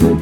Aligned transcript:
Welcome 0.00 0.20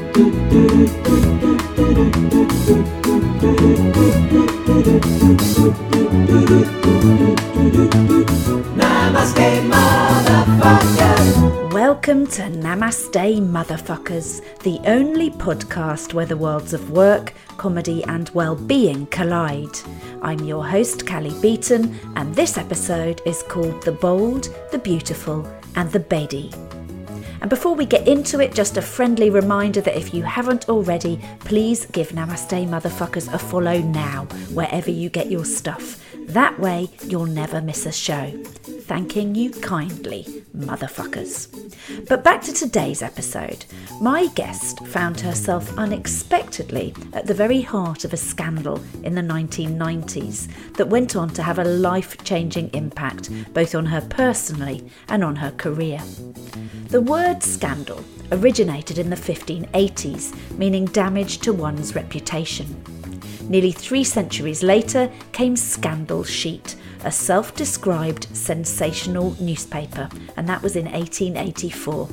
to 12.27 12.43
Namaste 12.43 13.41
Motherfuckers, 13.41 14.43
the 14.65 14.81
only 14.85 15.31
podcast 15.31 16.13
where 16.13 16.27
the 16.27 16.37
worlds 16.37 16.73
of 16.73 16.91
work, 16.91 17.33
comedy, 17.57 18.03
and 18.05 18.31
well-being 18.31 19.07
collide. 19.07 19.79
I'm 20.23 20.41
your 20.41 20.67
host, 20.67 21.07
Cally 21.07 21.41
Beaton, 21.41 21.97
and 22.17 22.35
this 22.35 22.59
episode 22.59 23.23
is 23.25 23.45
called 23.45 23.85
The 23.85 23.93
Bold, 23.93 24.49
the 24.73 24.79
Beautiful, 24.79 25.47
and 25.77 25.93
the 25.93 26.01
Bedi. 26.01 26.53
And 27.41 27.49
before 27.49 27.75
we 27.75 27.87
get 27.87 28.09
into 28.09 28.41
it, 28.41 28.55
just 28.55 28.77
a 28.77 28.83
friendly 28.83 29.31
reminder 29.31 29.81
that 29.81 29.97
if 29.97 30.13
you 30.13 30.23
haven't 30.25 30.69
already, 30.69 31.21
please 31.41 31.87
give 31.87 32.11
Namaste 32.11 32.67
Motherfuckers 32.69 33.33
a 33.33 33.39
follow 33.39 33.79
now, 33.79 34.25
wherever 34.53 34.91
you 34.91 35.09
get 35.09 35.31
your 35.31 35.45
stuff. 35.45 36.08
That 36.29 36.61
way, 36.61 36.91
you'll 37.05 37.25
never 37.25 37.63
miss 37.63 37.87
a 37.87 37.93
show. 37.93 38.31
Thanking 38.83 39.35
you 39.35 39.51
kindly, 39.51 40.45
motherfuckers. 40.55 41.49
But 42.07 42.23
back 42.23 42.43
to 42.43 42.53
today's 42.53 43.01
episode. 43.01 43.65
My 44.03 44.27
guest 44.35 44.87
found 44.89 45.21
herself 45.21 45.77
unexpectedly 45.79 46.95
at 47.15 47.27
the 47.27 47.33
very 47.33 47.63
heart 47.63 48.05
of 48.05 48.13
a 48.13 48.19
scandal 48.19 48.79
in 49.03 49.15
the 49.15 49.23
1990s 49.23 50.75
that 50.75 50.89
went 50.89 51.17
on 51.17 51.31
to 51.31 51.43
have 51.43 51.59
a 51.59 51.65
life 51.65 52.23
changing 52.25 52.69
impact 52.75 53.31
both 53.55 53.75
on 53.75 53.87
her 53.87 54.03
personally 54.03 54.91
and 55.09 55.25
on 55.25 55.37
her 55.37 55.53
career. 55.53 55.99
The 56.89 57.01
word 57.01 57.43
scandal 57.43 58.05
originated 58.33 58.99
in 58.99 59.09
the 59.09 59.17
1580s, 59.17 60.59
meaning 60.59 60.85
damage 60.85 61.39
to 61.39 61.55
one's 61.55 61.95
reputation. 61.95 62.98
Nearly 63.49 63.73
three 63.73 64.05
centuries 64.05 64.63
later 64.63 65.11
came 65.33 65.57
Scandal 65.57 66.23
Sheet, 66.23 66.77
a 67.05 67.11
self 67.11 67.55
described 67.55 68.27
sensational 68.37 69.35
newspaper, 69.41 70.09
and 70.37 70.47
that 70.49 70.63
was 70.63 70.77
in 70.77 70.85
1884. 70.85 72.09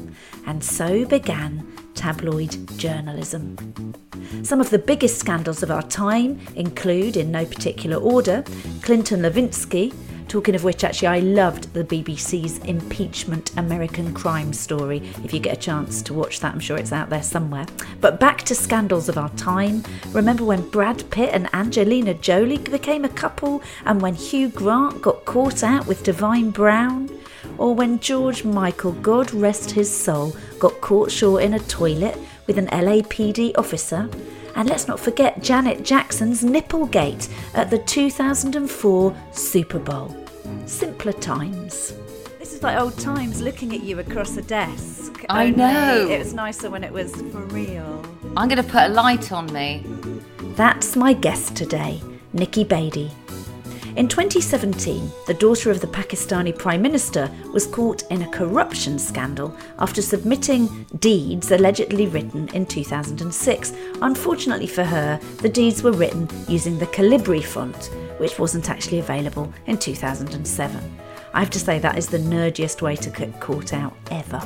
And 0.48 0.64
so 0.64 1.06
began 1.06 1.68
tabloid 1.96 2.78
journalism. 2.78 3.96
Some 4.44 4.62
of 4.62 4.70
the 4.70 4.80
biggest 4.80 5.18
scandals 5.18 5.64
of 5.64 5.72
our 5.72 5.84
time 5.84 6.40
include, 6.56 7.18
in 7.18 7.32
no 7.32 7.46
particular 7.46 7.98
order, 7.98 8.44
Clinton 8.82 9.22
Lewinsky, 9.22 9.94
Talking 10.28 10.56
of 10.56 10.64
which, 10.64 10.84
actually, 10.84 11.08
I 11.08 11.20
loved 11.20 11.74
the 11.74 11.84
BBC's 11.84 12.58
Impeachment 12.60 13.56
American 13.58 14.14
Crime 14.14 14.54
Story. 14.54 14.98
If 15.24 15.34
you 15.34 15.40
get 15.40 15.56
a 15.56 15.60
chance 15.60 16.02
to 16.02 16.14
watch 16.14 16.40
that, 16.40 16.54
I'm 16.54 16.60
sure 16.60 16.78
it's 16.78 16.92
out 16.92 17.10
there 17.10 17.22
somewhere. 17.22 17.68
But 18.02 18.20
back 18.20 18.42
to 18.44 18.56
scandals 18.56 19.08
of 19.08 19.18
our 19.18 19.30
time. 19.30 19.84
Remember 20.14 20.44
when 20.44 20.68
Brad 20.70 21.10
Pitt 21.12 21.30
and 21.32 21.48
Angelina 21.54 22.16
Jolie 22.16 22.58
became 22.58 23.06
a 23.06 23.10
couple, 23.10 23.62
and 23.86 24.02
when 24.02 24.16
Hugh 24.16 24.50
Grant 24.50 25.02
got 25.02 25.26
caught 25.26 25.64
out 25.64 25.86
with 25.86 26.04
Divine 26.04 26.50
Brown? 26.50 27.10
Or 27.58 27.74
when 27.74 28.00
George 28.00 28.44
Michael, 28.44 28.94
God 28.94 29.34
rest 29.34 29.72
his 29.72 29.96
soul, 29.96 30.36
got 30.60 30.80
caught 30.82 31.12
short 31.12 31.44
in 31.44 31.54
a 31.54 31.60
toilet 31.60 32.18
with 32.48 32.58
an 32.58 32.68
LAPD 32.68 33.58
officer? 33.58 34.10
And 34.56 34.70
let's 34.70 34.88
not 34.88 35.00
forget 35.00 35.42
Janet 35.44 35.84
Jackson's 35.84 36.44
Nipplegate 36.44 37.30
at 37.54 37.70
the 37.70 37.80
2004 37.80 39.16
Super 39.32 39.80
Bowl. 39.80 40.16
Simpler 40.66 41.14
times. 41.14 41.94
This 42.40 42.54
is 42.54 42.64
like 42.64 42.80
old 42.80 42.98
times 42.98 43.42
looking 43.42 43.74
at 43.74 43.84
you 43.84 44.00
across 44.00 44.38
a 44.38 44.42
desk. 44.42 45.26
I 45.30 45.48
Only 45.48 45.58
know. 45.58 46.08
It 46.10 46.20
was 46.20 46.34
nicer 46.34 46.70
when 46.70 46.84
it 46.84 46.94
was 46.94 47.14
for 47.16 47.42
real. 47.48 48.04
I'm 48.38 48.48
going 48.48 48.64
to 48.64 48.64
put 48.64 48.84
a 48.84 48.90
light 48.90 49.32
on 49.32 49.52
me. 49.52 49.84
That's 50.56 50.96
my 50.96 51.14
guest 51.14 51.56
today, 51.56 52.02
Nikki 52.34 52.64
Bedi. 52.64 53.12
In 53.96 54.10
2017, 54.10 55.10
the 55.26 55.34
daughter 55.34 55.72
of 55.72 55.80
the 55.80 55.88
Pakistani 55.88 56.52
Prime 56.58 56.82
Minister 56.82 57.32
was 57.54 57.66
caught 57.66 58.04
in 58.12 58.24
a 58.24 58.30
corruption 58.30 59.00
scandal 59.00 59.56
after 59.80 60.02
submitting 60.02 60.86
deeds 61.00 61.50
allegedly 61.52 62.08
written 62.08 62.50
in 62.50 62.66
2006. 62.66 63.74
Unfortunately 64.02 64.68
for 64.68 64.84
her, 64.84 65.18
the 65.38 65.48
deeds 65.48 65.82
were 65.82 65.94
written 65.94 66.28
using 66.50 66.78
the 66.78 66.88
Calibri 66.88 67.42
font, 67.42 67.90
which 68.18 68.38
wasn't 68.38 68.70
actually 68.70 69.00
available 69.00 69.54
in 69.66 69.78
2007. 69.78 70.98
I 71.34 71.40
have 71.40 71.50
to 71.52 71.60
say, 71.60 71.80
that 71.80 71.98
is 71.98 72.08
the 72.08 72.18
nerdiest 72.18 72.82
way 72.82 72.98
to 72.98 73.10
get 73.10 73.40
caught 73.40 73.72
out 73.72 73.96
ever. 74.12 74.42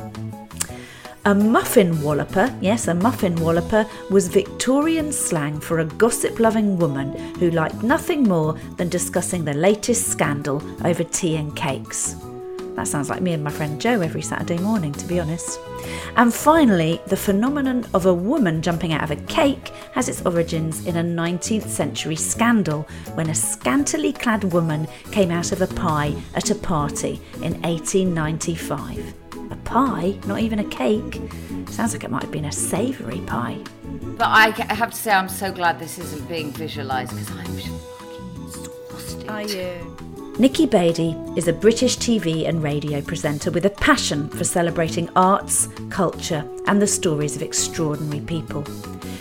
A 1.26 1.36
muffin 1.36 2.02
walloper, 2.02 2.58
yes, 2.62 2.88
a 2.88 2.94
muffin 2.94 3.36
walloper, 3.36 3.86
was 4.10 4.30
Victorian 4.30 5.12
slang 5.12 5.60
for 5.60 5.80
a 5.80 5.86
gossip 5.86 6.40
loving 6.40 6.78
woman 6.78 7.14
who 7.36 7.52
liked 7.52 7.84
nothing 7.84 8.24
more 8.24 8.54
than 8.78 8.88
discussing 8.88 9.44
the 9.44 9.54
latest 9.54 10.08
scandal 10.08 10.64
over 10.86 11.04
tea 11.04 11.36
and 11.36 11.54
cakes. 11.58 12.16
That 12.76 12.88
sounds 12.88 13.10
like 13.10 13.22
me 13.22 13.34
and 13.34 13.44
my 13.44 13.52
friend 13.52 13.82
Joe 13.82 14.00
every 14.00 14.22
Saturday 14.22 14.60
morning, 14.60 14.94
to 14.94 15.06
be 15.06 15.20
honest. 15.20 15.60
And 16.16 16.34
finally, 16.34 17.02
the 17.08 17.18
phenomenon 17.18 17.86
of 17.94 18.06
a 18.06 18.14
woman 18.14 18.62
jumping 18.62 18.94
out 18.94 19.04
of 19.04 19.12
a 19.12 19.22
cake 19.24 19.74
has 19.92 20.08
its 20.08 20.26
origins 20.26 20.86
in 20.86 20.96
a 20.96 21.04
19th 21.04 21.68
century 21.68 22.16
scandal 22.16 22.84
when 23.16 23.30
a 23.30 23.36
scantily 23.36 24.14
clad 24.14 24.46
woman 24.46 24.88
came 25.12 25.32
out 25.32 25.52
of 25.52 25.62
a 25.62 25.68
pie 25.68 26.16
at 26.34 26.50
a 26.50 26.56
party 26.56 27.20
in 27.42 27.62
1895. 27.64 29.19
A 29.52 29.56
pie, 29.58 30.18
not 30.26 30.40
even 30.40 30.60
a 30.60 30.64
cake. 30.64 31.22
Sounds 31.70 31.94
like 31.94 32.04
it 32.04 32.12
might 32.12 32.24
have 32.24 32.32
been 32.32 32.46
a 32.46 32.52
savoury 32.52 33.22
pie. 33.22 33.58
But 34.18 34.28
I 34.28 34.50
have 34.74 34.92
to 34.92 34.98
say, 34.98 35.12
I'm 35.12 35.30
so 35.30 35.52
glad 35.52 35.80
this 35.80 35.98
isn't 35.98 36.28
being 36.28 36.52
visualised 36.52 37.12
because 37.12 37.32
I'm 37.32 37.46
fucking 37.46 38.46
exhausted. 38.46 39.50
you? 39.50 40.00
Nikki 40.40 40.68
Bedi 40.68 41.38
is 41.38 41.50
a 41.50 41.54
British 41.54 41.98
TV 41.98 42.48
and 42.48 42.64
radio 42.64 43.02
presenter 43.02 43.52
with 43.52 43.66
a 43.66 43.70
passion 43.70 44.30
for 44.30 44.46
celebrating 44.46 45.10
arts, 45.16 45.68
culture, 45.90 46.50
and 46.68 46.82
the 46.82 46.88
stories 46.88 47.36
of 47.36 47.42
extraordinary 47.42 48.22
people. 48.22 48.64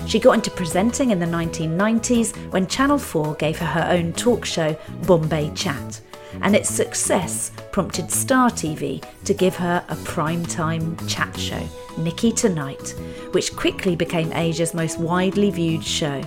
She 0.06 0.20
got 0.20 0.34
into 0.34 0.50
presenting 0.52 1.10
in 1.10 1.18
the 1.18 1.26
1990s 1.26 2.36
when 2.52 2.66
Channel 2.68 2.98
4 2.98 3.34
gave 3.34 3.58
her 3.58 3.66
her 3.66 3.88
own 3.90 4.12
talk 4.12 4.44
show, 4.44 4.76
Bombay 5.06 5.50
Chat, 5.54 6.00
and 6.42 6.54
its 6.54 6.68
success 6.68 7.50
prompted 7.72 8.10
Star 8.10 8.50
TV 8.50 9.04
to 9.24 9.34
give 9.34 9.56
her 9.56 9.84
a 9.88 9.96
primetime 9.96 10.96
chat 11.08 11.36
show, 11.38 11.66
Nikki 11.96 12.32
Tonight, 12.32 12.94
which 13.32 13.54
quickly 13.56 13.96
became 13.96 14.32
Asia's 14.32 14.74
most 14.74 14.98
widely 14.98 15.50
viewed 15.50 15.84
show, 15.84 16.22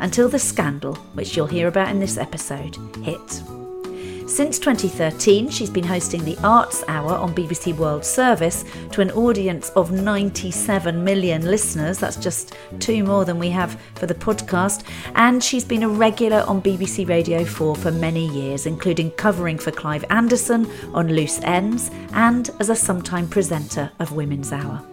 until 0.00 0.28
the 0.28 0.38
scandal, 0.38 0.94
which 1.14 1.36
you'll 1.36 1.46
hear 1.46 1.68
about 1.68 1.88
in 1.88 2.00
this 2.00 2.18
episode, 2.18 2.76
hit. 3.02 3.65
Since 4.26 4.58
2013, 4.58 5.50
she's 5.50 5.70
been 5.70 5.84
hosting 5.84 6.24
the 6.24 6.36
Arts 6.42 6.82
Hour 6.88 7.14
on 7.14 7.32
BBC 7.32 7.76
World 7.76 8.04
Service 8.04 8.64
to 8.90 9.00
an 9.00 9.12
audience 9.12 9.70
of 9.70 9.92
97 9.92 11.04
million 11.04 11.42
listeners. 11.42 12.00
That's 12.00 12.16
just 12.16 12.56
two 12.80 13.04
more 13.04 13.24
than 13.24 13.38
we 13.38 13.50
have 13.50 13.80
for 13.94 14.06
the 14.06 14.14
podcast. 14.14 14.82
And 15.14 15.42
she's 15.42 15.64
been 15.64 15.84
a 15.84 15.88
regular 15.88 16.44
on 16.48 16.60
BBC 16.60 17.08
Radio 17.08 17.44
4 17.44 17.76
for 17.76 17.92
many 17.92 18.28
years, 18.28 18.66
including 18.66 19.12
covering 19.12 19.58
for 19.58 19.70
Clive 19.70 20.04
Anderson 20.10 20.68
on 20.92 21.14
Loose 21.14 21.40
Ends 21.42 21.92
and 22.12 22.50
as 22.58 22.68
a 22.68 22.76
sometime 22.76 23.28
presenter 23.28 23.92
of 24.00 24.12
Women's 24.12 24.50
Hour. 24.50 24.84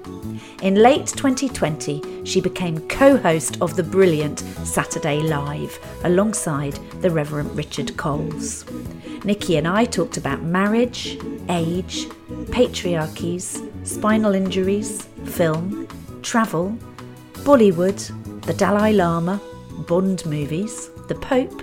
In 0.63 0.75
late 0.75 1.07
2020, 1.07 2.23
she 2.23 2.39
became 2.39 2.87
co 2.87 3.17
host 3.17 3.57
of 3.59 3.75
the 3.75 3.83
brilliant 3.83 4.39
Saturday 4.63 5.19
Live 5.19 5.77
alongside 6.05 6.79
the 7.01 7.09
Reverend 7.11 7.53
Richard 7.53 7.97
Coles. 7.97 8.63
Nikki 9.25 9.57
and 9.57 9.67
I 9.67 9.83
talked 9.83 10.15
about 10.15 10.41
marriage, 10.41 11.17
age, 11.49 12.05
patriarchies, 12.47 13.59
spinal 13.85 14.33
injuries, 14.33 15.01
film, 15.25 15.85
travel, 16.21 16.77
Bollywood, 17.43 17.99
the 18.43 18.53
Dalai 18.53 18.93
Lama, 18.93 19.41
Bond 19.85 20.25
movies, 20.25 20.89
the 21.09 21.15
Pope, 21.15 21.61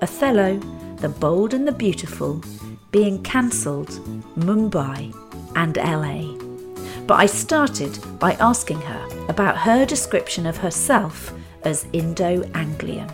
Othello, 0.00 0.58
The 0.96 1.10
Bold 1.10 1.52
and 1.52 1.68
the 1.68 1.72
Beautiful, 1.72 2.42
being 2.92 3.22
cancelled, 3.22 3.90
Mumbai, 4.38 5.14
and 5.54 5.76
LA. 5.76 6.47
But 7.08 7.20
I 7.20 7.24
started 7.24 7.98
by 8.18 8.34
asking 8.34 8.82
her 8.82 9.08
about 9.30 9.56
her 9.56 9.86
description 9.86 10.44
of 10.44 10.58
herself 10.58 11.32
as 11.62 11.86
Indo 11.94 12.42
Anglian. 12.52 13.08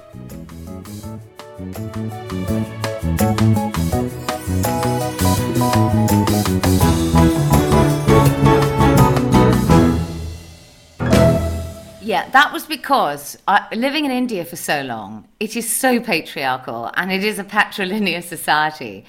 Yeah, 12.02 12.28
that 12.30 12.50
was 12.52 12.66
because 12.66 13.38
I, 13.46 13.72
living 13.76 14.04
in 14.04 14.10
India 14.10 14.44
for 14.44 14.56
so 14.56 14.82
long, 14.82 15.28
it 15.38 15.54
is 15.54 15.72
so 15.72 16.00
patriarchal 16.00 16.90
and 16.96 17.12
it 17.12 17.22
is 17.22 17.38
a 17.38 17.44
patrilineal 17.44 18.24
society. 18.24 19.04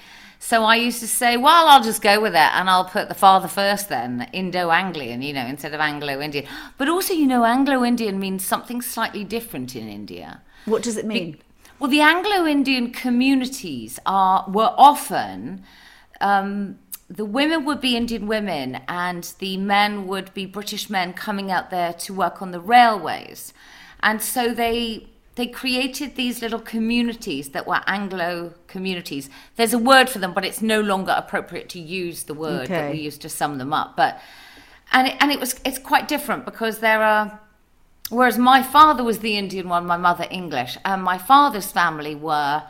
So 0.46 0.62
I 0.62 0.76
used 0.76 1.00
to 1.00 1.08
say, 1.08 1.36
well, 1.36 1.66
I'll 1.66 1.82
just 1.82 2.00
go 2.00 2.20
with 2.20 2.34
it 2.34 2.50
and 2.54 2.70
I'll 2.70 2.84
put 2.84 3.08
the 3.08 3.16
father 3.16 3.48
first 3.48 3.88
then, 3.88 4.28
Indo 4.32 4.70
Anglian, 4.70 5.20
you 5.20 5.32
know, 5.32 5.44
instead 5.44 5.74
of 5.74 5.80
Anglo 5.80 6.20
Indian. 6.20 6.46
But 6.78 6.88
also, 6.88 7.14
you 7.14 7.26
know, 7.26 7.44
Anglo 7.44 7.82
Indian 7.84 8.20
means 8.20 8.44
something 8.44 8.80
slightly 8.80 9.24
different 9.24 9.74
in 9.74 9.88
India. 9.88 10.42
What 10.64 10.84
does 10.84 10.96
it 10.96 11.04
mean? 11.04 11.38
Well, 11.80 11.90
the 11.90 12.00
Anglo 12.00 12.46
Indian 12.46 12.92
communities 12.92 13.98
are 14.06 14.44
were 14.48 14.72
often. 14.78 15.64
Um, 16.20 16.78
the 17.10 17.24
women 17.24 17.64
would 17.64 17.80
be 17.80 17.96
Indian 17.96 18.28
women, 18.28 18.82
and 18.86 19.24
the 19.40 19.56
men 19.56 20.06
would 20.06 20.32
be 20.32 20.46
British 20.46 20.88
men 20.88 21.12
coming 21.12 21.50
out 21.50 21.70
there 21.70 21.92
to 21.94 22.14
work 22.14 22.40
on 22.40 22.52
the 22.52 22.60
railways, 22.60 23.52
and 24.00 24.22
so 24.22 24.54
they 24.54 25.08
they 25.36 25.46
created 25.46 26.16
these 26.16 26.40
little 26.40 26.58
communities 26.58 27.50
that 27.50 27.66
were 27.66 27.80
Anglo 27.86 28.54
communities. 28.66 29.28
There's 29.56 29.74
a 29.74 29.78
word 29.78 30.08
for 30.08 30.18
them, 30.18 30.32
but 30.32 30.46
it's 30.46 30.62
no 30.62 30.80
longer 30.80 31.14
appropriate 31.16 31.68
to 31.70 31.78
use 31.78 32.24
the 32.24 32.34
word 32.34 32.64
okay. 32.64 32.74
that 32.74 32.92
we 32.92 33.00
used 33.00 33.20
to 33.20 33.28
sum 33.28 33.58
them 33.58 33.72
up. 33.72 33.96
But 33.96 34.18
and 34.92 35.08
it, 35.08 35.16
and 35.20 35.30
it 35.30 35.38
was 35.38 35.60
it's 35.64 35.78
quite 35.78 36.08
different 36.08 36.44
because 36.44 36.78
there 36.78 37.02
are. 37.02 37.40
Whereas 38.08 38.38
my 38.38 38.62
father 38.62 39.02
was 39.04 39.18
the 39.18 39.36
Indian 39.36 39.68
one, 39.68 39.84
my 39.84 39.96
mother 39.96 40.26
English, 40.30 40.78
and 40.84 41.02
my 41.02 41.18
father's 41.18 41.70
family 41.70 42.14
were. 42.14 42.62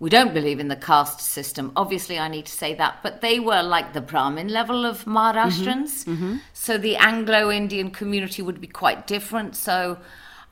We 0.00 0.10
don't 0.10 0.34
believe 0.34 0.58
in 0.60 0.68
the 0.68 0.76
caste 0.76 1.20
system. 1.20 1.72
Obviously, 1.76 2.18
I 2.18 2.28
need 2.28 2.46
to 2.46 2.52
say 2.52 2.74
that, 2.74 2.98
but 3.02 3.20
they 3.20 3.38
were 3.38 3.62
like 3.62 3.92
the 3.92 4.00
Brahmin 4.00 4.48
level 4.48 4.84
of 4.84 5.04
Maharashtrians. 5.04 6.04
Mm-hmm. 6.04 6.12
Mm-hmm. 6.12 6.36
So 6.52 6.76
the 6.76 6.96
Anglo 6.96 7.50
Indian 7.50 7.90
community 7.90 8.42
would 8.42 8.60
be 8.60 8.66
quite 8.66 9.06
different. 9.06 9.54
So 9.56 9.98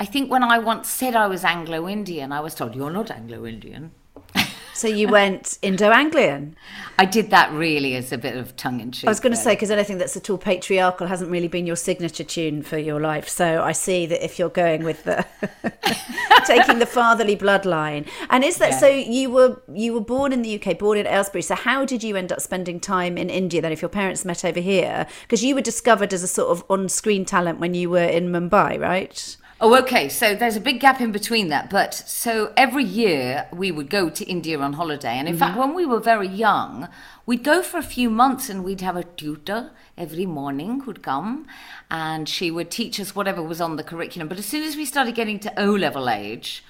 I 0.02 0.04
think 0.04 0.32
when 0.32 0.42
I 0.42 0.58
once 0.58 0.88
said 0.88 1.14
I 1.14 1.28
was 1.28 1.44
Anglo 1.44 1.88
Indian, 1.88 2.32
I 2.32 2.40
was 2.40 2.56
told, 2.56 2.74
You're 2.74 2.90
not 2.90 3.08
Anglo 3.08 3.46
Indian. 3.46 3.92
So 4.74 4.88
you 4.88 5.06
went 5.06 5.58
Indo-Anglian. 5.60 6.56
I 6.98 7.04
did 7.04 7.28
that 7.28 7.52
really 7.52 7.94
as 7.94 8.10
a 8.10 8.16
bit 8.16 8.36
of 8.36 8.56
tongue 8.56 8.80
in 8.80 8.90
cheek. 8.90 9.06
I 9.06 9.10
was 9.10 9.20
going 9.20 9.34
to 9.34 9.38
say 9.38 9.52
because 9.54 9.70
anything 9.70 9.98
that's 9.98 10.16
at 10.16 10.30
all 10.30 10.38
patriarchal 10.38 11.06
hasn't 11.06 11.30
really 11.30 11.46
been 11.46 11.66
your 11.66 11.76
signature 11.76 12.24
tune 12.24 12.62
for 12.62 12.78
your 12.78 12.98
life. 12.98 13.28
So 13.28 13.62
I 13.62 13.72
see 13.72 14.06
that 14.06 14.24
if 14.24 14.38
you're 14.38 14.48
going 14.48 14.82
with 14.82 15.04
the 15.04 15.26
taking 16.46 16.78
the 16.78 16.86
fatherly 16.86 17.36
bloodline, 17.36 18.08
and 18.30 18.42
is 18.42 18.56
that 18.56 18.70
yeah. 18.70 18.78
so? 18.78 18.88
You 18.88 19.30
were 19.30 19.62
you 19.72 19.92
were 19.92 20.00
born 20.00 20.32
in 20.32 20.40
the 20.40 20.58
UK, 20.58 20.78
born 20.78 20.96
in 20.96 21.06
Aylesbury. 21.06 21.42
So 21.42 21.54
how 21.54 21.84
did 21.84 22.02
you 22.02 22.16
end 22.16 22.32
up 22.32 22.40
spending 22.40 22.80
time 22.80 23.18
in 23.18 23.28
India 23.28 23.60
then? 23.60 23.72
If 23.72 23.82
your 23.82 23.90
parents 23.90 24.24
met 24.24 24.42
over 24.42 24.60
here, 24.60 25.06
because 25.20 25.44
you 25.44 25.54
were 25.54 25.60
discovered 25.60 26.14
as 26.14 26.22
a 26.22 26.28
sort 26.28 26.48
of 26.48 26.64
on-screen 26.70 27.26
talent 27.26 27.60
when 27.60 27.74
you 27.74 27.90
were 27.90 27.98
in 27.98 28.30
Mumbai, 28.30 28.80
right? 28.80 29.36
Oh, 29.64 29.78
okay. 29.78 30.08
So 30.08 30.34
there's 30.34 30.56
a 30.56 30.60
big 30.60 30.80
gap 30.80 31.00
in 31.00 31.12
between 31.12 31.46
that. 31.50 31.70
But 31.70 31.94
so 31.94 32.52
every 32.56 32.82
year 32.82 33.46
we 33.52 33.70
would 33.70 33.88
go 33.88 34.10
to 34.10 34.24
India 34.24 34.58
on 34.58 34.72
holiday. 34.72 35.14
And 35.14 35.28
in 35.28 35.34
mm-hmm. 35.34 35.40
fact, 35.40 35.56
when 35.56 35.72
we 35.72 35.86
were 35.86 36.00
very 36.00 36.26
young, 36.26 36.88
we'd 37.26 37.44
go 37.44 37.62
for 37.62 37.78
a 37.78 37.82
few 37.82 38.10
months 38.10 38.50
and 38.50 38.64
we'd 38.64 38.80
have 38.80 38.96
a 38.96 39.04
tutor 39.04 39.70
every 39.96 40.26
morning 40.26 40.80
who'd 40.80 41.04
come 41.04 41.46
and 41.92 42.28
she 42.28 42.50
would 42.50 42.72
teach 42.72 42.98
us 42.98 43.14
whatever 43.14 43.40
was 43.40 43.60
on 43.60 43.76
the 43.76 43.84
curriculum. 43.84 44.26
But 44.26 44.38
as 44.38 44.46
soon 44.46 44.64
as 44.64 44.74
we 44.74 44.84
started 44.84 45.14
getting 45.14 45.38
to 45.38 45.62
O 45.62 45.70
level 45.70 46.10
age, 46.10 46.64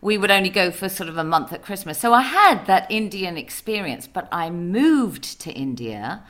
we 0.00 0.16
would 0.16 0.30
only 0.30 0.48
go 0.48 0.70
for 0.70 0.88
sort 0.88 1.10
of 1.10 1.18
a 1.18 1.24
month 1.24 1.52
at 1.52 1.60
Christmas. 1.60 1.98
So 1.98 2.14
I 2.14 2.22
had 2.22 2.64
that 2.64 2.90
Indian 2.90 3.36
experience, 3.36 4.06
but 4.06 4.28
I 4.32 4.48
moved 4.48 5.42
to 5.42 5.52
India 5.52 6.22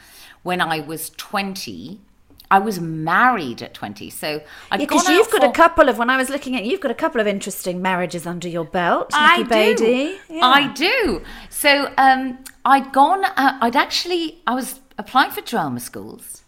when 0.43 0.61
I 0.61 0.81
was 0.81 1.11
20 1.11 2.01
I 2.50 2.58
was 2.58 2.81
married 2.81 3.62
at 3.62 3.75
20. 3.75 4.11
So 4.11 4.43
I 4.70 4.76
Because 4.76 5.08
yeah, 5.08 5.17
you've 5.17 5.29
for... 5.29 5.38
got 5.38 5.50
a 5.50 5.52
couple 5.52 5.88
of, 5.88 5.99
when 5.99 6.11
I 6.11 6.17
was 6.17 6.31
looking 6.31 6.56
at 6.56 6.64
you've 6.64 6.81
got 6.81 6.91
a 6.91 6.94
couple 6.94 7.20
of 7.20 7.26
interesting 7.26 7.81
marriages 7.81 8.26
under 8.26 8.49
your 8.49 8.64
belt, 8.64 9.12
Nikki 9.12 9.55
I. 9.55 9.75
Do. 9.75 10.19
Yeah. 10.29 10.47
I 10.47 10.73
do. 10.73 11.23
So 11.49 11.93
um, 11.97 12.38
I'd 12.64 12.93
gone, 12.93 13.25
uh, 13.25 13.58
I'd 13.61 13.76
actually, 13.76 14.43
I 14.47 14.55
was 14.55 14.81
applying 14.99 15.31
for 15.31 15.43
drama 15.43 15.79
schools 15.79 16.43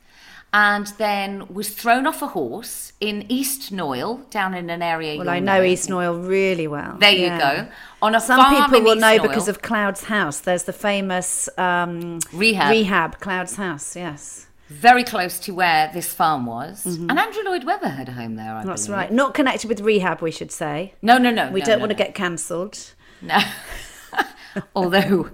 and 0.53 0.89
then 0.99 1.47
was 1.49 1.71
thrown 1.71 2.07
off 2.07 2.21
a 2.21 2.27
horse 2.27 2.93
in 3.01 3.25
East 3.31 3.73
Knoyle, 3.73 4.29
down 4.29 4.55
in 4.55 4.69
an 4.71 4.83
area. 4.83 5.17
Well, 5.17 5.31
I 5.31 5.39
know, 5.39 5.59
know 5.59 5.65
East 5.65 5.89
Knoyle 5.89 6.29
really 6.29 6.67
well. 6.67 6.97
There 6.99 7.11
yeah. 7.13 7.35
you 7.35 7.41
go. 7.41 7.73
On 8.03 8.15
a 8.15 8.21
some 8.21 8.45
people 8.57 8.83
will 8.83 8.97
know 8.97 9.17
Knoyle. 9.17 9.23
because 9.23 9.49
of 9.49 9.63
Clouds 9.63 10.05
House. 10.05 10.41
There's 10.41 10.65
the 10.65 10.73
famous 10.73 11.49
um, 11.57 12.19
rehab. 12.33 12.71
Rehab, 12.71 13.21
Clouds 13.21 13.55
House. 13.55 13.97
Yes 13.97 14.49
very 14.73 15.05
close 15.05 15.39
to 15.41 15.53
where 15.53 15.91
this 15.93 16.13
farm 16.13 16.47
was. 16.47 16.85
Mm-hmm. 16.85 17.11
And 17.11 17.19
Andrew 17.19 17.43
Lloyd 17.45 17.65
Webber 17.65 17.89
had 17.89 18.09
a 18.09 18.13
home 18.13 18.37
there. 18.37 18.55
I 18.55 18.65
That's 18.65 18.87
believe. 18.87 18.99
right. 18.99 19.13
Not 19.13 19.35
connected 19.35 19.69
with 19.69 19.81
rehab, 19.81 20.23
we 20.23 20.31
should 20.31 20.51
say. 20.51 20.95
No, 21.03 21.19
no, 21.19 21.31
no. 21.31 21.51
We 21.51 21.61
no, 21.61 21.67
don't 21.67 21.79
no, 21.79 21.83
want 21.83 21.91
no. 21.91 21.97
to 21.97 22.03
get 22.05 22.15
cancelled. 22.15 22.95
No. 23.21 23.39
Although, 24.77 25.31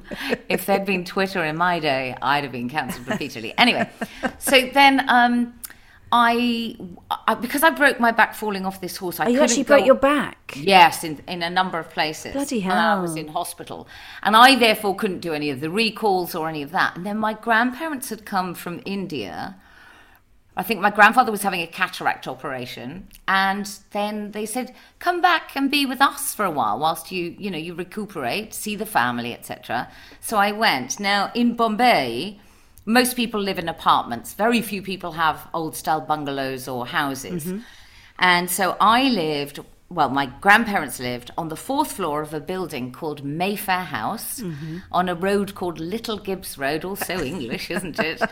if 0.49 0.67
there'd 0.67 0.85
been 0.85 1.05
Twitter 1.05 1.44
in 1.44 1.56
my 1.56 1.81
day, 1.81 2.17
I'd 2.23 2.44
have 2.44 2.52
been 2.52 2.69
cancelled 2.69 3.08
repeatedly. 3.08 3.55
Anyway, 3.58 3.90
so 4.38 4.69
then 4.73 5.08
um, 5.08 5.55
I, 6.11 6.77
I, 7.27 7.35
because 7.35 7.63
I 7.63 7.71
broke 7.71 8.01
my 8.01 8.13
back 8.13 8.35
falling 8.35 8.65
off 8.65 8.81
this 8.81 8.97
horse. 8.97 9.21
I 9.21 9.27
oh, 9.27 9.29
you 9.29 9.43
actually 9.43 9.65
broke 9.65 9.85
your 9.85 9.95
back. 9.95 10.55
Yes, 10.57 11.05
in 11.05 11.23
in 11.29 11.43
a 11.43 11.51
number 11.51 11.79
of 11.79 11.91
places. 11.91 12.33
Bloody 12.33 12.61
hell! 12.61 12.99
I 12.99 13.01
was 13.01 13.17
in 13.17 13.29
hospital, 13.29 13.87
and 14.23 14.35
I 14.35 14.57
therefore 14.57 14.97
couldn't 14.97 15.21
do 15.21 15.35
any 15.35 15.51
of 15.51 15.61
the 15.61 15.71
recalls 15.71 16.35
or 16.35 16.49
any 16.49 16.63
of 16.63 16.71
that. 16.71 16.97
And 16.97 17.05
then 17.05 17.19
my 17.19 17.35
grandparents 17.35 18.09
had 18.09 18.25
come 18.25 18.55
from 18.55 18.81
India. 18.87 19.57
I 20.57 20.63
think 20.63 20.81
my 20.81 20.91
grandfather 20.91 21.31
was 21.31 21.43
having 21.43 21.61
a 21.61 21.67
cataract 21.67 22.27
operation, 22.27 23.09
and 23.29 23.71
then 23.91 24.33
they 24.33 24.47
said, 24.47 24.75
"Come 24.99 25.21
back 25.21 25.55
and 25.55 25.71
be 25.71 25.85
with 25.85 26.01
us 26.01 26.35
for 26.35 26.47
a 26.47 26.51
while 26.51 26.79
whilst 26.79 27.13
you, 27.13 27.37
you 27.39 27.51
know, 27.51 27.59
you 27.59 27.75
recuperate, 27.75 28.55
see 28.55 28.77
the 28.77 28.87
family, 28.87 29.35
etc." 29.35 29.89
So 30.21 30.39
I 30.39 30.53
went. 30.53 30.99
Now 30.99 31.31
in 31.35 31.55
Bombay 31.55 32.41
most 32.88 33.17
people 33.17 33.38
live 33.40 33.58
in 33.58 33.69
apartments. 33.69 34.32
Very 34.32 34.62
few 34.62 34.81
people 34.81 35.12
have 35.12 35.46
old 35.52 35.76
style 35.76 36.00
bungalows 36.00 36.67
or 36.67 36.87
houses. 36.87 37.44
Mm-hmm. 37.44 37.58
And 38.19 38.50
so 38.50 38.79
I 38.81 39.11
lived, 39.11 39.61
well, 39.90 40.08
my 40.08 40.26
grandparents 40.40 40.99
lived 40.99 41.31
on 41.37 41.50
the 41.50 41.56
fourth 41.56 41.93
floor 41.93 42.23
of 42.23 42.32
a 42.32 42.40
building 42.40 42.90
called 42.90 43.23
Mayfair 43.23 43.85
House 43.85 44.40
mm-hmm. 44.40 44.79
on 44.90 45.11
a 45.11 45.14
road 45.14 45.55
called 45.55 45.79
Little 45.79 46.17
Gibbs 46.17 46.56
Road, 46.56 46.82
also 46.82 47.20
English, 47.32 47.70
isn't 47.70 47.99
it? 47.99 48.23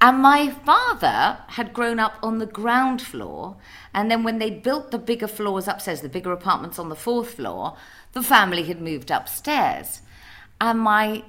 And 0.00 0.18
my 0.18 0.50
father 0.50 1.38
had 1.46 1.72
grown 1.72 2.00
up 2.00 2.14
on 2.24 2.38
the 2.38 2.46
ground 2.46 3.00
floor. 3.00 3.56
And 3.94 4.10
then 4.10 4.24
when 4.24 4.40
they 4.40 4.50
built 4.50 4.90
the 4.90 4.98
bigger 4.98 5.28
floors 5.28 5.68
upstairs, 5.68 6.00
the 6.00 6.08
bigger 6.08 6.32
apartments 6.32 6.80
on 6.80 6.88
the 6.88 6.96
fourth 6.96 7.34
floor, 7.34 7.76
the 8.14 8.22
family 8.22 8.64
had 8.64 8.80
moved 8.80 9.12
upstairs. 9.12 10.02
And 10.60 10.80
my 10.80 11.22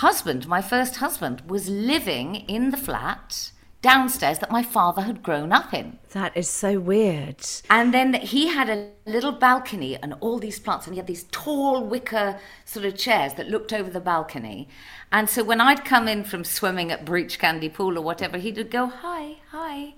husband, 0.00 0.48
my 0.48 0.62
first 0.62 0.96
husband, 0.96 1.42
was 1.46 1.68
living 1.68 2.34
in 2.34 2.70
the 2.70 2.76
flat 2.76 3.52
downstairs 3.82 4.38
that 4.38 4.50
my 4.50 4.62
father 4.62 5.02
had 5.02 5.22
grown 5.22 5.52
up 5.52 5.74
in. 5.74 5.98
That 6.12 6.36
is 6.36 6.48
so 6.48 6.78
weird. 6.78 7.44
And 7.68 7.92
then 7.92 8.14
he 8.14 8.46
had 8.46 8.70
a 8.70 8.90
little 9.06 9.32
balcony 9.32 9.96
and 9.96 10.14
all 10.20 10.38
these 10.38 10.60
plants, 10.60 10.86
and 10.86 10.94
he 10.94 10.98
had 10.98 11.08
these 11.08 11.26
tall 11.32 11.84
wicker 11.84 12.38
sort 12.64 12.86
of 12.86 12.96
chairs 12.96 13.34
that 13.34 13.48
looked 13.48 13.72
over 13.72 13.90
the 13.90 14.00
balcony. 14.00 14.68
And 15.10 15.28
so 15.28 15.42
when 15.42 15.60
I'd 15.60 15.84
come 15.84 16.06
in 16.08 16.22
from 16.24 16.44
swimming 16.44 16.92
at 16.92 17.04
Breach 17.04 17.38
Candy 17.38 17.68
Pool 17.68 17.98
or 17.98 18.02
whatever, 18.02 18.38
he 18.38 18.52
would 18.52 18.70
go, 18.70 18.86
Hi, 18.86 19.36
hi. 19.50 19.94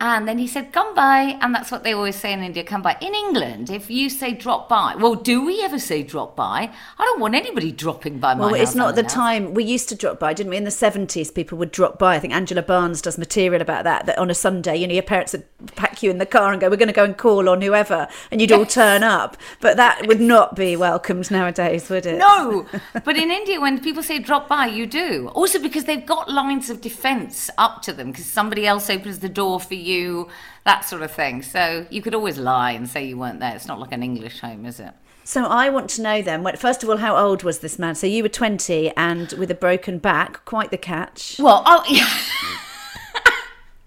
And 0.00 0.28
then 0.28 0.38
he 0.38 0.46
said, 0.46 0.72
come 0.72 0.94
by. 0.94 1.38
And 1.40 1.52
that's 1.52 1.72
what 1.72 1.82
they 1.82 1.92
always 1.92 2.14
say 2.14 2.32
in 2.32 2.42
India, 2.42 2.62
come 2.62 2.82
by. 2.82 2.96
In 3.00 3.14
England, 3.14 3.68
if 3.68 3.90
you 3.90 4.08
say 4.08 4.32
drop 4.32 4.68
by, 4.68 4.94
well, 4.96 5.16
do 5.16 5.44
we 5.44 5.60
ever 5.62 5.78
say 5.78 6.04
drop 6.04 6.36
by? 6.36 6.70
I 6.98 7.04
don't 7.04 7.20
want 7.20 7.34
anybody 7.34 7.72
dropping 7.72 8.18
by 8.18 8.34
my 8.34 8.46
Well, 8.46 8.54
it's 8.54 8.76
not 8.76 8.94
the 8.94 9.02
time. 9.02 9.54
We 9.54 9.64
used 9.64 9.88
to 9.88 9.96
drop 9.96 10.20
by, 10.20 10.34
didn't 10.34 10.50
we? 10.50 10.56
In 10.56 10.64
the 10.64 10.70
70s, 10.70 11.34
people 11.34 11.58
would 11.58 11.72
drop 11.72 11.98
by. 11.98 12.14
I 12.14 12.20
think 12.20 12.32
Angela 12.32 12.62
Barnes 12.62 13.02
does 13.02 13.18
material 13.18 13.60
about 13.60 13.84
that, 13.84 14.06
that 14.06 14.18
on 14.18 14.30
a 14.30 14.34
Sunday, 14.34 14.76
you 14.76 14.86
know, 14.86 14.94
your 14.94 15.02
parents 15.02 15.32
would 15.32 15.44
pack 15.74 16.00
you 16.02 16.10
in 16.10 16.18
the 16.18 16.26
car 16.26 16.52
and 16.52 16.60
go, 16.60 16.70
we're 16.70 16.76
going 16.76 16.86
to 16.86 16.94
go 16.94 17.04
and 17.04 17.16
call 17.16 17.48
on 17.48 17.60
whoever. 17.60 18.06
And 18.30 18.40
you'd 18.40 18.50
yes. 18.50 18.58
all 18.58 18.66
turn 18.66 19.02
up. 19.02 19.36
But 19.60 19.76
that 19.78 20.06
would 20.06 20.20
not 20.20 20.54
be 20.54 20.76
welcomed 20.76 21.28
nowadays, 21.30 21.90
would 21.90 22.06
it? 22.06 22.18
No. 22.18 22.66
but 23.04 23.16
in 23.16 23.32
India, 23.32 23.60
when 23.60 23.80
people 23.80 24.04
say 24.04 24.20
drop 24.20 24.48
by, 24.48 24.66
you 24.66 24.86
do. 24.86 25.28
Also 25.34 25.58
because 25.58 25.84
they've 25.86 26.06
got 26.06 26.30
lines 26.30 26.70
of 26.70 26.80
defence 26.80 27.50
up 27.58 27.82
to 27.82 27.92
them 27.92 28.12
because 28.12 28.26
somebody 28.26 28.64
else 28.64 28.88
opens 28.88 29.18
the 29.18 29.28
door 29.28 29.58
for 29.58 29.74
you 29.74 29.87
you, 29.88 30.28
that 30.64 30.84
sort 30.84 31.02
of 31.02 31.10
thing. 31.10 31.42
So 31.42 31.86
you 31.90 32.02
could 32.02 32.14
always 32.14 32.38
lie 32.38 32.72
and 32.72 32.88
say 32.88 33.04
you 33.04 33.18
weren't 33.18 33.40
there. 33.40 33.56
It's 33.56 33.66
not 33.66 33.80
like 33.80 33.92
an 33.92 34.02
English 34.02 34.40
home, 34.40 34.64
is 34.66 34.78
it? 34.78 34.92
So 35.24 35.44
I 35.44 35.68
want 35.68 35.90
to 35.90 36.02
know 36.02 36.22
then, 36.22 36.46
first 36.56 36.82
of 36.82 36.88
all, 36.88 36.98
how 36.98 37.16
old 37.16 37.42
was 37.42 37.58
this 37.58 37.78
man? 37.78 37.94
So 37.94 38.06
you 38.06 38.22
were 38.22 38.30
20 38.30 38.90
and 38.96 39.32
with 39.32 39.50
a 39.50 39.54
broken 39.54 39.98
back, 39.98 40.44
quite 40.44 40.70
the 40.70 40.78
catch. 40.78 41.36
Well, 41.38 41.62
oh, 41.66 41.84
yeah. 41.88 42.08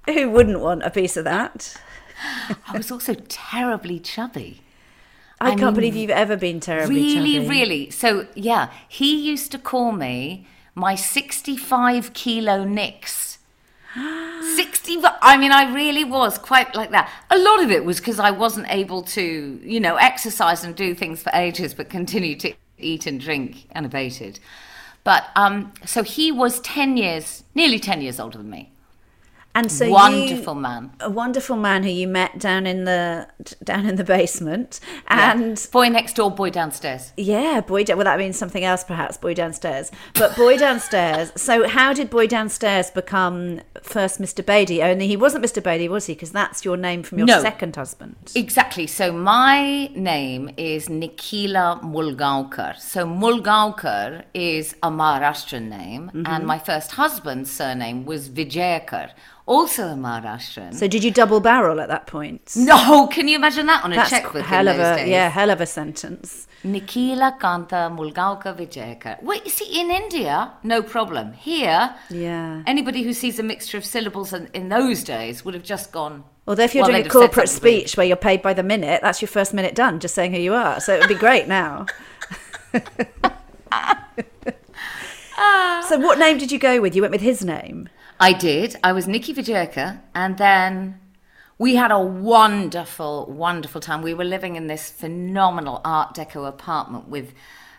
Who 0.13 0.29
wouldn't 0.29 0.59
want 0.59 0.83
a 0.83 0.91
piece 0.91 1.17
of 1.17 1.23
that? 1.23 1.75
I 2.67 2.77
was 2.77 2.91
also 2.91 3.15
terribly 3.27 3.99
chubby. 3.99 4.61
I, 5.39 5.47
I 5.47 5.49
can't 5.55 5.61
mean, 5.61 5.73
believe 5.73 5.95
you've 5.95 6.11
ever 6.11 6.37
been 6.37 6.59
terribly 6.59 6.95
really, 6.95 7.33
chubby. 7.33 7.49
really. 7.49 7.89
So 7.89 8.27
yeah, 8.35 8.71
he 8.87 9.15
used 9.15 9.51
to 9.53 9.57
call 9.57 9.91
me 9.91 10.45
my 10.75 10.93
65 10.93 12.13
kilo 12.13 12.63
Nix 12.63 13.30
60 13.93 14.99
i 15.21 15.37
mean 15.37 15.51
i 15.51 15.73
really 15.73 16.03
was 16.03 16.37
quite 16.37 16.73
like 16.75 16.91
that 16.91 17.11
a 17.29 17.37
lot 17.37 17.61
of 17.61 17.71
it 17.71 17.83
was 17.83 17.99
because 17.99 18.19
i 18.19 18.31
wasn't 18.31 18.65
able 18.69 19.01
to 19.01 19.59
you 19.63 19.79
know 19.79 19.95
exercise 19.97 20.63
and 20.63 20.75
do 20.75 20.95
things 20.95 21.21
for 21.21 21.31
ages 21.33 21.73
but 21.73 21.89
continue 21.89 22.35
to 22.35 22.53
eat 22.77 23.05
and 23.05 23.19
drink 23.19 23.67
unabated 23.75 24.39
But 25.03 25.25
um, 25.35 25.73
so 25.85 26.03
he 26.03 26.31
was 26.31 26.59
10 26.61 26.97
years, 26.97 27.43
nearly 27.55 27.79
10 27.79 28.01
years 28.01 28.19
older 28.19 28.37
than 28.37 28.49
me. 28.49 28.71
And 29.53 29.69
so 29.71 29.83
you- 29.85 29.91
Wonderful 29.91 30.55
man. 30.55 30.91
a 31.01 31.09
wonderful 31.09 31.57
man 31.57 31.83
who 31.83 31.89
you 31.89 32.07
met 32.07 32.39
down 32.39 32.65
in 32.65 32.85
the 32.85 33.27
down 33.63 33.85
in 33.85 33.95
the 33.97 34.03
basement, 34.03 34.79
and 35.07 35.67
Boy 35.73 35.89
next 35.89 36.13
door, 36.15 36.31
boy 36.31 36.49
downstairs. 36.49 37.11
yeah, 37.17 37.59
boy. 37.61 37.83
Well, 37.87 38.05
that 38.05 38.17
means 38.17 38.37
something 38.37 38.63
else, 38.63 38.83
perhaps. 38.83 39.17
Boy 39.17 39.33
downstairs, 39.33 39.91
but 40.13 40.35
boy 40.37 40.57
downstairs. 40.57 41.31
so, 41.47 41.67
how 41.67 41.91
did 41.93 42.09
boy 42.09 42.27
downstairs 42.27 42.89
become 42.91 43.59
first 43.81 44.21
Mr. 44.21 44.41
Bedi? 44.43 44.81
Only 44.83 45.07
he 45.07 45.17
wasn't 45.17 45.43
Mr. 45.43 45.61
Bedi, 45.61 45.89
was 45.89 46.05
he? 46.05 46.13
Because 46.13 46.31
that's 46.31 46.63
your 46.63 46.77
name 46.77 47.03
from 47.03 47.17
your 47.17 47.27
No. 47.27 47.41
second 47.41 47.75
husband. 47.75 48.15
Exactly. 48.35 48.87
So 48.87 49.11
my 49.11 49.87
name 49.95 50.49
is 50.57 50.87
Nikila 50.87 51.81
Mulgaonkar. 51.83 52.79
So 52.79 53.05
Mulgaonkar 53.05 54.23
is 54.33 54.75
a 54.83 54.89
Maharashtrian 54.89 55.67
name, 55.69 56.11
Mm-hmm. 56.13 56.23
and 56.33 56.45
my 56.45 56.57
first 56.59 56.91
husband's 56.91 57.51
surname 57.51 58.05
was 58.05 58.29
Vijayakar, 58.29 59.09
also 59.51 59.83
a 59.95 59.97
Maharashtrian. 60.05 60.73
So, 60.73 60.87
did 60.87 61.03
you 61.03 61.11
double 61.11 61.39
barrel 61.39 61.79
at 61.83 61.89
that 61.89 62.05
point? 62.07 62.53
no, 62.55 63.07
can 63.07 63.27
you 63.27 63.35
imagine 63.35 63.65
that 63.71 63.83
on 63.83 63.91
a 63.93 63.95
That's 63.95 64.09
checkbook 64.09 64.45
hell 64.45 64.67
of 64.67 64.79
a 64.79 64.95
days? 64.97 65.09
yeah, 65.09 65.29
hell 65.29 65.49
of 65.49 65.59
a 65.61 65.65
sentence. 65.65 66.47
Nikila 66.63 67.29
Kanta 67.39 67.81
Mulgaonkar 67.97 68.53
Vijayakar. 68.59 69.21
Wait, 69.23 69.43
you 69.45 69.51
see, 69.51 69.79
in 69.81 69.89
India, 69.91 70.51
no 70.63 70.81
problem. 70.83 71.33
Here, 71.33 71.95
Yeah. 72.09 72.63
anybody 72.67 73.01
who 73.03 73.13
sees 73.13 73.39
a 73.39 73.43
mixture 73.43 73.77
of 73.77 73.85
syllables 73.85 74.31
in, 74.33 74.47
in 74.53 74.69
those 74.69 75.03
days 75.03 75.43
would 75.43 75.55
have 75.55 75.63
just 75.63 75.91
gone. 75.91 76.23
Although 76.47 76.63
if 76.63 76.73
you're 76.75 76.83
well, 76.83 76.91
doing 76.91 77.05
a 77.05 77.09
corporate 77.09 77.49
speech 77.49 77.97
where 77.97 78.05
you're 78.05 78.15
paid 78.29 78.41
by 78.41 78.53
the 78.53 78.63
minute, 78.63 79.01
that's 79.01 79.21
your 79.21 79.27
first 79.29 79.53
minute 79.53 79.73
done, 79.75 79.99
just 79.99 80.13
saying 80.15 80.33
who 80.33 80.39
you 80.39 80.53
are. 80.53 80.79
So 80.79 80.93
it 80.95 80.99
would 80.99 81.09
be 81.09 81.15
great 81.15 81.47
now. 81.47 81.85
Ah. 85.43 85.83
so 85.87 85.97
what 85.97 86.19
name 86.19 86.37
did 86.37 86.51
you 86.51 86.59
go 86.59 86.79
with? 86.81 86.95
You 86.95 87.01
went 87.01 87.11
with 87.13 87.21
his 87.21 87.43
name. 87.43 87.89
I 88.21 88.33
did. 88.33 88.75
I 88.83 88.91
was 88.91 89.07
Nikki 89.07 89.33
Vijayka, 89.33 89.99
and 90.13 90.37
then 90.37 90.99
we 91.57 91.73
had 91.73 91.89
a 91.89 91.99
wonderful, 91.99 93.25
wonderful 93.25 93.81
time. 93.81 94.03
We 94.03 94.13
were 94.13 94.23
living 94.23 94.55
in 94.55 94.67
this 94.67 94.91
phenomenal 94.91 95.81
Art 95.83 96.13
Deco 96.13 96.47
apartment 96.47 97.07
with 97.07 97.33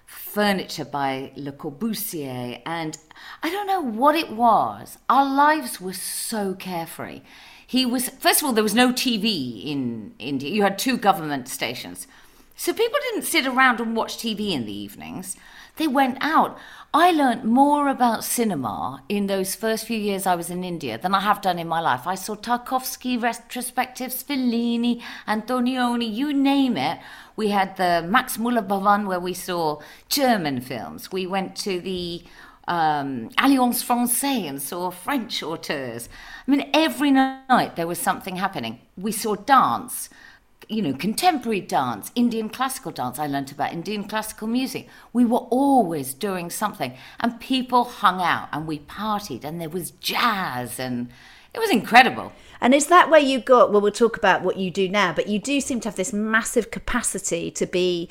furniture 0.05 0.85
by 0.85 1.31
Le 1.37 1.53
Corbusier, 1.53 2.61
and 2.67 2.99
I 3.41 3.51
don't 3.51 3.69
know 3.69 3.83
what 3.83 4.17
it 4.17 4.33
was. 4.33 4.99
Our 5.09 5.33
lives 5.33 5.81
were 5.81 5.93
so 5.93 6.55
carefree. 6.55 7.21
He 7.65 7.87
was, 7.87 8.09
first 8.09 8.43
of 8.43 8.47
all, 8.47 8.53
there 8.53 8.65
was 8.65 8.75
no 8.75 8.93
TV 8.93 9.65
in 9.65 10.13
India. 10.19 10.51
You 10.51 10.65
had 10.65 10.77
two 10.77 10.97
government 10.97 11.47
stations. 11.47 12.09
So 12.57 12.73
people 12.73 12.99
didn't 13.13 13.27
sit 13.27 13.47
around 13.47 13.79
and 13.79 13.95
watch 13.95 14.17
TV 14.17 14.51
in 14.51 14.67
the 14.67 14.77
evenings. 14.77 15.37
They 15.77 15.89
went 15.89 16.19
out. 16.21 16.59
I 16.95 17.11
learnt 17.11 17.45
more 17.47 17.89
about 17.89 18.25
cinema 18.25 19.03
in 19.09 19.27
those 19.27 19.55
first 19.55 19.87
few 19.87 19.97
years 19.99 20.27
I 20.27 20.35
was 20.35 20.51
in 20.51 20.63
India 20.63 20.99
than 20.99 21.15
I 21.15 21.21
have 21.21 21.41
done 21.41 21.59
in 21.59 21.67
my 21.67 21.81
life. 21.81 22.07
I 22.07 22.15
saw 22.15 22.37
Tarkovsky 22.37 23.19
retrospectives, 23.19 24.23
Fellini, 24.23 25.01
Antonioni, 25.27 26.13
you 26.13 26.35
name 26.35 26.77
it. 26.77 26.99
We 27.35 27.49
had 27.49 27.77
the 27.79 28.07
Max 28.07 28.39
Muller 28.39 28.61
Bhavan 28.61 29.07
where 29.07 29.21
we 29.21 29.33
saw 29.33 29.81
German 30.11 30.61
films. 30.61 31.11
We 31.11 31.27
went 31.27 31.57
to 31.57 31.81
the 31.81 32.25
um, 32.69 33.31
Alliance 33.39 33.83
Francaise 33.83 34.47
and 34.47 34.61
saw 34.61 34.91
French 34.91 35.43
auteurs. 35.43 36.11
I 36.47 36.51
mean, 36.51 36.69
every 36.75 37.11
night 37.11 37.77
there 37.77 37.87
was 37.87 37.99
something 37.99 38.37
happening. 38.37 38.81
We 38.99 39.13
saw 39.13 39.35
dance 39.35 40.11
you 40.69 40.83
know, 40.83 40.93
contemporary 40.93 41.61
dance, 41.61 42.11
Indian 42.15 42.49
classical 42.49 42.93
dance. 42.93 43.19
I 43.19 43.27
learnt 43.27 43.53
about 43.53 43.73
Indian 43.73 44.05
classical 44.05 44.49
music. 44.49 44.89
We 45.13 45.25
were 45.25 45.39
always 45.39 46.15
doing 46.15 46.51
something, 46.51 46.95
and 47.21 47.41
people 47.41 47.85
hung 47.85 48.21
out 48.21 48.49
and 48.53 48.67
we 48.67 48.79
partied, 48.79 49.45
and 49.45 49.61
there 49.61 49.69
was 49.69 49.93
jazz, 49.93 50.79
and 50.79 51.09
it 51.55 51.59
was 51.59 51.71
incredible. 51.71 52.33
And 52.61 52.75
is 52.75 52.87
that 52.87 53.11
where 53.11 53.21
you 53.21 53.41
got? 53.41 53.73
Well, 53.73 53.81
we'll 53.81 53.93
talk 53.93 54.17
about 54.17 54.43
what 54.43 54.57
you 54.57 54.71
do 54.71 54.89
now, 54.89 55.13
but 55.13 55.29
you 55.29 55.39
do 55.39 55.61
seem 55.61 55.81
to 55.81 55.89
have 55.89 55.97
this 55.97 56.13
massive 56.13 56.71
capacity 56.71 57.51
to 57.51 57.67
be. 57.67 58.09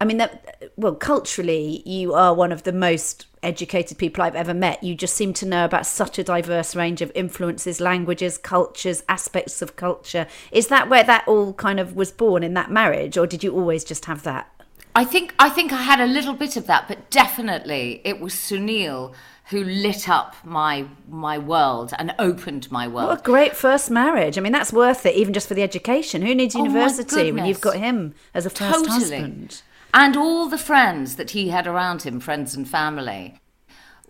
I 0.00 0.04
mean, 0.04 0.18
that 0.18 0.72
well, 0.76 0.94
culturally, 0.94 1.82
you 1.86 2.12
are 2.12 2.34
one 2.34 2.52
of 2.52 2.64
the 2.64 2.72
most 2.72 3.26
educated 3.42 3.96
people 3.96 4.22
I've 4.22 4.34
ever 4.34 4.52
met. 4.52 4.82
You 4.82 4.94
just 4.94 5.14
seem 5.14 5.32
to 5.34 5.46
know 5.46 5.64
about 5.64 5.86
such 5.86 6.18
a 6.18 6.24
diverse 6.24 6.76
range 6.76 7.00
of 7.00 7.10
influences, 7.14 7.80
languages, 7.80 8.36
cultures, 8.36 9.02
aspects 9.08 9.62
of 9.62 9.76
culture. 9.76 10.26
Is 10.52 10.68
that 10.68 10.90
where 10.90 11.04
that 11.04 11.26
all 11.26 11.54
kind 11.54 11.80
of 11.80 11.96
was 11.96 12.12
born 12.12 12.42
in 12.42 12.54
that 12.54 12.70
marriage, 12.70 13.16
or 13.16 13.26
did 13.26 13.42
you 13.42 13.54
always 13.54 13.84
just 13.84 14.04
have 14.04 14.22
that? 14.24 14.50
I 14.94 15.04
think 15.04 15.34
I 15.38 15.48
think 15.48 15.72
I 15.72 15.82
had 15.82 16.00
a 16.00 16.06
little 16.06 16.34
bit 16.34 16.56
of 16.56 16.66
that, 16.66 16.88
but 16.88 17.10
definitely 17.10 18.00
it 18.04 18.20
was 18.20 18.34
Sunil 18.34 19.14
who 19.50 19.62
lit 19.62 20.08
up 20.08 20.34
my 20.44 20.86
my 21.08 21.38
world 21.38 21.92
and 21.98 22.14
opened 22.18 22.70
my 22.70 22.88
world. 22.88 23.08
What 23.08 23.20
a 23.20 23.22
great 23.22 23.54
first 23.54 23.90
marriage! 23.90 24.36
I 24.36 24.40
mean, 24.40 24.52
that's 24.52 24.72
worth 24.72 25.06
it, 25.06 25.14
even 25.14 25.32
just 25.32 25.48
for 25.48 25.54
the 25.54 25.62
education. 25.62 26.22
Who 26.22 26.34
needs 26.34 26.56
Oh, 26.56 26.64
university 26.64 27.30
when 27.32 27.46
you've 27.46 27.60
got 27.60 27.76
him 27.76 28.14
as 28.34 28.44
a 28.44 28.50
first 28.50 28.84
totally. 28.84 28.88
husband? 28.90 29.62
And 29.98 30.14
all 30.14 30.46
the 30.46 30.58
friends 30.58 31.16
that 31.16 31.30
he 31.30 31.48
had 31.48 31.66
around 31.66 32.02
him, 32.02 32.20
friends 32.20 32.54
and 32.54 32.68
family, 32.68 33.40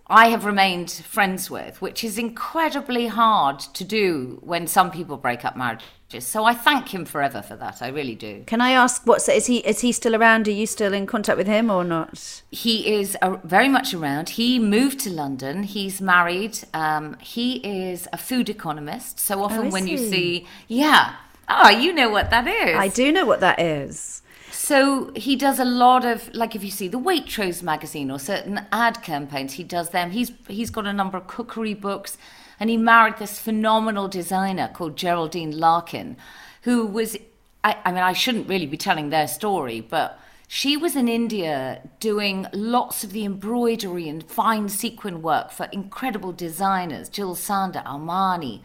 I 0.07 0.27
have 0.27 0.43
remained 0.43 0.91
friends 0.91 1.49
with, 1.49 1.81
which 1.81 2.03
is 2.03 2.17
incredibly 2.17 3.07
hard 3.07 3.59
to 3.61 3.85
do 3.85 4.37
when 4.41 4.67
some 4.67 4.91
people 4.91 5.15
break 5.15 5.45
up 5.45 5.55
marriages. 5.55 6.27
So 6.27 6.43
I 6.43 6.55
thank 6.55 6.93
him 6.93 7.05
forever 7.05 7.41
for 7.41 7.55
that. 7.55 7.81
I 7.81 7.87
really 7.87 8.15
do. 8.15 8.43
Can 8.47 8.59
I 8.59 8.71
ask 8.71 9.03
what's 9.05 9.29
is 9.29 9.45
he 9.45 9.59
is 9.59 9.79
he 9.79 9.93
still 9.93 10.13
around? 10.13 10.49
Are 10.49 10.51
you 10.51 10.65
still 10.65 10.91
in 10.93 11.05
contact 11.05 11.37
with 11.37 11.47
him 11.47 11.71
or 11.71 11.85
not? 11.85 12.41
He 12.51 12.93
is 12.93 13.15
uh, 13.21 13.37
very 13.45 13.69
much 13.69 13.93
around. 13.93 14.31
He 14.31 14.59
moved 14.59 14.99
to 15.01 15.09
London. 15.09 15.63
He's 15.63 16.01
married. 16.01 16.59
Um, 16.73 17.15
he 17.21 17.65
is 17.65 18.09
a 18.11 18.17
food 18.17 18.49
economist. 18.49 19.21
So 19.21 19.41
often 19.41 19.67
Oh, 19.67 19.69
when 19.69 19.87
you 19.87 19.97
see, 19.97 20.47
yeah, 20.67 21.15
oh, 21.47 21.69
you 21.69 21.93
know 21.93 22.09
what 22.09 22.29
that 22.31 22.45
is. 22.45 22.75
I 22.75 22.89
do 22.89 23.09
know 23.13 23.25
what 23.25 23.39
that 23.39 23.61
is. 23.61 24.21
So 24.67 25.13
he 25.15 25.37
does 25.37 25.59
a 25.59 25.63
lot 25.63 26.03
of 26.03 26.29
like 26.33 26.53
if 26.53 26.61
you 26.61 26.71
see 26.71 26.89
the 26.89 26.99
Waitrose 26.99 27.63
magazine 27.63 28.11
or 28.11 28.19
certain 28.19 28.65
ad 28.73 29.01
campaigns, 29.01 29.53
he 29.53 29.63
does 29.63 29.91
them. 29.91 30.11
He's 30.11 30.33
he's 30.49 30.69
got 30.69 30.85
a 30.85 30.91
number 30.91 31.17
of 31.17 31.25
cookery 31.25 31.73
books, 31.73 32.17
and 32.59 32.69
he 32.69 32.75
married 32.75 33.15
this 33.17 33.39
phenomenal 33.39 34.09
designer 34.09 34.67
called 34.67 34.97
Geraldine 34.97 35.57
Larkin, 35.57 36.17
who 36.63 36.85
was 36.85 37.15
I, 37.63 37.77
I 37.85 37.93
mean 37.93 38.03
I 38.03 38.11
shouldn't 38.11 38.49
really 38.49 38.65
be 38.65 38.75
telling 38.75 39.09
their 39.09 39.29
story, 39.29 39.79
but 39.79 40.19
she 40.49 40.75
was 40.75 40.97
in 40.97 41.07
India 41.07 41.87
doing 42.01 42.45
lots 42.51 43.05
of 43.05 43.13
the 43.13 43.23
embroidery 43.23 44.09
and 44.09 44.21
fine 44.21 44.67
sequin 44.67 45.21
work 45.21 45.49
for 45.51 45.69
incredible 45.71 46.33
designers, 46.33 47.07
Jill 47.07 47.35
Sander, 47.35 47.83
Armani, 47.85 48.63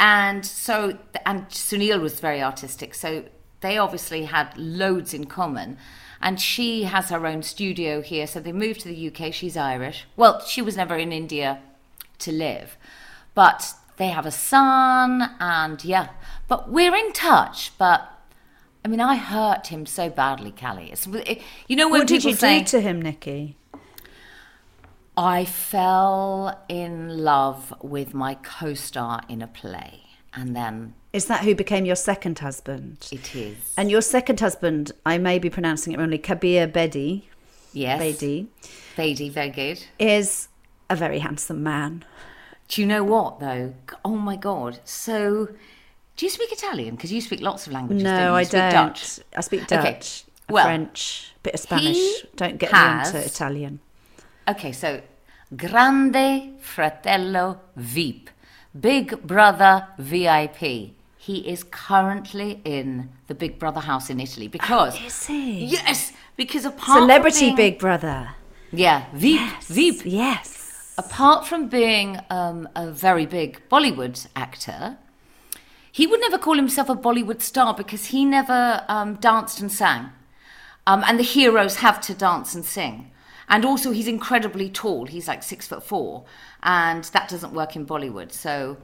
and 0.00 0.46
so 0.46 0.96
and 1.26 1.50
Sunil 1.50 2.00
was 2.00 2.18
very 2.18 2.42
artistic 2.42 2.94
so 2.94 3.24
they 3.60 3.78
obviously 3.78 4.24
had 4.24 4.56
loads 4.56 5.12
in 5.14 5.26
common. 5.26 5.78
And 6.20 6.40
she 6.40 6.82
has 6.84 7.10
her 7.10 7.26
own 7.26 7.42
studio 7.42 8.02
here 8.02 8.26
so 8.26 8.40
they 8.40 8.52
moved 8.52 8.80
to 8.80 8.88
the 8.88 9.08
UK 9.08 9.32
she's 9.32 9.56
Irish. 9.56 10.04
Well 10.16 10.40
she 10.40 10.62
was 10.62 10.76
never 10.76 10.96
in 10.96 11.12
India 11.12 11.60
to 12.20 12.32
live. 12.32 12.76
But 13.34 13.74
they 13.96 14.08
have 14.08 14.26
a 14.26 14.30
son 14.30 15.30
and 15.38 15.84
yeah. 15.84 16.08
But 16.48 16.70
we're 16.70 16.94
in 16.94 17.12
touch 17.12 17.72
but 17.78 18.12
I 18.84 18.88
mean 18.88 19.00
I 19.00 19.16
hurt 19.16 19.68
him 19.68 19.86
so 19.86 20.10
badly 20.10 20.50
Cally. 20.50 20.90
It's, 20.90 21.06
it, 21.06 21.40
you 21.68 21.76
know 21.76 21.88
when 21.88 22.00
What 22.00 22.08
did 22.08 22.24
you 22.24 22.34
say 22.34 22.60
do 22.60 22.66
to 22.66 22.80
him, 22.80 23.00
Nikki? 23.00 23.56
I 25.16 25.44
fell 25.44 26.64
in 26.68 27.24
love 27.24 27.74
with 27.82 28.14
my 28.14 28.34
co-star 28.34 29.22
in 29.28 29.42
a 29.42 29.48
play 29.48 30.02
and 30.32 30.54
then 30.54 30.94
Is 31.12 31.24
that 31.26 31.40
who 31.40 31.54
became 31.54 31.84
your 31.86 31.96
second 31.96 32.38
husband? 32.40 33.08
it 33.10 33.34
is 33.34 33.56
And 33.76 33.90
your 33.90 34.02
second 34.02 34.40
husband, 34.40 34.92
I 35.06 35.18
may 35.18 35.38
be 35.38 35.48
pronouncing 35.50 35.92
it 35.94 35.98
wrongly, 35.98 36.18
Kabir 36.18 36.68
Bedi, 36.68 37.22
yes 37.72 38.00
Bedi, 38.00 38.46
Bedi, 38.96 39.30
very 39.30 39.50
good. 39.50 39.82
is 39.98 40.48
a 40.90 40.96
very 40.96 41.18
handsome 41.20 41.62
man. 41.62 42.04
Do 42.68 42.80
you 42.82 42.86
know 42.86 43.02
what 43.04 43.40
though? 43.40 43.72
Oh 44.04 44.16
my 44.16 44.36
god! 44.36 44.80
So, 44.84 45.48
do 46.16 46.26
you 46.26 46.30
speak 46.30 46.52
Italian? 46.52 46.96
Because 46.96 47.10
you 47.10 47.20
speak 47.22 47.40
lots 47.40 47.66
of 47.66 47.72
languages. 47.72 48.02
No, 48.02 48.10
don't 48.10 48.20
you? 48.20 48.28
You 48.28 48.34
I 48.34 48.42
speak 48.42 48.52
don't. 48.52 48.72
Dutch. 48.72 49.20
I 49.36 49.40
speak 49.40 49.62
Okay, 49.72 49.92
Dutch, 49.92 50.24
well, 50.50 50.64
French, 50.66 51.32
bit 51.42 51.54
of 51.54 51.60
Spanish. 51.60 52.22
Don't 52.36 52.58
get 52.58 52.70
has- 52.70 53.12
me 53.14 53.20
into 53.20 53.26
Italian. 53.30 53.80
Okay, 54.46 54.72
so 54.72 55.00
Grande 55.56 56.58
Fratello 56.60 57.60
VIP, 57.76 58.28
Big 58.78 59.22
Brother 59.26 59.88
VIP. 59.98 60.92
He 61.28 61.46
is 61.46 61.62
currently 61.62 62.62
in 62.64 63.10
the 63.26 63.34
Big 63.34 63.58
Brother 63.58 63.80
house 63.80 64.08
in 64.08 64.18
Italy 64.18 64.48
because 64.48 64.94
Oh, 64.98 65.06
Is 65.06 65.26
he? 65.26 65.66
yes, 65.66 66.12
because 66.38 66.64
apart 66.64 67.00
Celebrity 67.00 67.48
from 67.48 67.56
being, 67.56 67.72
Big 67.72 67.78
Brother. 67.78 68.30
yeah 68.72 69.04
VIP 69.12 69.34
Yes. 69.42 69.66
VIP 69.68 70.00
Yes. 70.06 70.94
apart 70.96 71.46
from 71.46 71.68
being 71.68 72.18
um, 72.30 72.66
a 72.74 72.90
very 72.90 73.26
big 73.26 73.60
Bollywood 73.68 74.26
actor, 74.34 74.96
he 75.92 76.06
would 76.06 76.20
never 76.20 76.38
call 76.38 76.54
himself 76.56 76.88
a 76.88 76.96
Bollywood 76.96 77.42
star 77.42 77.74
because 77.74 78.06
he 78.06 78.24
never 78.24 78.84
um, 78.88 79.16
danced 79.16 79.60
and 79.60 79.70
sang. 79.70 80.04
Um, 80.86 81.04
and 81.06 81.18
the 81.18 81.30
heroes 81.36 81.76
have 81.76 82.00
to 82.08 82.14
dance 82.14 82.54
and 82.54 82.64
sing. 82.64 83.10
and 83.50 83.64
also 83.66 83.88
he's 83.90 84.08
incredibly 84.08 84.68
tall. 84.70 85.04
He's 85.14 85.28
like 85.28 85.42
six 85.42 85.68
foot 85.68 85.82
four, 85.82 86.24
and 86.62 87.04
that 87.14 87.28
doesn't 87.28 87.52
work 87.52 87.76
in 87.76 87.84
Bollywood. 87.92 88.30
So 88.32 88.78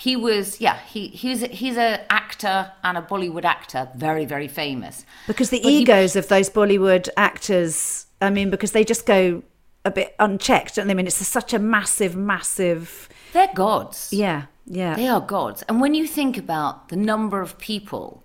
he 0.00 0.16
was, 0.16 0.60
yeah, 0.60 0.78
he 0.92 1.08
he's 1.08 1.42
he's 1.60 1.76
a 1.76 2.10
actor 2.10 2.72
and 2.82 2.96
a 2.96 3.02
Bollywood 3.02 3.44
actor, 3.44 3.88
very 3.94 4.24
very 4.24 4.48
famous. 4.48 5.04
Because 5.26 5.50
the 5.50 5.60
But 5.62 5.72
he- 5.72 5.82
egos 5.82 6.16
of 6.16 6.28
those 6.28 6.48
Bollywood 6.48 7.08
actors, 7.16 8.06
I 8.20 8.30
mean, 8.30 8.48
because 8.50 8.72
they 8.72 8.84
just 8.84 9.04
go 9.06 9.42
a 9.84 9.90
bit 9.90 10.14
unchecked. 10.18 10.74
don't 10.76 10.86
they? 10.86 10.92
I 10.92 10.96
mean, 10.96 11.06
it's 11.06 11.26
such 11.26 11.52
a 11.54 11.58
massive, 11.58 12.14
massive. 12.16 13.08
They're 13.32 13.50
gods. 13.54 14.08
Yeah, 14.12 14.44
yeah. 14.66 14.94
They 14.96 15.08
are 15.08 15.20
gods. 15.20 15.62
And 15.68 15.80
when 15.80 15.94
you 15.94 16.06
think 16.06 16.36
about 16.38 16.88
the 16.88 16.96
number 16.96 17.40
of 17.40 17.58
people 17.58 18.22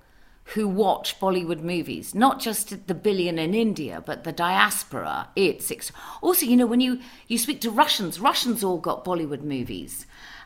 who 0.54 0.68
watch 0.68 1.20
Bollywood 1.20 1.62
movies, 1.62 2.14
not 2.14 2.40
just 2.40 2.88
the 2.88 2.94
billion 2.94 3.40
in 3.40 3.54
India, 3.56 4.04
but 4.06 4.24
the 4.24 4.32
diaspora, 4.32 5.28
it's 5.36 5.72
ex- 5.72 5.92
also, 6.22 6.46
you 6.46 6.56
know, 6.56 6.68
when 6.68 6.82
you, 6.82 7.00
you 7.28 7.38
speak 7.38 7.62
to 7.62 7.72
Russians, 7.72 8.20
Russians 8.20 8.64
all 8.64 8.78
got 8.78 9.04
Bollywood 9.06 9.42
movies. 9.42 10.06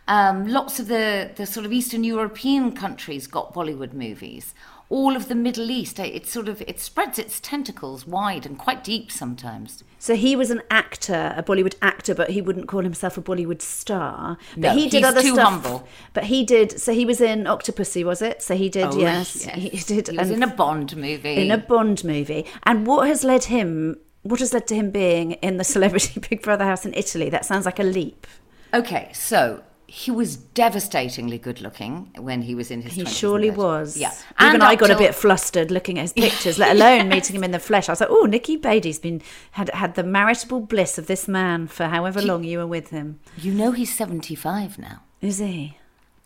Um, 0.09 0.47
lots 0.47 0.79
of 0.79 0.87
the, 0.87 1.29
the 1.35 1.45
sort 1.45 1.65
of 1.65 1.71
Eastern 1.71 2.03
European 2.03 2.71
countries 2.73 3.27
got 3.27 3.53
Bollywood 3.53 3.93
movies. 3.93 4.53
All 4.89 5.15
of 5.15 5.27
the 5.27 5.35
Middle 5.35 5.69
East, 5.69 5.99
it 5.99 6.25
sort 6.25 6.49
of 6.49 6.63
it 6.63 6.79
spreads 6.79 7.19
its 7.19 7.39
tentacles 7.39 8.07
wide 8.07 8.43
and 8.47 8.57
quite 8.57 8.83
deep 8.83 9.11
sometimes. 9.11 9.83
So 9.99 10.15
he 10.15 10.35
was 10.35 10.49
an 10.49 10.63
actor, 10.71 11.35
a 11.37 11.43
Bollywood 11.43 11.75
actor, 11.79 12.15
but 12.15 12.31
he 12.31 12.41
wouldn't 12.41 12.67
call 12.67 12.81
himself 12.81 13.15
a 13.15 13.21
Bollywood 13.21 13.61
star. 13.61 14.37
But 14.55 14.59
No, 14.61 14.73
he 14.73 14.89
did 14.89 14.93
he's 14.99 15.05
other 15.05 15.21
too 15.21 15.35
stuff. 15.35 15.47
humble. 15.47 15.87
But 16.13 16.23
he 16.23 16.43
did. 16.43 16.79
So 16.81 16.91
he 16.91 17.05
was 17.05 17.21
in 17.21 17.43
Octopussy, 17.43 18.03
was 18.03 18.23
it? 18.23 18.41
So 18.41 18.55
he 18.55 18.67
did. 18.67 18.85
Oh, 18.85 18.97
yes, 18.97 19.45
yes. 19.45 19.55
he 19.55 19.69
did. 19.95 20.07
He 20.07 20.17
was 20.17 20.31
and- 20.31 20.41
in 20.41 20.49
a 20.49 20.55
Bond 20.55 20.97
movie. 20.97 21.35
in 21.35 21.51
a 21.51 21.59
Bond 21.59 22.03
movie. 22.03 22.47
And 22.63 22.87
what 22.87 23.07
has 23.07 23.23
led 23.23 23.43
him? 23.43 23.97
What 24.23 24.39
has 24.39 24.53
led 24.53 24.65
to 24.69 24.75
him 24.75 24.89
being 24.89 25.33
in 25.33 25.57
the 25.57 25.63
Celebrity 25.75 26.19
Big 26.27 26.41
Brother 26.41 26.63
house 26.65 26.83
in 26.83 26.95
Italy? 26.95 27.29
That 27.29 27.45
sounds 27.45 27.65
like 27.65 27.77
a 27.79 27.83
leap. 27.83 28.25
Okay, 28.73 29.11
so 29.13 29.61
he 29.89 30.11
was 30.11 30.37
devastatingly 30.37 31.39
good 31.39 31.61
looking 31.61 32.11
when 32.17 32.43
he 32.43 32.53
was 32.53 32.69
in 32.69 32.81
his. 32.83 32.93
He 32.93 33.03
20s 33.03 33.17
surely 33.19 33.49
was. 33.49 33.97
Yeah, 33.97 34.11
Even 34.39 34.55
And 34.55 34.63
I 34.63 34.75
got 34.75 34.91
a 34.91 34.97
bit 34.97 35.15
flustered 35.15 35.71
looking 35.71 35.97
at 35.97 36.03
his 36.03 36.13
pictures, 36.13 36.59
let 36.59 36.75
alone 36.75 37.09
meeting 37.15 37.35
him 37.35 37.43
in 37.43 37.51
the 37.51 37.59
flesh. 37.59 37.89
I 37.89 37.93
was 37.93 38.01
like, 38.01 38.11
"Oh, 38.11 38.25
Nikki 38.25 38.55
Bedi's 38.55 38.99
been 38.99 39.21
had 39.51 39.69
had 39.69 39.95
the 39.95 40.03
maritable 40.03 40.59
bliss 40.61 40.99
of 40.99 41.07
this 41.07 41.27
man 41.27 41.67
for 41.67 41.85
however 41.85 42.21
long 42.21 42.43
you 42.43 42.59
were 42.59 42.67
with 42.67 42.89
him." 42.91 43.19
You 43.37 43.51
know 43.51 43.71
he's 43.71 43.95
seventy-five 43.95 44.77
now. 44.77 45.01
Is 45.21 45.39
he? 45.39 45.78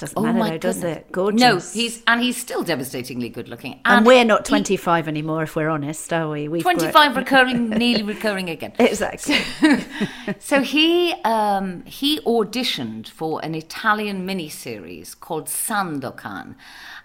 Doesn't 0.04 0.18
Oh 0.18 0.24
matter 0.24 0.38
my 0.38 0.50
though, 0.50 0.58
does 0.58 0.84
it? 0.84 1.10
Gorgeous. 1.14 1.40
No, 1.40 1.82
he's 1.82 2.04
and 2.08 2.22
he's 2.22 2.36
still 2.36 2.62
devastatingly 2.62 3.30
good 3.30 3.48
looking. 3.48 3.80
And, 3.86 4.06
we're 4.06 4.26
not 4.26 4.44
25 4.44 5.08
anymore, 5.08 5.44
if 5.44 5.56
we're 5.56 5.70
honest, 5.70 6.12
are 6.12 6.30
we? 6.30 6.50
We've 6.50 6.62
25 6.62 7.16
recurring, 7.22 7.70
nearly 7.70 8.04
recurring 8.04 8.50
again. 8.50 8.74
Exactly. 8.80 9.38
So 10.40 10.62
he 10.62 11.14
um, 11.24 11.86
he 11.86 12.20
auditioned 12.22 13.08
for 13.08 13.40
an 13.46 13.56
Italian 13.56 14.28
miniseries 14.28 15.18
called 15.18 15.48
Sandokan, 15.48 16.56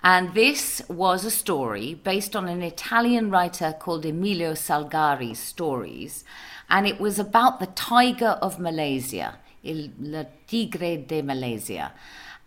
and 0.02 0.35
this 0.35 0.83
was 0.88 1.25
a 1.25 1.31
story 1.31 1.95
based 1.95 2.35
on 2.35 2.49
an 2.49 2.62
Italian 2.62 3.31
writer 3.31 3.73
called 3.78 4.05
Emilio 4.05 4.52
Salgari's 4.55 5.38
stories, 5.38 6.25
and 6.69 6.87
it 6.87 6.99
was 7.00 7.19
about 7.19 7.61
the 7.61 7.67
tiger 7.67 8.38
of 8.43 8.59
Malaysia, 8.59 9.38
Il 9.62 9.90
le 10.00 10.26
Tigre 10.47 10.97
de 11.07 11.23
Malaysia, 11.23 11.93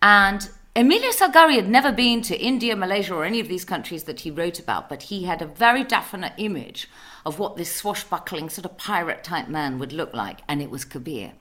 and. 0.02 0.50
Emilio 0.74 1.10
Salgari 1.12 1.56
had 1.56 1.68
never 1.68 1.92
been 1.92 2.22
to 2.22 2.40
India, 2.40 2.78
Malaysia, 2.78 3.14
or 3.14 3.26
any 3.26 3.42
of 3.42 3.50
these 3.50 3.66
countries 3.66 4.06
that 4.06 4.22
he 4.22 4.32
wrote 4.32 4.58
about, 4.58 4.88
but 4.88 5.04
he 5.04 5.26
had 5.26 5.42
a 5.42 5.46
very 5.46 5.84
definite 5.84 6.32
image 6.38 6.88
of 7.26 7.40
what 7.40 7.58
this 7.58 7.76
swashbuckling 7.76 8.50
sort 8.50 8.64
of 8.64 8.78
pirate 8.78 9.22
type 9.22 9.50
man 9.50 9.80
would 9.80 9.92
look 9.92 10.14
like, 10.14 10.40
and 10.48 10.62
it 10.62 10.70
was 10.70 10.86
Kabir. 10.86 11.34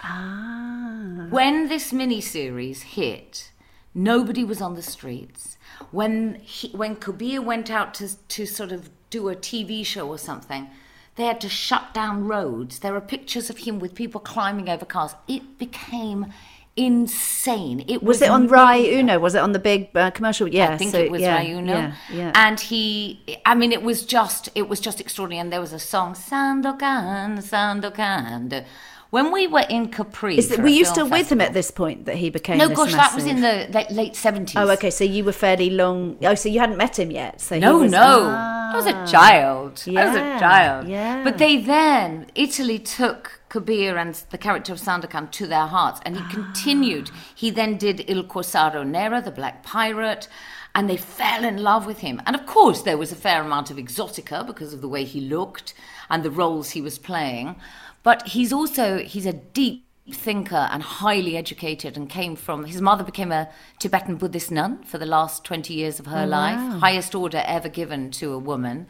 ah. 0.00 1.26
When 1.28 1.68
this 1.68 1.92
miniseries 1.92 2.82
hit, 2.82 3.50
nobody 3.94 4.44
was 4.44 4.60
on 4.60 4.76
the 4.76 4.82
streets. 4.82 5.58
When 5.90 6.36
he, 6.36 6.68
when 6.68 6.94
Kabir 6.94 7.42
went 7.42 7.68
out 7.68 7.94
to 7.94 8.08
to 8.28 8.46
sort 8.46 8.70
of 8.70 8.90
do 9.10 9.28
a 9.28 9.34
TV 9.34 9.84
show 9.84 10.06
or 10.08 10.18
something, 10.18 10.68
they 11.16 11.24
had 11.24 11.40
to 11.40 11.48
shut 11.48 11.92
down 11.92 12.28
roads. 12.28 12.78
There 12.78 12.94
are 12.94 13.00
pictures 13.00 13.50
of 13.50 13.58
him 13.58 13.80
with 13.80 13.94
people 13.94 14.20
climbing 14.20 14.68
over 14.68 14.84
cars. 14.84 15.14
It 15.26 15.58
became 15.58 16.32
insane. 16.76 17.84
It 17.88 18.02
Was 18.02 18.22
it 18.22 18.30
on. 18.30 18.46
Rai 18.48 18.94
Uno? 18.98 19.18
Was 19.18 19.34
it 19.34 19.38
on 19.40 19.52
the 19.52 19.58
big 19.58 19.88
uh, 19.96 20.10
commercial? 20.10 20.46
Yeah, 20.48 20.70
I 20.72 20.76
think 20.76 20.92
so, 20.92 20.98
it 20.98 21.10
was 21.10 21.22
yeah, 21.22 21.36
Rai 21.36 21.50
Uno. 21.52 21.72
Yeah, 21.72 21.94
yeah. 22.12 22.32
And 22.34 22.60
he, 22.60 23.20
I 23.44 23.54
mean, 23.54 23.72
it 23.72 23.82
was 23.82 24.04
just, 24.04 24.48
it 24.54 24.68
was 24.68 24.78
just 24.80 25.00
extraordinary. 25.00 25.40
And 25.40 25.52
there 25.52 25.60
was 25.60 25.72
a 25.72 25.78
song, 25.78 26.14
Sandokan, 26.14 27.38
Sandokan. 27.38 28.64
When 29.10 29.30
we 29.32 29.46
were 29.46 29.64
in 29.70 29.88
Capri, 29.88 30.36
Is 30.36 30.48
that, 30.48 30.58
were 30.58 30.66
you 30.68 30.84
still 30.84 31.08
with 31.08 31.30
him 31.30 31.40
at 31.40 31.52
this 31.54 31.70
point 31.70 32.06
that 32.06 32.16
he 32.16 32.28
became? 32.28 32.58
No, 32.58 32.68
gosh, 32.68 32.92
that 32.92 33.14
was 33.14 33.24
in 33.24 33.40
the 33.40 33.68
late, 33.72 33.90
late 33.90 34.16
seventies. 34.16 34.56
Oh, 34.56 34.68
okay. 34.72 34.90
So 34.90 35.04
you 35.04 35.24
were 35.24 35.32
fairly 35.32 35.70
long. 35.70 36.18
Oh, 36.22 36.34
so 36.34 36.48
you 36.48 36.58
hadn't 36.58 36.76
met 36.76 36.98
him 36.98 37.10
yet. 37.12 37.40
So 37.40 37.58
No, 37.58 37.78
was- 37.78 37.92
no, 37.92 38.24
I 38.24 38.72
was 38.74 38.86
Ah. 38.86 39.04
a 39.04 39.06
child. 39.06 39.82
I 39.86 40.06
was 40.06 40.16
a 40.16 40.38
child. 40.40 40.88
yeah. 40.88 41.22
But 41.22 41.38
they 41.38 41.56
then 41.56 42.26
Italy 42.34 42.80
took 42.80 43.35
Kabir 43.48 43.96
and 43.96 44.14
the 44.30 44.38
character 44.38 44.72
of 44.72 44.80
Sandokan 44.80 45.30
to 45.32 45.46
their 45.46 45.66
hearts, 45.66 46.00
and 46.04 46.16
he 46.16 46.22
Ah. 46.24 46.28
continued. 46.30 47.10
He 47.34 47.50
then 47.50 47.76
did 47.76 48.04
Il 48.08 48.24
Corsaro 48.24 48.84
Nero, 48.86 49.20
the 49.20 49.30
Black 49.30 49.62
Pirate. 49.62 50.28
And 50.74 50.90
they 50.90 50.98
fell 50.98 51.42
in 51.42 51.62
love 51.62 51.86
with 51.86 52.00
him. 52.00 52.20
And 52.26 52.36
of 52.36 52.44
course, 52.44 52.82
there 52.82 52.98
was 52.98 53.10
a 53.10 53.16
fair 53.16 53.40
amount 53.40 53.70
of 53.70 53.78
exotica 53.78 54.46
because 54.46 54.74
of 54.74 54.82
the 54.82 54.88
way 54.88 55.04
he 55.04 55.22
looked 55.22 55.72
and 56.10 56.22
the 56.22 56.30
roles 56.30 56.70
he 56.72 56.82
was 56.82 56.98
playing. 56.98 57.56
But 58.02 58.28
he's 58.28 58.52
also, 58.52 58.98
he's 58.98 59.24
a 59.24 59.32
deep 59.32 59.86
thinker 60.12 60.68
and 60.70 60.82
highly 60.82 61.34
educated 61.34 61.96
and 61.96 62.10
came 62.10 62.36
from 62.36 62.66
his 62.66 62.82
mother 62.82 63.02
became 63.02 63.32
a 63.32 63.48
Tibetan 63.78 64.16
Buddhist 64.16 64.50
nun 64.52 64.82
for 64.84 64.98
the 64.98 65.06
last 65.06 65.44
20 65.44 65.72
years 65.74 65.98
of 65.98 66.06
her 66.06 66.26
life 66.26 66.60
highest 66.80 67.12
order 67.12 67.42
ever 67.44 67.68
given 67.68 68.12
to 68.12 68.32
a 68.32 68.38
woman 68.38 68.86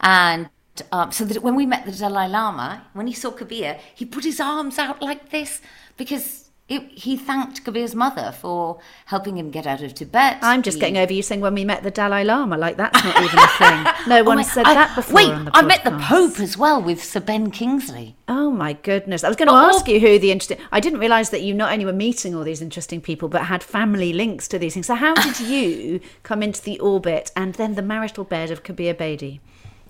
and 0.00 0.50
um, 0.90 1.12
so 1.12 1.24
that 1.24 1.42
when 1.42 1.54
we 1.54 1.66
met 1.66 1.84
the 1.84 1.92
Dalai 1.92 2.28
Lama 2.28 2.86
when 2.94 3.06
he 3.06 3.12
saw 3.12 3.30
Kabir 3.30 3.78
he 3.94 4.04
put 4.04 4.24
his 4.24 4.40
arms 4.40 4.78
out 4.78 5.02
like 5.02 5.30
this 5.30 5.60
because 5.96 6.40
it, 6.68 6.82
he 6.92 7.16
thanked 7.18 7.64
Kabir's 7.64 7.94
mother 7.94 8.32
for 8.40 8.78
helping 9.06 9.36
him 9.36 9.50
get 9.50 9.66
out 9.66 9.82
of 9.82 9.92
Tibet 9.94 10.38
I'm 10.40 10.62
just 10.62 10.76
He- 10.76 10.80
getting 10.80 10.96
over 10.96 11.12
you 11.12 11.20
saying 11.22 11.42
when 11.42 11.52
we 11.54 11.64
met 11.66 11.82
the 11.82 11.90
Dalai 11.90 12.24
Lama. 12.24 12.56
Like 12.56 12.76
that's 12.78 13.04
not 13.04 13.16
even 13.22 13.38
a 13.38 13.46
thing. 13.48 13.86
No 14.08 14.20
Oh 14.20 14.24
one 14.24 14.36
my- 14.38 14.42
said 14.42 14.64
I- 14.64 14.74
that 14.74 14.94
before. 14.96 15.14
Wait, 15.16 15.30
I 15.52 15.60
met 15.62 15.84
the. 15.84 15.90
Pope 16.00 16.40
as 16.40 16.56
well 16.56 16.80
with 16.80 17.02
Sir 17.04 17.20
Ben 17.20 17.50
Kingsley. 17.50 18.16
Oh 18.26 18.50
my 18.50 18.72
goodness! 18.72 19.22
I 19.24 19.28
was 19.28 19.36
going 19.36 19.48
to 19.48 19.54
all- 19.54 19.74
ask 19.76 19.86
you 19.86 20.00
who 20.00 20.18
the 20.18 20.30
interesting. 20.32 20.58
I 20.72 20.80
didn't 20.80 21.00
realise 21.00 21.28
that 21.30 21.42
you 21.42 21.52
not 21.52 21.72
only 21.72 21.84
were 21.84 21.92
meeting 21.92 22.34
all 22.34 22.42
these 22.44 22.62
interesting 22.62 23.00
people, 23.00 23.28
but 23.28 23.42
had 23.46 23.62
family 23.62 24.12
links 24.12 24.48
to 24.48 24.58
these 24.58 24.72
things. 24.74 24.86
So 24.86 24.94
how 24.94 25.14
did 25.14 25.38
you 25.40 26.00
come 26.22 26.42
into 26.42 26.62
the 26.62 26.78
orbit 26.80 27.30
and 27.36 27.54
then 27.54 27.74
the 27.74 27.82
marital 27.82 28.24
bed 28.24 28.50
of 28.50 28.62
Kabir 28.62 28.94
Bedi? 28.94 29.40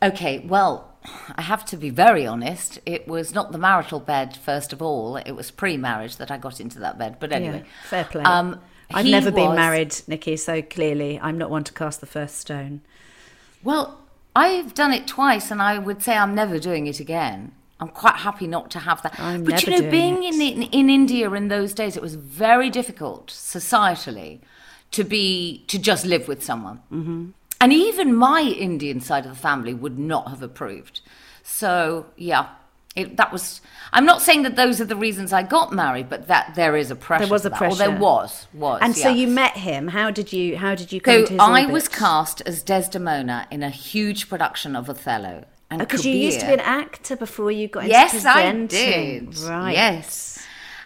Okay, 0.02 0.40
well, 0.40 0.92
I 1.36 1.42
have 1.42 1.64
to 1.66 1.76
be 1.76 1.90
very 1.90 2.26
honest. 2.26 2.78
It 2.86 3.06
was 3.06 3.34
not 3.34 3.52
the 3.52 3.58
marital 3.58 4.00
bed, 4.00 4.36
first 4.36 4.72
of 4.72 4.82
all. 4.82 5.16
It 5.16 5.32
was 5.32 5.50
pre 5.50 5.76
marriage 5.76 6.16
that 6.16 6.30
I 6.30 6.38
got 6.38 6.60
into 6.60 6.78
that 6.80 6.98
bed. 6.98 7.16
But 7.20 7.32
anyway. 7.32 7.58
Yeah, 7.64 7.88
fair 7.88 8.04
play. 8.04 8.24
Um, 8.24 8.60
I've 8.92 9.06
never 9.06 9.30
been 9.30 9.54
married, 9.54 9.96
Nikki, 10.06 10.36
so 10.36 10.60
clearly 10.60 11.18
I'm 11.20 11.38
not 11.38 11.50
one 11.50 11.64
to 11.64 11.72
cast 11.72 12.00
the 12.00 12.06
first 12.06 12.36
stone. 12.36 12.82
Well, 13.62 14.00
I've 14.34 14.74
done 14.74 14.92
it 14.92 15.06
twice, 15.06 15.50
and 15.50 15.62
I 15.62 15.78
would 15.78 16.02
say 16.02 16.16
I'm 16.16 16.34
never 16.34 16.58
doing 16.58 16.86
it 16.86 17.00
again. 17.00 17.52
I'm 17.80 17.88
quite 17.88 18.16
happy 18.16 18.46
not 18.46 18.70
to 18.72 18.78
have 18.78 19.02
that. 19.02 19.18
I'm 19.18 19.44
but 19.44 19.66
you 19.66 19.80
know, 19.80 19.90
being 19.90 20.22
it. 20.22 20.34
in 20.34 20.62
in 20.62 20.90
India 20.90 21.30
in 21.32 21.48
those 21.48 21.74
days, 21.74 21.96
it 21.96 22.02
was 22.02 22.14
very 22.14 22.70
difficult 22.70 23.28
societally 23.28 24.40
to 24.92 25.04
be 25.04 25.64
to 25.66 25.78
just 25.78 26.06
live 26.06 26.28
with 26.28 26.44
someone. 26.44 26.80
Mm-hmm. 26.92 27.30
And 27.62 27.72
even 27.72 28.12
my 28.16 28.42
Indian 28.42 29.00
side 29.00 29.24
of 29.24 29.30
the 29.30 29.38
family 29.38 29.72
would 29.72 29.96
not 29.96 30.28
have 30.28 30.42
approved. 30.42 31.00
So 31.44 32.06
yeah, 32.16 32.48
it, 32.96 33.16
that 33.18 33.32
was. 33.32 33.60
I'm 33.92 34.04
not 34.04 34.20
saying 34.20 34.42
that 34.42 34.56
those 34.56 34.80
are 34.80 34.84
the 34.84 34.96
reasons 34.96 35.32
I 35.32 35.44
got 35.44 35.72
married, 35.72 36.08
but 36.08 36.26
that 36.26 36.56
there 36.56 36.76
is 36.76 36.90
a 36.90 36.96
pressure. 36.96 37.26
There 37.26 37.32
was 37.32 37.46
a 37.46 37.50
that. 37.50 37.58
Pressure. 37.58 37.76
there 37.76 37.96
was 37.96 38.48
was. 38.52 38.80
And 38.82 38.96
so 38.96 39.10
you 39.10 39.28
met 39.28 39.56
him. 39.56 39.86
How 39.88 40.10
did 40.10 40.32
you? 40.32 40.56
How 40.56 40.74
did 40.74 40.92
you 40.92 41.00
come 41.00 41.20
So 41.20 41.26
to 41.26 41.32
his 41.34 41.40
I 41.40 41.60
orbit? 41.60 41.72
was 41.72 41.88
cast 41.88 42.40
as 42.42 42.64
Desdemona 42.64 43.46
in 43.52 43.62
a 43.62 43.70
huge 43.70 44.28
production 44.28 44.74
of 44.74 44.90
Othello. 44.90 45.44
And 45.70 45.80
oh, 45.80 45.84
because 45.86 46.04
you 46.04 46.14
used 46.14 46.40
to 46.40 46.46
be 46.46 46.52
an 46.52 46.60
actor 46.60 47.16
before 47.16 47.50
you 47.50 47.68
got 47.68 47.84
into 47.84 47.92
Yes, 47.92 48.26
I 48.26 48.52
did. 48.66 49.38
Right. 49.38 49.72
Yes. 49.72 50.31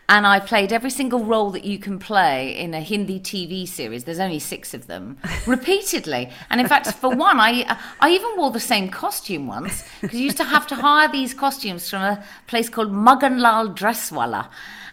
And 0.08 0.24
I 0.24 0.38
played 0.38 0.72
every 0.72 0.90
single 0.90 1.24
role 1.24 1.50
that 1.50 1.64
you 1.64 1.78
can 1.80 1.98
play 1.98 2.56
in 2.56 2.74
a 2.74 2.80
Hindi 2.80 3.18
TV 3.18 3.66
series. 3.66 4.04
There's 4.04 4.20
only 4.20 4.38
six 4.38 4.72
of 4.72 4.86
them, 4.86 5.18
repeatedly. 5.48 6.30
And 6.48 6.60
in 6.60 6.68
fact, 6.68 6.86
for 6.92 7.10
one, 7.10 7.40
I 7.40 7.76
I 8.00 8.10
even 8.10 8.30
wore 8.36 8.52
the 8.52 8.60
same 8.60 8.88
costume 8.88 9.48
once 9.48 9.82
because 10.00 10.16
you 10.18 10.26
used 10.26 10.36
to 10.36 10.44
have 10.44 10.66
to 10.68 10.76
hire 10.76 11.10
these 11.10 11.34
costumes 11.34 11.90
from 11.90 12.02
a 12.02 12.24
place 12.46 12.68
called 12.68 12.92
Maganlal 12.92 13.76
Dresswala, 13.76 14.48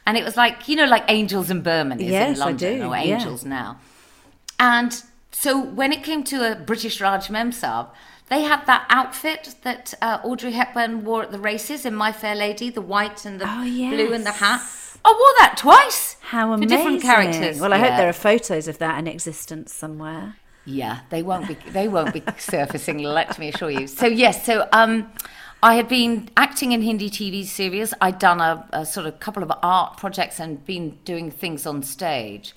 and 0.08 0.18
it 0.18 0.24
was 0.26 0.36
like 0.36 0.68
you 0.68 0.76
know, 0.76 0.86
like 0.86 1.04
Angels 1.08 1.52
in 1.52 1.62
Berman 1.62 2.00
is 2.00 2.10
Yes, 2.10 2.36
in 2.36 2.40
London 2.40 2.80
do, 2.80 2.86
or 2.88 2.96
yeah. 2.98 3.14
Angels 3.18 3.46
now. 3.46 3.78
And 4.60 5.00
so 5.32 5.60
when 5.62 5.92
it 5.94 6.04
came 6.04 6.24
to 6.24 6.52
a 6.52 6.56
British 6.56 7.00
Raj 7.02 7.28
Memsab, 7.28 7.88
they 8.30 8.42
had 8.42 8.66
that 8.66 8.86
outfit 8.90 9.56
that 9.62 9.94
uh, 10.02 10.20
Audrey 10.24 10.54
Hepburn 10.54 11.04
wore 11.06 11.22
at 11.24 11.32
the 11.32 11.40
races 11.40 11.86
in 11.86 11.94
My 11.94 12.12
Fair 12.12 12.34
Lady, 12.36 12.72
the 12.72 12.82
white 12.82 13.26
and 13.26 13.40
the 13.40 13.46
Oh, 13.48 13.64
blue 13.64 14.12
and 14.14 14.26
the 14.26 14.32
hat. 14.32 14.62
I 15.06 15.12
wore 15.12 15.34
that 15.40 15.56
twice. 15.58 16.18
How 16.22 16.48
for 16.48 16.54
amazing! 16.56 16.78
different 16.78 17.02
characters. 17.02 17.60
Well, 17.60 17.74
I 17.74 17.78
hope 17.78 17.98
there 17.98 18.10
are 18.10 18.14
photos 18.14 18.68
of 18.68 18.78
that 18.80 18.98
in 19.00 19.08
existence 19.08 19.74
somewhere. 19.74 20.36
Yeah, 20.66 21.02
they 21.10 21.22
won't 21.22 21.48
be. 21.48 21.58
They 21.72 21.88
won't 21.88 22.14
be 22.14 22.24
surfacing. 22.38 23.00
Let 23.00 23.38
me 23.38 23.50
assure 23.50 23.70
you. 23.70 23.88
So 23.88 24.06
yes, 24.08 24.46
so 24.46 24.68
um, 24.72 25.12
I 25.62 25.76
had 25.76 25.90
been 25.90 26.30
acting 26.38 26.72
in 26.72 26.82
Hindi 26.82 27.10
TV 27.10 27.46
series. 27.46 27.94
I'd 28.00 28.20
done 28.20 28.40
a, 28.40 28.68
a 28.72 28.86
sort 28.86 29.06
of 29.06 29.20
couple 29.20 29.44
of 29.44 29.52
art 29.62 29.98
projects 29.98 30.40
and 30.40 30.66
been 30.66 30.98
doing 31.04 31.32
things 31.32 31.66
on 31.66 31.84
stage, 31.84 32.54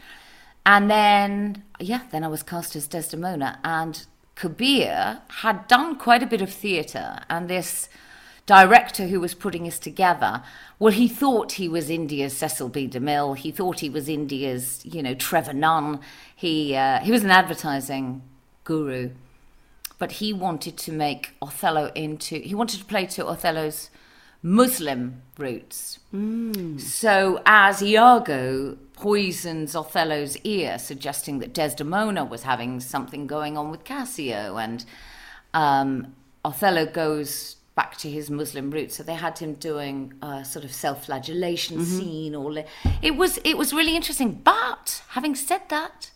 and 0.64 0.88
then 0.88 1.64
yeah, 1.80 2.02
then 2.12 2.22
I 2.22 2.28
was 2.28 2.42
cast 2.44 2.76
as 2.76 2.86
Desdemona. 2.86 3.58
And 3.64 4.06
Kabir 4.36 5.20
had 5.28 5.66
done 5.66 5.96
quite 5.96 6.22
a 6.22 6.26
bit 6.26 6.40
of 6.40 6.52
theatre, 6.52 7.18
and 7.28 7.48
this 7.48 7.88
director 8.46 9.08
who 9.08 9.20
was 9.20 9.34
putting 9.34 9.66
us 9.66 9.78
together, 9.78 10.42
well, 10.78 10.92
he 10.92 11.08
thought 11.08 11.52
he 11.52 11.68
was 11.68 11.90
India's 11.90 12.36
Cecil 12.36 12.68
B. 12.68 12.88
DeMille. 12.88 13.36
He 13.36 13.50
thought 13.50 13.80
he 13.80 13.90
was 13.90 14.08
India's, 14.08 14.80
you 14.84 15.02
know, 15.02 15.14
Trevor 15.14 15.52
Nunn. 15.52 16.00
He 16.34 16.74
uh, 16.76 17.00
he 17.00 17.10
was 17.10 17.24
an 17.24 17.30
advertising 17.30 18.22
guru, 18.64 19.10
but 19.98 20.12
he 20.12 20.32
wanted 20.32 20.76
to 20.78 20.92
make 20.92 21.30
Othello 21.42 21.90
into. 21.94 22.38
He 22.38 22.54
wanted 22.54 22.78
to 22.78 22.84
play 22.86 23.06
to 23.06 23.26
Othello's 23.26 23.90
Muslim 24.42 25.22
roots. 25.36 25.98
So 26.78 27.42
as 27.44 27.82
Iago 27.82 28.78
poisons 28.94 29.74
Othello's 29.74 30.36
ear, 30.38 30.78
suggesting 30.78 31.40
that 31.40 31.52
Desdemona 31.52 32.24
was 32.24 32.44
having 32.44 32.80
something 32.80 33.26
going 33.26 33.58
on 33.58 33.70
with 33.70 33.84
Cassio, 33.84 34.56
and 34.56 34.84
um, 35.52 36.14
Othello 36.44 36.86
goes 36.86 37.55
back 37.76 37.96
to 37.98 38.10
his 38.10 38.30
Muslim 38.30 38.70
roots. 38.70 38.96
So 38.96 39.02
they 39.04 39.14
had 39.14 39.38
him 39.38 39.54
doing 39.54 40.14
a 40.22 40.44
sort 40.44 40.64
of 40.64 40.72
self-flagellation 40.72 41.76
mm-hmm. 41.76 41.98
scene. 41.98 42.34
All 42.34 42.56
it 43.02 43.16
was 43.16 43.38
it 43.44 43.56
was 43.56 43.72
really 43.72 43.94
interesting. 43.94 44.32
But 44.32 45.02
having 45.10 45.36
said 45.36 45.62
that, 45.68 46.10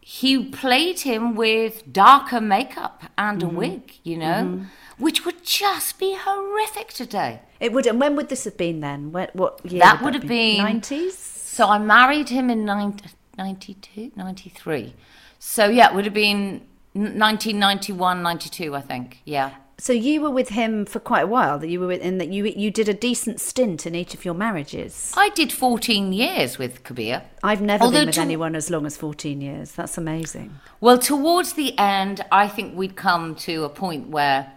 he 0.00 0.44
played 0.44 1.00
him 1.00 1.34
with 1.34 1.92
darker 1.92 2.40
makeup 2.40 3.02
and 3.16 3.42
a 3.42 3.46
mm-hmm. 3.46 3.56
wig, 3.56 3.94
you 4.04 4.18
know, 4.18 4.44
mm-hmm. 4.44 4.64
which 4.98 5.24
would 5.24 5.42
just 5.42 5.98
be 5.98 6.16
horrific 6.18 6.88
today. 6.88 7.40
It 7.58 7.72
would. 7.72 7.86
And 7.86 7.98
when 7.98 8.14
would 8.14 8.28
this 8.28 8.44
have 8.44 8.56
been 8.56 8.80
then? 8.80 9.10
What, 9.10 9.34
what 9.34 9.64
year? 9.66 9.80
That 9.80 10.02
would 10.02 10.14
have 10.14 10.28
been- 10.28 10.58
nineties. 10.58 11.16
So 11.58 11.66
I 11.66 11.78
married 11.80 12.28
him 12.28 12.50
in 12.50 12.64
90, 12.64 13.04
92, 13.36 14.12
93. 14.14 14.94
So 15.40 15.66
yeah, 15.68 15.90
it 15.90 15.94
would 15.96 16.04
have 16.04 16.14
been 16.14 16.62
1991, 16.92 18.22
92, 18.22 18.76
I 18.76 18.80
think. 18.80 19.22
Yeah. 19.24 19.50
So 19.80 19.92
you 19.92 20.20
were 20.20 20.30
with 20.30 20.48
him 20.48 20.84
for 20.84 20.98
quite 20.98 21.22
a 21.22 21.26
while. 21.26 21.58
That 21.58 21.68
you 21.68 21.78
were 21.78 21.86
with, 21.86 22.00
in 22.02 22.18
that 22.18 22.28
you 22.28 22.44
you 22.44 22.70
did 22.70 22.88
a 22.88 22.94
decent 22.94 23.40
stint 23.40 23.86
in 23.86 23.94
each 23.94 24.12
of 24.12 24.24
your 24.24 24.34
marriages. 24.34 25.12
I 25.16 25.28
did 25.30 25.52
14 25.52 26.12
years 26.12 26.58
with 26.58 26.82
Kabir. 26.82 27.22
I've 27.44 27.60
never 27.60 27.84
Although 27.84 28.00
been 28.00 28.06
with 28.06 28.16
to- 28.16 28.20
anyone 28.20 28.56
as 28.56 28.70
long 28.70 28.86
as 28.86 28.96
fourteen 28.96 29.40
years. 29.40 29.72
That's 29.72 29.96
amazing. 29.96 30.58
Well, 30.80 30.98
towards 30.98 31.52
the 31.52 31.78
end, 31.78 32.24
I 32.32 32.48
think 32.48 32.76
we'd 32.76 32.96
come 32.96 33.36
to 33.36 33.64
a 33.64 33.68
point 33.68 34.08
where 34.08 34.52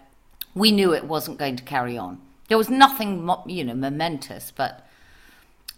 we 0.56 0.72
knew 0.72 0.94
it 0.94 1.06
wasn't 1.06 1.38
going 1.38 1.56
to 1.58 1.64
carry 1.64 1.98
on. 1.98 2.20
There 2.48 2.58
was 2.58 2.70
nothing, 2.70 3.30
you 3.46 3.64
know, 3.64 3.76
momentous, 3.76 4.52
but 4.52 4.86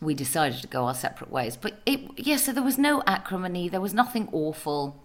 we 0.02 0.14
decided 0.16 0.62
to 0.62 0.68
go 0.68 0.86
our 0.86 0.96
separate 0.96 1.30
ways. 1.30 1.56
But 1.58 1.82
it, 1.86 2.00
yeah, 2.18 2.38
so 2.38 2.52
there 2.54 2.64
was 2.64 2.78
no 2.78 3.04
acrimony, 3.06 3.70
there 3.70 3.82
was 3.82 3.94
nothing 3.94 4.28
awful. 4.32 5.00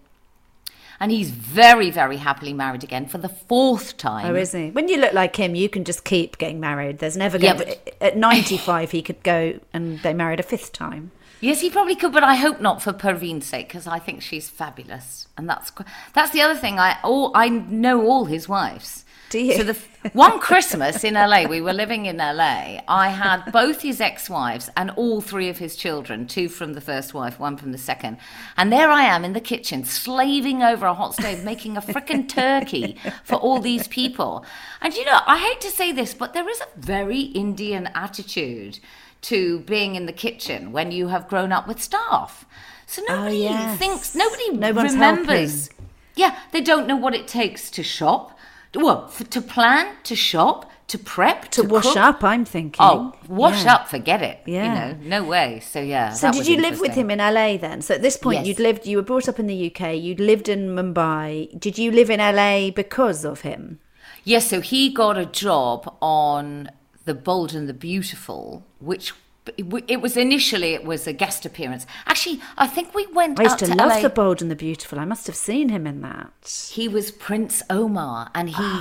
And 1.00 1.12
he's 1.12 1.30
very, 1.30 1.90
very 1.90 2.16
happily 2.16 2.52
married 2.52 2.82
again 2.82 3.06
for 3.06 3.18
the 3.18 3.28
fourth 3.28 3.96
time. 3.96 4.26
Oh, 4.26 4.34
is 4.34 4.52
he? 4.52 4.70
When 4.70 4.88
you 4.88 4.96
look 4.96 5.12
like 5.12 5.36
him, 5.36 5.54
you 5.54 5.68
can 5.68 5.84
just 5.84 6.04
keep 6.04 6.38
getting 6.38 6.58
married. 6.58 6.98
There's 6.98 7.16
never 7.16 7.38
going 7.38 7.58
Yeah, 7.58 7.64
going 7.64 7.78
at 8.00 8.16
95 8.16 8.90
he 8.90 9.02
could 9.02 9.22
go 9.22 9.60
and 9.72 10.00
they 10.00 10.12
married 10.12 10.40
a 10.40 10.42
fifth 10.42 10.72
time. 10.72 11.12
Yes, 11.40 11.60
he 11.60 11.70
probably 11.70 11.94
could, 11.94 12.12
but 12.12 12.24
I 12.24 12.34
hope 12.34 12.60
not 12.60 12.82
for 12.82 12.92
Parveen's 12.92 13.46
sake 13.46 13.68
because 13.68 13.86
I 13.86 14.00
think 14.00 14.22
she's 14.22 14.48
fabulous, 14.50 15.28
and 15.36 15.48
that's 15.48 15.70
that's 16.12 16.32
the 16.32 16.40
other 16.40 16.56
thing. 16.56 16.80
I 16.80 16.98
all 17.04 17.30
I 17.32 17.48
know 17.48 18.04
all 18.04 18.24
his 18.24 18.48
wives. 18.48 19.04
Do 19.30 19.38
you? 19.38 19.56
So 19.56 19.62
the 19.64 19.78
one 20.14 20.38
Christmas 20.40 21.04
in 21.04 21.14
LA, 21.14 21.44
we 21.46 21.60
were 21.60 21.72
living 21.74 22.06
in 22.06 22.16
LA. 22.16 22.80
I 22.88 23.08
had 23.10 23.50
both 23.52 23.82
his 23.82 24.00
ex-wives 24.00 24.70
and 24.76 24.90
all 24.92 25.20
three 25.20 25.48
of 25.50 25.58
his 25.58 25.76
children, 25.76 26.26
two 26.26 26.48
from 26.48 26.72
the 26.72 26.80
first 26.80 27.12
wife, 27.12 27.38
one 27.38 27.56
from 27.58 27.72
the 27.72 27.78
second, 27.78 28.16
and 28.56 28.72
there 28.72 28.90
I 28.90 29.02
am 29.02 29.24
in 29.24 29.34
the 29.34 29.40
kitchen 29.40 29.84
slaving 29.84 30.62
over 30.62 30.86
a 30.86 30.94
hot 30.94 31.14
stove, 31.14 31.44
making 31.44 31.76
a 31.76 31.82
frickin' 31.82 32.28
turkey 32.28 32.96
for 33.22 33.34
all 33.36 33.60
these 33.60 33.86
people. 33.88 34.46
And 34.80 34.94
you 34.94 35.04
know, 35.04 35.18
I 35.26 35.38
hate 35.38 35.60
to 35.62 35.70
say 35.70 35.92
this, 35.92 36.14
but 36.14 36.32
there 36.32 36.48
is 36.48 36.60
a 36.62 36.80
very 36.80 37.20
Indian 37.20 37.88
attitude 37.94 38.78
to 39.22 39.60
being 39.60 39.94
in 39.94 40.06
the 40.06 40.12
kitchen 40.12 40.72
when 40.72 40.90
you 40.92 41.08
have 41.08 41.28
grown 41.28 41.52
up 41.52 41.66
with 41.68 41.82
staff. 41.82 42.46
So 42.86 43.02
oh, 43.08 43.14
nobody 43.14 43.36
Oh, 43.46 43.50
yes. 43.50 43.78
thinks, 43.78 44.14
nobody 44.14 44.52
No 44.52 44.70
remembers. 44.72 45.68
Yeah, 46.14 46.38
they 46.52 46.60
don't 46.62 46.86
know 46.86 46.96
what 46.96 47.14
it 47.14 47.28
takes 47.28 47.70
to 47.72 47.82
shop, 47.82 48.37
well, 48.74 49.06
f- 49.08 49.28
to 49.30 49.40
plan, 49.40 49.94
to 50.04 50.14
shop, 50.16 50.70
to 50.88 50.98
prep, 50.98 51.50
To, 51.50 51.62
to, 51.62 51.68
wash 51.68 51.84
cook. 51.84 51.96
up, 51.98 52.24
I'm 52.24 52.44
thinking. 52.46 52.76
Oh, 52.80 53.12
wash 53.28 53.64
Yeah. 53.64 53.74
up, 53.74 53.88
forget 53.88 54.22
it. 54.22 54.40
Yeah. 54.46 54.64
You 54.64 54.94
know, 54.94 55.20
no 55.22 55.24
way. 55.28 55.60
So 55.60 55.80
yeah. 55.80 56.12
So 56.12 56.32
did 56.32 56.46
you 56.46 56.56
live 56.58 56.80
with 56.80 56.92
him 56.94 57.10
in 57.10 57.18
LA 57.18 57.56
then? 57.58 57.82
So 57.82 57.94
at 57.94 58.02
this 58.02 58.16
point 58.16 58.38
Yes. 58.38 58.46
you'd 58.46 58.58
lived 58.60 58.86
you 58.86 58.96
were 58.96 59.02
brought 59.02 59.28
up 59.28 59.38
in 59.38 59.46
the 59.46 59.66
UK, 59.70 59.94
you'd 59.96 60.20
lived 60.20 60.48
in 60.48 60.70
Mumbai. 60.74 61.58
Did 61.60 61.76
you 61.78 61.90
live 61.92 62.08
in 62.10 62.20
LA 62.20 62.70
because 62.70 63.24
of 63.24 63.42
him? 63.42 63.80
Yes, 64.24 64.48
so 64.48 64.60
he 64.60 64.92
got 64.92 65.16
a 65.18 65.26
job 65.26 65.94
on 66.00 66.70
The 67.04 67.14
Bold 67.14 67.54
and 67.54 67.68
the 67.68 67.74
Beautiful, 67.74 68.64
which 68.80 69.12
it 69.56 70.00
was 70.00 70.16
initially 70.16 70.74
it 70.74 70.84
was 70.84 71.06
a 71.06 71.12
guest 71.12 71.46
appearance. 71.46 71.86
Actually, 72.06 72.40
I 72.56 72.66
think 72.66 72.94
we 72.94 73.06
went 73.08 73.38
I 73.40 73.44
used 73.44 73.58
to 73.60 73.66
to 73.66 73.74
love 73.74 73.88
LA. 73.90 74.00
The 74.02 74.10
Bold 74.10 74.42
and 74.42 74.50
the 74.50 74.56
Beautiful. 74.56 74.98
I 74.98 75.04
must 75.04 75.26
have 75.26 75.36
seen 75.36 75.68
him 75.68 75.86
in 75.86 76.00
that. 76.02 76.32
He 76.72 76.88
was 76.88 77.10
Prince 77.10 77.62
Omar, 77.70 78.30
and 78.34 78.50
he 78.50 78.80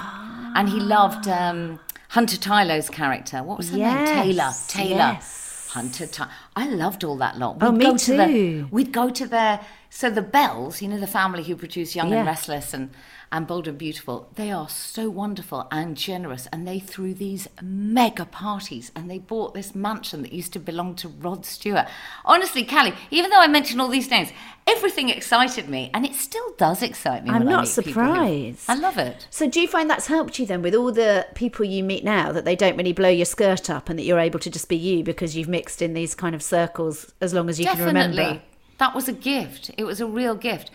and 0.55 0.69
he 0.69 0.79
loved 0.79 1.27
um, 1.27 1.79
Hunter 2.09 2.37
Tylo's 2.37 2.89
character. 2.89 3.43
What 3.43 3.57
was 3.57 3.69
her 3.71 3.77
name? 3.77 4.05
Taylor. 4.07 4.51
Taylor. 4.67 4.97
yes. 4.97 5.69
Hunter 5.71 6.05
Tylo. 6.05 6.29
I 6.55 6.67
loved 6.69 7.03
all 7.03 7.17
that 7.17 7.37
lot. 7.37 7.57
Oh, 7.61 7.71
me 7.71 7.85
go 7.85 7.97
to 7.97 8.17
the- 8.17 8.25
too. 8.25 8.67
we'd 8.71 8.91
go 8.91 9.09
to 9.09 9.27
their 9.27 9.59
so 9.89 10.09
the 10.09 10.21
Bells, 10.21 10.81
you 10.81 10.87
know, 10.87 10.99
the 10.99 11.07
family 11.07 11.43
who 11.43 11.55
produced 11.55 11.95
Young 11.95 12.09
Yeah. 12.09 12.17
and 12.17 12.27
Restless 12.27 12.73
and 12.73 12.89
and 13.31 13.45
Bold 13.47 13.67
and 13.67 13.77
Beautiful. 13.77 14.29
They 14.35 14.51
are 14.51 14.69
so 14.69 15.09
wonderful 15.09 15.67
and 15.71 15.97
generous, 15.97 16.47
and 16.53 16.67
they 16.67 16.79
threw 16.79 17.13
these 17.13 17.47
mega 17.61 18.25
parties, 18.25 18.91
and 18.95 19.09
they 19.09 19.19
bought 19.19 19.53
this 19.53 19.75
mansion 19.75 20.21
that 20.21 20.31
used 20.33 20.53
to 20.53 20.59
belong 20.59 20.95
to 20.95 21.07
Rod 21.09 21.45
Stewart. 21.45 21.87
Honestly, 22.25 22.63
Cally, 22.63 22.93
even 23.11 23.29
though 23.29 23.39
I 23.41 23.47
mentioned 23.47 23.81
all 23.81 23.89
these 23.89 24.09
names, 24.09 24.29
everything 24.65 25.09
excited 25.09 25.67
me, 25.69 25.91
and 25.93 26.05
it 26.05 26.15
still 26.15 26.53
does 26.57 26.81
excite 26.81 27.23
me. 27.23 27.29
I'm 27.31 27.45
not 27.45 27.65
people 27.67 27.83
who- 27.83 27.91
surprised. 27.91 28.69
I 28.69 28.75
love 28.75 28.97
it. 28.97 29.27
So 29.29 29.49
do 29.49 29.59
you 29.59 29.67
find 29.67 29.89
that's 29.89 30.07
helped 30.07 30.39
you 30.39 30.45
then 30.45 30.61
with 30.61 30.75
all 30.75 30.91
the 30.91 31.27
people 31.35 31.65
you 31.65 31.83
meet 31.83 32.03
now 32.03 32.31
that 32.31 32.45
they 32.45 32.55
don't 32.55 32.77
really 32.77 32.93
blow 32.93 33.09
your 33.09 33.25
skirt 33.25 33.69
up 33.69 33.89
and 33.89 33.99
that 33.99 34.03
you're 34.03 34.19
able 34.19 34.39
to 34.39 34.49
just 34.49 34.69
be 34.69 34.77
you 34.77 35.03
because 35.03 35.35
you've 35.35 35.47
mixed 35.49 35.81
in 35.81 35.93
these 35.93 36.15
kind 36.15 36.33
of 36.35 36.41
circles 36.41 37.11
as 37.21 37.33
long 37.33 37.49
as 37.49 37.59
you 37.59 37.65
can 37.65 37.77
Definitely. 37.77 38.17
remember? 38.17 38.41
That 38.77 38.93
was 38.93 39.07
a 39.07 39.13
gift. 39.13 39.71
It 39.77 39.85
was 39.85 39.99
a 39.99 40.05
real 40.05 40.35
gift. 40.35 40.69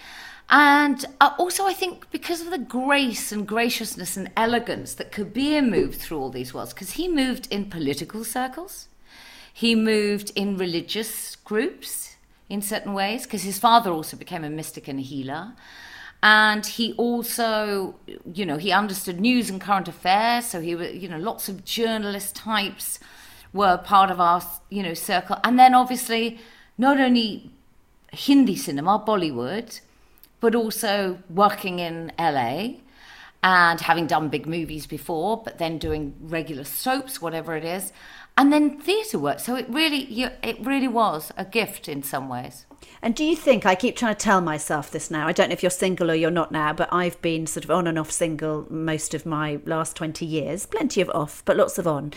And 0.54 1.06
uh, 1.18 1.30
also, 1.38 1.66
I 1.66 1.72
think 1.72 2.10
because 2.10 2.42
of 2.42 2.50
the 2.50 2.58
grace 2.58 3.32
and 3.32 3.48
graciousness 3.48 4.18
and 4.18 4.30
elegance 4.36 4.92
that 4.94 5.10
Kabir 5.10 5.62
moved 5.62 5.98
through 5.98 6.18
all 6.18 6.28
these 6.28 6.52
worlds, 6.52 6.74
because 6.74 6.92
he 6.92 7.08
moved 7.08 7.48
in 7.50 7.70
political 7.70 8.22
circles, 8.22 8.88
he 9.50 9.74
moved 9.74 10.30
in 10.34 10.58
religious 10.58 11.36
groups 11.36 12.16
in 12.50 12.60
certain 12.60 12.92
ways, 12.92 13.22
because 13.22 13.44
his 13.44 13.58
father 13.58 13.90
also 13.90 14.14
became 14.14 14.44
a 14.44 14.50
mystic 14.50 14.88
and 14.88 14.98
a 14.98 15.02
healer. 15.02 15.54
And 16.22 16.66
he 16.66 16.92
also, 16.98 17.94
you 18.30 18.44
know, 18.44 18.58
he 18.58 18.72
understood 18.72 19.20
news 19.20 19.48
and 19.48 19.58
current 19.58 19.88
affairs. 19.88 20.44
So 20.46 20.60
he, 20.60 20.74
was, 20.74 20.92
you 20.94 21.08
know, 21.08 21.18
lots 21.18 21.48
of 21.48 21.64
journalist 21.64 22.36
types 22.36 22.98
were 23.54 23.78
part 23.78 24.10
of 24.10 24.20
our, 24.20 24.42
you 24.68 24.82
know, 24.82 24.92
circle. 24.92 25.38
And 25.42 25.58
then 25.58 25.74
obviously, 25.74 26.40
not 26.76 27.00
only 27.00 27.50
Hindi 28.12 28.54
cinema, 28.54 29.02
Bollywood, 29.04 29.80
but 30.42 30.56
also 30.56 31.18
working 31.30 31.78
in 31.78 32.12
LA 32.18 32.72
and 33.44 33.80
having 33.80 34.08
done 34.08 34.28
big 34.28 34.44
movies 34.46 34.86
before, 34.86 35.40
but 35.42 35.58
then 35.58 35.78
doing 35.78 36.14
regular 36.20 36.64
soaps, 36.64 37.22
whatever 37.22 37.56
it 37.56 37.64
is, 37.64 37.92
and 38.36 38.52
then 38.52 38.76
theatre 38.78 39.20
work. 39.20 39.38
So 39.38 39.54
it 39.54 39.66
really, 39.68 40.04
you, 40.04 40.30
it 40.42 40.58
really 40.60 40.88
was 40.88 41.32
a 41.36 41.44
gift 41.44 41.88
in 41.88 42.02
some 42.02 42.28
ways. 42.28 42.66
And 43.00 43.14
do 43.14 43.24
you 43.24 43.36
think 43.36 43.64
I 43.64 43.76
keep 43.76 43.96
trying 43.96 44.16
to 44.16 44.20
tell 44.20 44.40
myself 44.40 44.90
this 44.90 45.10
now? 45.12 45.28
I 45.28 45.32
don't 45.32 45.48
know 45.48 45.52
if 45.52 45.62
you're 45.62 45.70
single 45.70 46.10
or 46.10 46.14
you're 46.14 46.30
not 46.30 46.50
now, 46.50 46.72
but 46.72 46.92
I've 46.92 47.20
been 47.22 47.46
sort 47.46 47.64
of 47.64 47.70
on 47.70 47.86
and 47.86 47.98
off 47.98 48.10
single 48.10 48.66
most 48.68 49.14
of 49.14 49.24
my 49.24 49.60
last 49.64 49.94
20 49.96 50.26
years. 50.26 50.66
Plenty 50.66 51.00
of 51.00 51.10
off, 51.10 51.44
but 51.44 51.56
lots 51.56 51.78
of 51.78 51.86
on. 51.86 52.12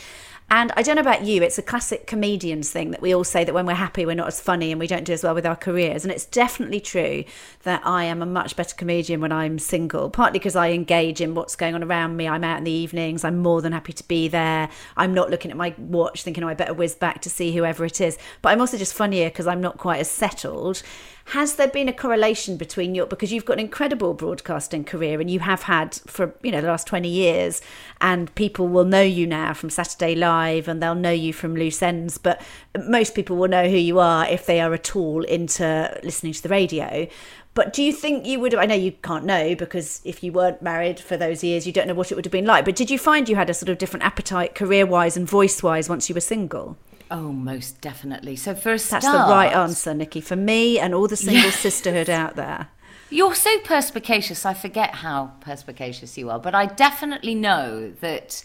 And 0.48 0.72
I 0.78 0.84
don't 0.84 0.96
know 0.96 1.02
about 1.02 1.26
you, 1.26 1.42
it's 1.42 1.58
a 1.58 1.64
classic 1.64 2.06
comedians 2.06 2.70
thing 2.70 2.92
that 2.92 3.02
we 3.02 3.16
all 3.16 3.24
say 3.24 3.44
that 3.44 3.54
when 3.54 3.66
we're 3.66 3.74
happy, 3.74 4.06
we're 4.06 4.14
not 4.14 4.28
as 4.28 4.40
funny 4.40 4.72
and 4.72 4.80
we 4.80 4.86
don't 4.86 5.04
do 5.04 5.12
as 5.12 5.24
well 5.24 5.34
with 5.34 5.46
our 5.46 5.56
careers. 5.56 6.04
And 6.04 6.12
it's 6.12 6.26
definitely 6.26 6.80
true 6.80 7.24
that 7.64 7.82
I 7.84 8.04
am 8.04 8.22
a 8.22 8.28
much 8.28 8.56
better 8.56 8.76
comedian 8.76 9.22
when 9.22 9.32
I'm 9.32 9.58
single, 9.58 10.10
partly 10.12 10.38
because 10.38 10.56
I 10.56 10.70
engage 10.70 11.20
in 11.20 11.34
what's 11.34 11.56
going 11.56 11.74
on 11.74 11.84
around 11.84 12.16
me. 12.16 12.28
I'm 12.28 12.44
out 12.44 12.60
in 12.60 12.64
the 12.64 12.72
evenings, 12.72 13.24
I'm 13.24 13.40
more 13.40 13.62
than 13.62 13.74
happy 13.74 13.94
to 13.94 14.08
be 14.08 14.28
there. 14.28 14.70
I'm 14.96 15.16
not 15.16 15.32
looking 15.32 15.50
at 15.50 15.58
my 15.58 15.74
watch 15.80 16.22
thinking, 16.22 16.44
oh, 16.44 16.48
I 16.48 16.54
better 16.54 16.76
whiz 16.76 16.94
back 16.94 17.22
to 17.22 17.30
see 17.30 17.52
whoever 17.52 17.84
it 17.84 18.00
is. 18.00 18.20
But 18.44 18.50
I'm 18.50 18.62
also 18.62 18.78
just 18.78 18.94
funnier 18.94 19.30
because 19.30 19.48
I'm 19.48 19.62
not 19.62 19.78
quite 19.80 20.00
as 20.00 20.12
settled 20.12 20.84
has 21.30 21.56
there 21.56 21.68
been 21.68 21.90
a 21.90 21.94
correlation 21.94 22.56
between 22.56 22.94
your 22.94 23.08
because 23.08 23.32
you've 23.32 23.46
got 23.46 23.54
an 23.54 23.60
incredible 23.60 24.14
broadcasting 24.14 24.84
career 24.84 25.20
and 25.20 25.30
you 25.30 25.40
have 25.40 25.64
had 25.64 25.96
for 26.06 26.36
you 26.44 26.52
know 26.52 26.62
the 26.62 26.68
last 26.68 26.86
20 26.86 27.10
years 27.10 27.62
and 28.00 28.34
people 28.36 28.68
will 28.68 28.86
know 28.86 29.02
you 29.02 29.26
now 29.26 29.52
from 29.54 29.72
Saturday 29.72 30.14
Live 30.14 30.68
and 30.68 30.84
they'll 30.84 30.94
know 30.94 31.12
you 31.12 31.34
from 31.34 31.56
Loose 31.56 31.82
Ends 31.82 32.20
but 32.20 32.42
most 32.78 33.16
people 33.16 33.38
will 33.38 33.48
know 33.48 33.68
who 33.68 33.78
you 33.78 34.00
are 34.00 34.28
if 34.30 34.46
they 34.46 34.62
are 34.62 34.74
at 34.74 34.96
all 34.96 35.24
into 35.24 36.00
listening 36.04 36.34
to 36.34 36.44
the 36.44 36.50
radio. 36.50 37.08
But 37.56 37.74
do 37.74 37.82
you 37.82 37.94
think 37.94 38.26
you 38.26 38.40
would 38.42 38.52
have, 38.52 38.62
I 38.62 38.66
know 38.66 38.76
you 38.76 38.92
can't 38.92 39.26
know 39.26 39.56
because 39.56 40.02
if 40.04 40.24
you 40.24 40.32
weren't 40.32 40.62
married 40.62 41.00
for 41.00 41.18
those 41.18 41.44
years 41.44 41.66
you 41.66 41.74
don't 41.74 41.88
know 41.88 41.96
what 41.96 42.12
it 42.12 42.16
would 42.16 42.26
have 42.26 42.32
been 42.32 42.46
like 42.46 42.66
but 42.66 42.76
did 42.76 42.92
you 42.92 43.00
find 43.00 43.28
you 43.28 43.36
had 43.36 43.50
a 43.50 43.54
sort 43.54 43.70
of 43.70 43.80
different 43.80 44.06
appetite 44.06 44.54
career 44.54 44.86
wise 44.86 45.18
and 45.18 45.28
voice 45.28 45.64
wise 45.64 45.90
once 45.90 46.08
you 46.08 46.14
were 46.14 46.22
single 46.22 46.78
Oh, 47.12 47.32
most 47.32 47.82
definitely. 47.82 48.36
So 48.36 48.56
for 48.56 48.74
a 48.74 48.80
start, 48.80 49.04
that's 49.04 49.14
the 49.14 49.32
right 49.32 49.54
answer, 49.54 49.94
Nikki, 49.94 50.22
for 50.22 50.36
me 50.36 50.80
and 50.80 50.94
all 50.94 51.08
the 51.08 51.16
single 51.16 51.52
sisterhood 51.52 52.10
out 52.10 52.36
there. 52.36 52.70
You're 53.10 53.36
so 53.36 53.60
perspicacious. 53.60 54.46
I 54.46 54.54
forget 54.54 54.96
how 54.96 55.34
perspicacious 55.40 56.18
you 56.18 56.30
are, 56.30 56.40
but 56.40 56.56
I 56.56 56.66
definitely 56.66 57.36
know 57.36 57.92
that 58.02 58.44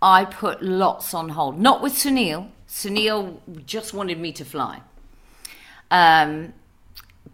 I 0.00 0.24
put 0.24 0.62
lots 0.62 1.14
on 1.14 1.30
hold. 1.30 1.60
Not 1.60 1.80
with 1.80 1.92
Sunil. 1.92 2.48
Sunil 2.68 3.38
just 3.64 3.94
wanted 3.94 4.18
me 4.18 4.32
to 4.32 4.44
fly. 4.44 4.80
Um, 5.90 6.54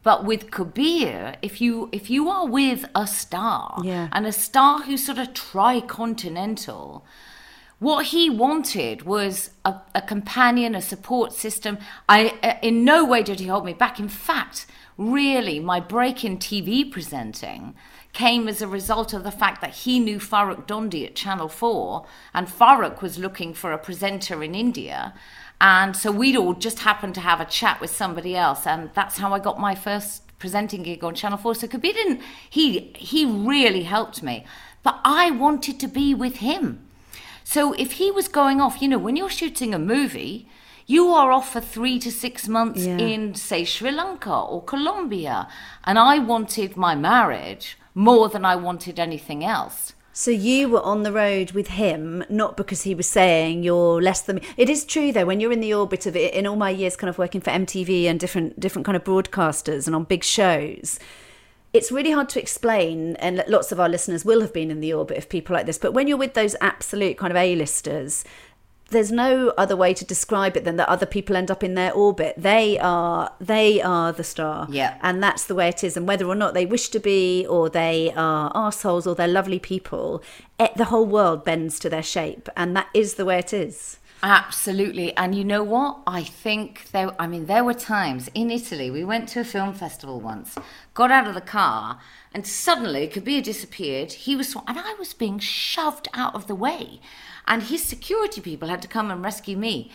but 0.02 0.24
with 0.24 0.50
Kabir, 0.50 1.37
if 1.42 1.61
you 1.61 1.88
if 1.92 2.11
you 2.11 2.28
are 2.28 2.46
with 2.46 2.85
a 2.94 3.07
star 3.07 3.81
yeah. 3.83 4.09
and 4.12 4.26
a 4.26 4.33
star 4.33 4.83
who's 4.83 5.04
sort 5.04 5.18
of 5.18 5.28
tricontinental, 5.28 7.02
what 7.78 8.06
he 8.06 8.28
wanted 8.28 9.02
was 9.02 9.50
a, 9.64 9.76
a, 9.94 10.02
companion, 10.02 10.74
a 10.74 10.82
support 10.82 11.32
system. 11.32 11.78
I, 12.08 12.34
uh, 12.42 12.54
in 12.60 12.84
no 12.84 13.04
way 13.04 13.22
did 13.22 13.38
he 13.38 13.46
hold 13.46 13.64
me 13.64 13.72
back. 13.72 14.00
In 14.00 14.08
fact, 14.08 14.66
really, 14.96 15.60
my 15.60 15.78
break 15.78 16.24
in 16.24 16.38
TV 16.38 16.90
presenting 16.90 17.74
came 18.12 18.48
as 18.48 18.60
a 18.60 18.66
result 18.66 19.12
of 19.12 19.22
the 19.22 19.30
fact 19.30 19.60
that 19.60 19.70
he 19.70 20.00
knew 20.00 20.18
Farrukh 20.18 20.66
Dhondy 20.66 21.06
at 21.06 21.14
Channel 21.14 21.48
4, 21.48 22.04
and 22.34 22.48
Farrukh 22.48 23.00
was 23.00 23.18
looking 23.18 23.54
for 23.54 23.72
a 23.72 23.78
presenter 23.78 24.42
in 24.42 24.56
India. 24.56 25.14
And 25.60 25.96
so 25.96 26.10
we'd 26.10 26.36
all 26.36 26.54
just 26.54 26.80
happened 26.80 27.14
to 27.14 27.20
have 27.20 27.40
a 27.40 27.44
chat 27.44 27.80
with 27.80 27.90
somebody 27.90 28.34
else, 28.34 28.66
and 28.66 28.90
that's 28.94 29.18
how 29.18 29.32
I 29.34 29.38
got 29.38 29.60
my 29.60 29.76
first 29.76 30.22
presenting 30.40 30.82
gig 30.82 31.04
on 31.04 31.14
Channel 31.14 31.38
4. 31.38 31.54
So 31.54 31.68
Kabir 31.68 31.92
didn't, 31.92 32.22
he, 32.50 32.92
he 32.96 33.24
really 33.24 33.84
helped 33.84 34.22
me. 34.22 34.44
But 34.82 35.00
I 35.04 35.30
wanted 35.30 35.78
to 35.80 35.88
be 35.88 36.12
with 36.14 36.36
him. 36.36 36.88
So 37.50 37.72
if 37.78 37.92
he 37.92 38.11
was 38.11 38.28
going 38.28 38.61
off, 38.61 38.82
you 38.82 38.88
know, 38.88 38.98
when 38.98 39.16
you're 39.16 39.30
shooting 39.30 39.72
a 39.72 39.78
movie, 39.78 40.46
you 40.87 41.08
are 41.08 41.32
off 41.32 41.50
for 41.50 41.62
three 41.62 41.98
to 42.00 42.12
six 42.12 42.46
months 42.46 42.84
yeah. 42.84 42.98
in, 42.98 43.34
say, 43.37 43.64
Sri 43.64 43.90
Lanka 43.90 44.30
or 44.30 44.62
Colombia. 44.62 45.48
And 45.84 45.98
I 45.98 46.18
wanted 46.18 46.76
my 46.76 46.94
marriage 46.94 47.78
more 47.94 48.28
than 48.28 48.44
I 48.44 48.54
wanted 48.54 49.00
anything 49.00 49.46
else. 49.46 49.94
So 50.12 50.30
you 50.30 50.68
were 50.68 50.82
on 50.82 51.04
the 51.04 51.12
road 51.12 51.52
with 51.52 51.68
him, 51.68 52.22
not 52.28 52.58
because 52.58 52.82
he 52.82 52.94
was 52.94 53.08
saying 53.08 53.62
you're 53.62 54.02
less 54.02 54.20
than 54.20 54.37
me. 54.37 54.42
It 54.58 54.68
is 54.68 54.84
true 54.84 55.11
though, 55.11 55.24
when 55.24 55.40
you're 55.40 55.50
in 55.50 55.61
the 55.61 55.72
orbit 55.72 56.04
of 56.04 56.14
it, 56.16 56.34
in 56.34 56.46
all 56.46 56.56
my 56.56 56.68
years 56.68 56.96
kind 56.96 57.08
of 57.08 57.16
working 57.16 57.40
for 57.40 57.50
MTV 57.50 58.04
and 58.04 58.20
different 58.20 58.61
different 58.61 58.84
kind 58.84 58.96
of 58.96 59.04
broadcasters 59.04 59.87
and 59.87 59.96
on 59.96 60.04
big 60.04 60.22
shows, 60.22 61.00
it's 61.72 61.92
really 61.92 62.12
hard 62.12 62.28
to 62.31 62.40
explain, 62.40 63.16
and 63.16 63.44
lots 63.48 63.72
of 63.72 63.81
our 63.81 63.88
listeners 63.88 64.24
will 64.24 64.40
have 64.40 64.52
been 64.52 64.70
in 64.70 64.81
the 64.81 64.92
orbit 64.92 65.18
of 65.18 65.28
people 65.28 65.54
like 65.54 65.66
this. 65.66 65.78
But 65.78 65.92
when 65.92 66.09
you're 66.09 66.16
with 66.16 66.35
those 66.35 66.57
absolute 66.61 67.18
kind 67.18 67.31
of 67.31 67.37
A-listers, 67.37 68.24
there's 68.90 69.12
no 69.12 69.52
other 69.59 69.76
way 69.76 69.92
to 69.92 70.04
describe 70.04 70.57
it 70.57 70.64
than 70.64 70.76
that 70.76 70.88
other 70.88 71.04
people 71.04 71.37
end 71.37 71.50
up 71.50 71.62
in 71.62 71.74
their 71.74 71.92
orbit. 71.92 72.35
They 72.38 72.78
are 72.78 73.31
they 73.38 73.83
are 73.83 74.12
the 74.12 74.24
star. 74.24 74.66
Yeah. 74.70 74.96
And 75.02 75.22
that's 75.22 75.44
the 75.44 75.54
way 75.54 75.68
it 75.68 75.85
is. 75.85 75.96
And 75.96 76.09
whether 76.09 76.26
or 76.26 76.35
not 76.35 76.54
they 76.54 76.64
wish 76.64 76.88
to 76.90 76.98
be 76.98 77.46
or 77.46 77.68
they 77.68 78.12
are 78.16 78.50
assholes 78.54 79.07
or 79.07 79.14
they're 79.14 79.28
lovely 79.28 79.59
people, 79.59 80.22
it, 80.59 80.74
the 80.74 80.87
whole 80.87 81.04
world 81.04 81.44
bends 81.44 81.78
to 81.81 81.90
their 81.90 82.02
shape. 82.02 82.48
And 82.57 82.74
that 82.76 82.88
is 82.94 83.14
the 83.14 83.26
way 83.26 83.38
it 83.38 83.52
is. 83.52 83.98
Absolutely. 84.22 85.16
And 85.16 85.35
you 85.35 85.44
know 85.44 85.62
what? 85.62 86.00
I 86.07 86.24
think 86.24 86.90
there, 86.90 87.14
I 87.20 87.26
mean, 87.28 87.46
there 87.46 87.62
were 87.62 87.74
times 87.74 88.28
in 88.35 88.50
Italy, 88.50 88.90
we 88.90 89.04
went 89.04 89.28
to 89.31 89.40
a 89.40 89.44
film 89.44 89.74
festival 89.74 90.20
once, 90.20 90.57
got 90.94 91.12
out 91.12 91.28
of 91.28 91.35
the 91.35 91.40
car, 91.40 92.00
and 92.35 92.46
suddenly 92.46 93.07
Kabir 93.07 93.42
disappeared. 93.42 94.12
He 94.12 94.35
was, 94.35 94.54
and 94.54 94.78
I 94.78 94.94
was 94.98 95.14
being 95.14 95.38
shoved 95.38 96.09
out 96.14 96.35
of 96.35 96.48
the 96.48 96.54
way. 96.54 97.00
And 97.46 97.62
his 97.62 97.85
security 97.85 98.40
people 98.40 98.68
had 98.68 98.83
to 98.83 98.88
come 98.88 99.11
and 99.11 99.22
rescue 99.22 99.57
me. 99.57 99.92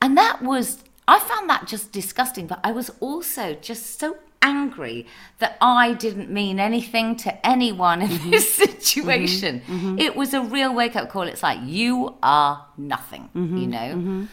And 0.00 0.16
that 0.18 0.42
was, 0.42 0.84
I 1.08 1.18
found 1.18 1.48
that 1.48 1.66
just 1.66 1.90
disgusting. 1.90 2.46
But 2.46 2.60
I 2.62 2.70
was 2.70 2.90
also 3.00 3.54
just 3.54 3.98
so 3.98 4.18
angry 4.44 5.06
that 5.38 5.56
I 5.60 5.94
didn't 5.94 6.30
mean 6.30 6.60
anything 6.60 7.16
to 7.16 7.46
anyone 7.46 8.02
in 8.02 8.08
mm-hmm. 8.08 8.30
this 8.30 8.54
situation. 8.64 9.60
Mm-hmm. 9.60 9.74
Mm-hmm. 9.74 9.98
It 9.98 10.14
was 10.14 10.34
a 10.34 10.42
real 10.42 10.72
wake 10.72 10.94
up 10.94 11.08
call. 11.08 11.22
It's 11.22 11.42
like, 11.42 11.58
you 11.64 12.14
are 12.22 12.66
nothing, 12.76 13.30
mm-hmm. 13.34 13.56
you 13.56 13.66
know? 13.66 13.78
Mm-hmm. 13.78 14.24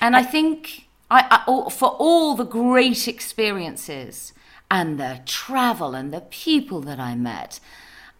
And 0.00 0.16
I 0.16 0.22
think 0.22 0.86
I, 1.10 1.42
I, 1.46 1.70
for 1.70 1.88
all 1.88 2.34
the 2.34 2.44
great 2.44 3.08
experiences 3.08 4.32
and 4.70 4.98
the 4.98 5.20
travel 5.26 5.94
and 5.94 6.12
the 6.14 6.22
people 6.22 6.80
that 6.82 7.00
I 7.00 7.14
met 7.16 7.60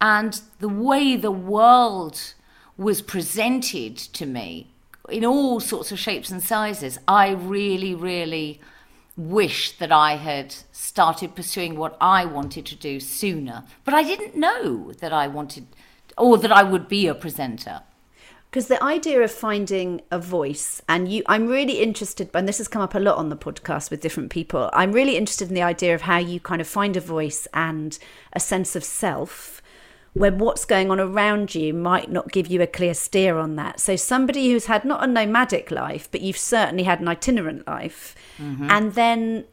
and 0.00 0.40
the 0.58 0.68
way 0.68 1.16
the 1.16 1.30
world 1.30 2.34
was 2.76 3.00
presented 3.00 3.96
to 3.96 4.26
me 4.26 4.72
in 5.08 5.24
all 5.24 5.60
sorts 5.60 5.92
of 5.92 5.98
shapes 5.98 6.30
and 6.30 6.42
sizes, 6.42 6.98
I 7.06 7.30
really, 7.30 7.94
really 7.94 8.60
wish 9.28 9.72
that 9.78 9.92
I 9.92 10.16
had 10.16 10.54
started 10.72 11.35
pursuing 11.35 11.76
what 11.76 11.96
I 12.00 12.24
wanted 12.24 12.66
to 12.66 12.76
do 12.76 13.00
sooner. 13.00 13.64
But 13.85 13.94
I 13.94 14.02
didn't 14.02 14.37
know 14.37 14.92
that 15.00 15.12
I 15.12 15.26
wanted 15.26 15.66
or 16.16 16.38
that 16.38 16.52
I 16.52 16.62
would 16.62 16.88
be 16.88 17.06
a 17.06 17.14
presenter. 17.14 17.83
Because 18.50 18.66
the 18.66 18.83
idea 18.83 19.20
of 19.20 19.30
finding 19.30 20.00
a 20.11 20.18
voice, 20.18 20.83
and 20.88 21.06
you, 21.11 21.22
I'm 21.26 21.46
really 21.46 21.80
interested, 21.80 22.30
and 22.35 22.48
this 22.48 22.59
has 22.59 22.66
come 22.66 22.83
up 22.83 22.96
a 22.96 22.98
lot 22.98 23.16
on 23.16 23.28
the 23.28 23.37
podcast 23.37 23.92
with 23.92 24.00
different 24.00 24.30
people. 24.30 24.68
I'm 24.72 24.90
really 24.90 25.16
interested 25.16 25.48
in 25.48 25.54
the 25.54 25.62
idea 25.62 25.94
of 25.94 26.02
how 26.02 26.18
you 26.18 26.40
kind 26.40 26.61
of 26.61 26.66
find 26.66 26.96
a 26.96 27.00
voice 27.00 27.46
and 27.54 27.96
a 28.33 28.40
sense 28.40 28.74
of 28.74 28.83
self 28.83 29.59
when 30.12 30.38
what's 30.38 30.64
going 30.64 30.90
on 30.90 30.98
around 30.98 31.54
you 31.54 31.72
might 31.72 32.10
not 32.10 32.32
give 32.32 32.48
you 32.48 32.60
a 32.60 32.66
clear 32.66 32.94
steer 32.94 33.38
on 33.38 33.56
that. 33.56 33.80
So, 33.80 33.96
somebody 33.96 34.50
who's 34.50 34.66
had 34.66 34.84
not 34.84 35.04
a 35.04 35.06
nomadic 35.06 35.70
life, 35.70 36.08
but 36.10 36.20
you've 36.20 36.38
certainly 36.38 36.84
had 36.84 37.00
an 37.00 37.08
itinerant 37.08 37.66
life, 37.66 38.14
mm-hmm. 38.38 38.68
and 38.70 38.94
then 38.94 39.44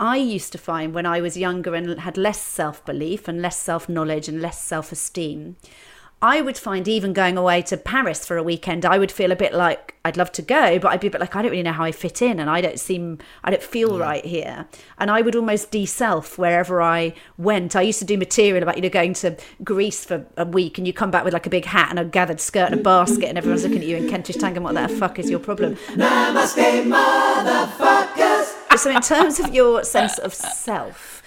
I 0.00 0.16
used 0.16 0.52
to 0.52 0.58
find 0.58 0.94
when 0.94 1.04
I 1.04 1.20
was 1.20 1.36
younger 1.36 1.74
and 1.74 2.00
had 2.00 2.16
less 2.16 2.40
self 2.40 2.84
belief 2.86 3.28
and 3.28 3.42
less 3.42 3.58
self 3.58 3.88
knowledge 3.88 4.28
and 4.28 4.40
less 4.40 4.58
self 4.62 4.92
esteem, 4.92 5.56
I 6.22 6.42
would 6.42 6.58
find 6.58 6.86
even 6.86 7.14
going 7.14 7.38
away 7.38 7.62
to 7.62 7.78
Paris 7.78 8.26
for 8.26 8.36
a 8.36 8.42
weekend, 8.42 8.84
I 8.84 8.98
would 8.98 9.10
feel 9.10 9.32
a 9.32 9.36
bit 9.36 9.54
like 9.54 9.94
I'd 10.04 10.18
love 10.18 10.32
to 10.32 10.42
go, 10.42 10.78
but 10.78 10.88
I'd 10.88 11.00
be 11.00 11.06
a 11.06 11.10
bit 11.10 11.20
like 11.20 11.34
I 11.34 11.40
don't 11.40 11.50
really 11.50 11.62
know 11.62 11.72
how 11.72 11.84
I 11.84 11.92
fit 11.92 12.20
in, 12.20 12.38
and 12.38 12.50
I 12.50 12.60
don't 12.60 12.78
seem, 12.78 13.18
I 13.42 13.50
don't 13.50 13.62
feel 13.62 13.98
yeah. 13.98 14.04
right 14.04 14.24
here, 14.24 14.66
and 14.98 15.10
I 15.10 15.22
would 15.22 15.34
almost 15.34 15.70
de-self 15.70 16.36
wherever 16.36 16.82
I 16.82 17.14
went. 17.38 17.74
I 17.74 17.82
used 17.82 18.00
to 18.00 18.04
do 18.04 18.18
material 18.18 18.62
about 18.62 18.76
you 18.76 18.82
know 18.82 18.90
going 18.90 19.14
to 19.14 19.36
Greece 19.64 20.04
for 20.04 20.26
a 20.36 20.44
week, 20.44 20.76
and 20.76 20.86
you 20.86 20.92
come 20.92 21.10
back 21.10 21.24
with 21.24 21.32
like 21.32 21.46
a 21.46 21.50
big 21.50 21.64
hat 21.64 21.88
and 21.88 21.98
a 21.98 22.04
gathered 22.04 22.40
skirt 22.40 22.70
and 22.70 22.80
a 22.80 22.82
basket, 22.82 23.24
and 23.24 23.38
everyone's 23.38 23.62
looking 23.62 23.78
at 23.80 23.86
you 23.86 23.96
in 23.96 24.08
Kentish 24.08 24.36
Town 24.36 24.54
and 24.54 24.64
What 24.64 24.74
the 24.74 24.88
fuck 24.88 25.18
is 25.18 25.30
your 25.30 25.40
problem? 25.40 25.76
Namaste, 25.94 26.84
motherfuckers 26.84 28.60
so 28.80 28.90
in 28.90 29.02
terms 29.02 29.38
of 29.38 29.54
your 29.54 29.84
sense 29.84 30.18
of 30.18 30.32
self 30.32 31.19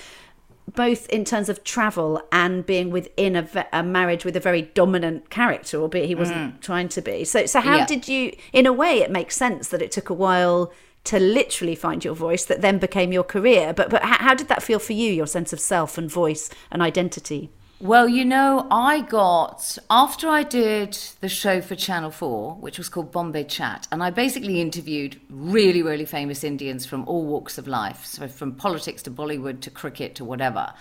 both 0.76 1.08
in 1.10 1.26
terms 1.26 1.50
of 1.50 1.64
travel 1.64 2.22
and 2.32 2.66
being 2.66 2.90
within 2.90 3.36
a, 3.36 3.68
a, 3.72 3.84
marriage 3.84 4.26
with 4.26 4.36
a 4.36 4.40
very 4.40 4.64
dominant 4.64 5.30
character, 5.30 5.82
albeit 5.82 6.08
he 6.08 6.16
wasn't 6.16 6.56
mm. 6.56 6.62
trying 6.62 6.90
to 6.90 7.02
be. 7.02 7.24
So, 7.24 7.46
so 7.46 7.62
how 7.62 7.78
yeah. 7.78 7.86
did 7.86 8.08
you? 8.08 8.36
In 8.52 8.66
a 8.66 8.74
way, 8.74 9.00
it 9.00 9.12
makes 9.12 9.36
sense 9.36 9.70
that 9.70 9.82
it 9.82 9.92
took 9.92 10.10
a 10.10 10.14
while 10.14 10.72
to 11.06 11.20
literally 11.20 11.76
find 11.76 12.04
your 12.04 12.16
voice 12.16 12.46
that 12.46 12.62
then 12.62 12.78
became 12.78 13.12
your 13.12 13.24
career. 13.24 13.74
But, 13.74 13.90
but 13.90 14.04
how, 14.04 14.18
how 14.18 14.34
did 14.34 14.48
that 14.48 14.64
feel 14.64 14.80
for 14.80 14.94
you? 14.94 15.12
Your 15.12 15.28
sense 15.28 15.52
of 15.54 15.60
self 15.60 15.98
and 15.98 16.10
voice 16.10 16.50
and 16.72 16.82
identity. 16.82 17.52
Well, 17.84 18.08
you 18.08 18.24
know, 18.24 18.66
I 18.72 19.02
got 19.02 19.78
after 19.90 20.30
I 20.30 20.44
did 20.44 20.98
the 21.20 21.28
show 21.28 21.60
for 21.60 21.76
Channel 21.76 22.12
4, 22.12 22.56
which 22.56 22.78
was 22.78 22.88
called 22.88 23.12
Bombay 23.12 23.44
Chat, 23.44 23.90
and 23.92 24.02
I 24.02 24.10
basically 24.10 24.62
interviewed 24.62 25.20
really, 25.30 25.84
really 25.84 26.06
famous 26.06 26.46
Indians 26.46 26.86
from 26.86 27.06
all 27.10 27.26
walks 27.26 27.58
of 27.58 27.68
life, 27.68 28.06
so 28.06 28.30
from 28.30 28.56
politics 28.56 29.04
to 29.04 29.12
Bollywood 29.12 29.60
to 29.60 29.70
cricket 29.70 30.16
to 30.16 30.24
whatever. 30.24 30.74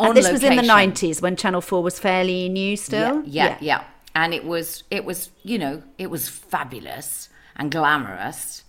And 0.00 0.16
this 0.16 0.32
was 0.32 0.42
in 0.42 0.56
the 0.56 0.62
90s 0.62 1.22
when 1.22 1.36
Channel 1.36 1.60
4 1.60 1.80
was 1.80 2.00
fairly 2.00 2.48
new 2.48 2.76
still? 2.76 3.22
Yeah, 3.24 3.46
yeah, 3.46 3.58
yeah. 3.60 3.84
And 4.16 4.34
it 4.34 4.44
was, 4.44 4.82
it 4.90 5.04
was, 5.04 5.30
you 5.44 5.60
know, 5.60 5.84
it 5.96 6.10
was 6.10 6.28
fabulous 6.28 7.28
and 7.54 7.70
glamorous. 7.70 8.64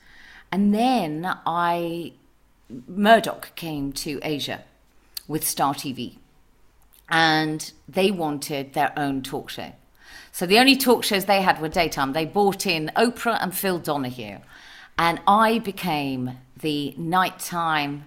And 0.51 0.75
then 0.75 1.25
I, 1.47 2.13
Murdoch 2.88 3.55
came 3.55 3.91
to 3.93 4.19
Asia 4.21 4.63
with 5.27 5.43
Star 5.43 5.73
TV, 5.73 6.17
and 7.09 7.71
they 7.87 8.11
wanted 8.11 8.73
their 8.73 8.91
own 8.97 9.21
talk 9.21 9.49
show. 9.49 9.73
So 10.31 10.45
the 10.45 10.57
only 10.59 10.75
talk 10.75 11.03
shows 11.03 11.25
they 11.25 11.41
had 11.41 11.61
were 11.61 11.69
daytime. 11.69 12.13
They 12.13 12.25
brought 12.25 12.65
in 12.65 12.91
Oprah 12.95 13.37
and 13.41 13.55
Phil 13.55 13.77
Donahue, 13.79 14.39
and 14.97 15.21
I 15.27 15.59
became 15.59 16.37
the 16.59 16.93
nighttime 16.97 18.05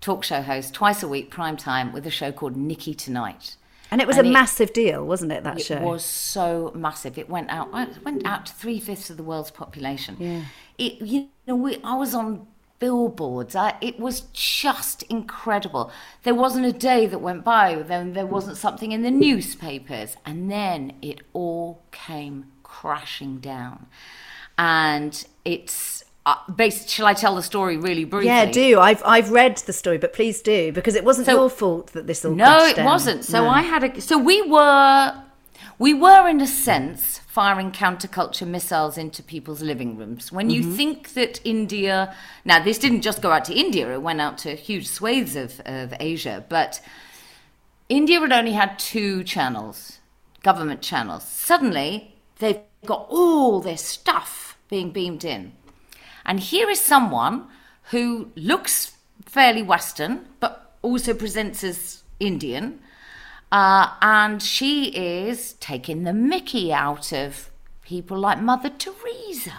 talk 0.00 0.24
show 0.24 0.42
host 0.42 0.74
twice 0.74 1.02
a 1.02 1.08
week, 1.08 1.30
prime 1.30 1.56
time, 1.56 1.92
with 1.92 2.06
a 2.06 2.10
show 2.10 2.32
called 2.32 2.56
Nikki 2.56 2.94
Tonight. 2.94 3.56
And 3.90 4.00
it 4.00 4.06
was 4.08 4.16
And 4.18 4.26
a 4.26 4.30
it- 4.30 4.32
massive 4.32 4.72
deal, 4.72 5.04
wasn't 5.06 5.30
it, 5.30 5.44
that 5.44 5.58
It 5.60 5.64
show? 5.64 5.80
was 5.80 6.04
so 6.04 6.72
massive. 6.74 7.18
It 7.18 7.28
went 7.30 7.50
out. 7.50 7.68
It 7.72 8.04
went 8.04 8.26
out 8.26 8.46
to 8.46 8.52
three 8.52 8.80
fifths 8.80 9.10
of 9.10 9.16
the 9.16 9.22
world's 9.22 9.52
population. 9.52 10.16
Yeah. 10.18 10.42
It. 10.78 11.00
You 11.00 11.28
know, 11.46 11.54
we, 11.54 11.78
I 11.84 11.94
was 11.94 12.12
on 12.12 12.46
billboards. 12.78 13.54
I, 13.56 13.74
it 13.80 13.98
was 13.98 14.22
just 14.32 15.02
incredible. 15.04 15.90
There 16.24 16.34
wasn't 16.34 16.66
a 16.66 16.72
day 16.72 17.06
that 17.06 17.18
went 17.20 17.44
by 17.44 17.74
then 17.76 18.12
there 18.12 18.26
wasn't 18.26 18.56
something 18.56 18.92
in 18.92 19.02
the 19.02 19.10
newspapers, 19.10 20.16
and 20.24 20.50
then 20.50 20.92
it 21.02 21.20
all 21.32 21.82
came 21.92 22.46
crashing 22.62 23.38
down. 23.38 23.86
And 24.58 25.24
it's. 25.44 26.02
Uh, 26.24 26.34
based, 26.56 26.88
shall 26.88 27.06
I 27.06 27.14
tell 27.14 27.36
the 27.36 27.42
story 27.42 27.76
really 27.76 28.04
briefly? 28.04 28.26
Yeah, 28.26 28.46
do. 28.46 28.80
I've 28.80 29.00
I've 29.04 29.30
read 29.30 29.58
the 29.58 29.72
story, 29.72 29.96
but 29.96 30.12
please 30.12 30.42
do 30.42 30.72
because 30.72 30.96
it 30.96 31.04
wasn't 31.04 31.26
So- 31.26 31.34
your 31.34 31.48
fault 31.48 31.92
that 31.92 32.08
this 32.08 32.24
all 32.24 32.32
No, 32.34 32.64
it 32.66 32.74
down. 32.76 32.84
wasn't. 32.84 33.24
So 33.24 33.44
No. 33.44 33.48
I 33.48 33.60
had 33.62 33.84
a. 33.84 34.00
So 34.00 34.18
we 34.18 34.42
were, 34.42 35.14
we 35.78 35.94
were 35.94 36.28
in 36.28 36.40
a 36.40 36.46
sense 36.46 37.18
firing 37.26 37.70
counterculture 37.72 38.46
missiles 38.46 38.96
into 38.98 39.22
people's 39.22 39.62
living 39.62 39.96
rooms. 39.96 40.32
When 40.32 40.50
you 40.50 40.62
Mm-hmm. 40.62 40.76
think 40.76 41.14
that 41.14 41.40
India, 41.44 42.14
now 42.44 42.62
this 42.62 42.78
didn't 42.78 43.02
just 43.02 43.22
go 43.22 43.30
out 43.32 43.44
to 43.46 43.54
India; 43.54 43.92
it 43.92 44.02
went 44.02 44.20
out 44.20 44.38
to 44.38 44.54
huge 44.56 44.86
swathes 44.88 45.36
of 45.36 45.60
of 45.66 45.94
Asia. 46.00 46.44
But 46.48 46.80
India 47.88 48.20
had 48.20 48.32
only 48.32 48.52
had 48.52 48.78
two 48.78 49.22
channels, 49.24 49.98
government 50.42 50.82
channels. 50.82 51.24
Suddenly, 51.24 52.14
they've 52.38 52.60
got 52.84 53.06
all 53.08 53.60
this 53.60 53.82
stuff 53.82 54.56
being 54.68 54.90
beamed 54.90 55.24
in. 55.24 55.52
And 56.24 56.40
here 56.40 56.68
is 56.68 56.80
someone 56.80 57.46
who 57.90 58.32
looks 58.34 58.96
fairly 59.24 59.62
Western, 59.62 60.26
but 60.40 60.74
also 60.82 61.14
presents 61.14 61.62
as 61.62 62.02
Indian. 62.18 62.80
Uh, 63.52 63.94
and 64.02 64.42
she 64.42 64.86
is 64.88 65.54
taking 65.54 66.02
the 66.04 66.12
mickey 66.12 66.72
out 66.72 67.12
of 67.12 67.50
people 67.82 68.18
like 68.18 68.40
Mother 68.40 68.70
Teresa. 68.70 69.52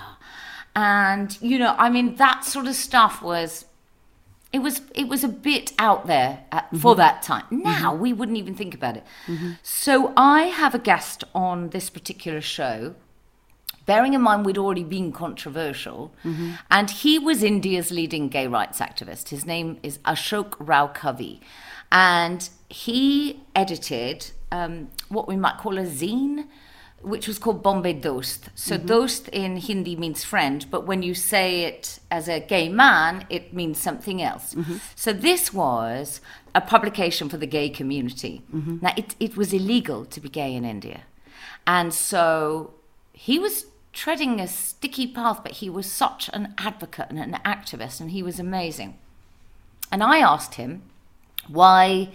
And, 0.76 1.38
you 1.42 1.58
know, 1.58 1.76
I 1.78 1.90
mean, 1.90 2.16
that 2.16 2.44
sort 2.44 2.68
of 2.68 2.76
stuff 2.76 3.22
was 3.22 3.66
it 4.54 4.60
was 4.60 4.82
it 4.96 5.08
was 5.08 5.24
a 5.24 5.28
bit 5.28 5.74
out 5.78 6.08
there 6.08 6.44
at, 6.52 6.70
for 6.72 6.92
mm-hmm. 6.92 7.00
that 7.00 7.22
time. 7.22 7.44
Mm-hmm. 7.46 7.64
Now 7.64 7.96
we 7.96 8.14
wouldn't 8.14 8.38
even 8.38 8.56
think 8.56 8.74
about 8.74 8.98
it. 8.98 9.04
Mm-hmm. 9.28 9.52
So 9.64 10.14
I 10.16 10.44
have 10.44 10.74
a 10.74 10.80
guest 10.80 11.24
on 11.36 11.70
this 11.70 11.90
particular 11.90 12.42
show. 12.42 12.96
Bearing 13.86 14.14
in 14.14 14.22
mind 14.22 14.46
we'd 14.46 14.58
already 14.58 14.84
been 14.84 15.14
controversial, 15.14 16.14
and 16.70 16.90
he 16.90 17.18
was 17.18 17.42
India's 17.42 17.90
leading 17.90 18.28
gay 18.28 18.46
rights 18.46 18.80
activist. 18.80 19.30
His 19.30 19.46
name 19.46 19.78
is 19.82 20.00
Ashok 20.00 20.56
Row 20.60 20.90
Kavi, 20.94 21.40
and 21.90 22.50
he 22.70 23.42
edited 23.56 24.32
um, 24.52 24.90
what 25.10 25.28
we 25.28 25.36
might 25.36 25.58
call 25.58 25.78
a 25.78 25.84
zine, 25.84 26.48
which 27.02 27.28
was 27.28 27.38
called 27.40 27.62
Bombay 27.62 27.94
Dost. 27.94 28.50
So 28.56 28.76
mm-hmm. 28.76 28.88
Dost 28.88 29.28
in 29.30 29.58
Hindi 29.58 29.96
means 29.96 30.24
friend, 30.24 30.66
but 30.70 30.86
when 30.86 31.04
you 31.04 31.14
say 31.14 31.64
it 31.64 32.00
as 32.10 32.28
a 32.28 32.40
gay 32.40 32.70
man, 32.70 33.26
it 33.30 33.54
means 33.54 33.80
something 33.80 34.22
else. 34.22 34.54
Mm-hmm. 34.54 34.78
So 34.96 35.14
this 35.14 35.54
was 35.54 36.22
a 36.56 36.62
publication 36.62 37.30
for 37.30 37.38
the 37.38 37.48
gay 37.48 37.70
community. 37.70 38.42
Mm-hmm. 38.54 38.78
Now 38.82 38.94
it 38.98 39.16
it 39.20 39.38
was 39.38 39.54
illegal 39.54 40.06
to 40.06 40.20
be 40.20 40.30
gay 40.30 40.54
in 40.54 40.66
India, 40.66 41.02
and 41.66 41.94
so 41.94 42.74
he 43.14 43.40
was 43.40 43.68
treading 43.94 44.40
a 44.40 44.48
sticky 44.48 45.08
path, 45.08 45.40
but 45.42 45.54
he 45.54 45.70
was 45.70 45.92
such 45.92 46.30
an 46.32 46.54
advocate 46.60 47.08
and 47.10 47.20
an 47.20 47.40
activist, 47.44 48.00
and 48.00 48.12
he 48.12 48.22
was 48.22 48.40
amazing. 48.40 48.98
And 49.92 50.04
I 50.04 50.20
asked 50.20 50.56
him 50.56 50.84
why, 51.48 52.10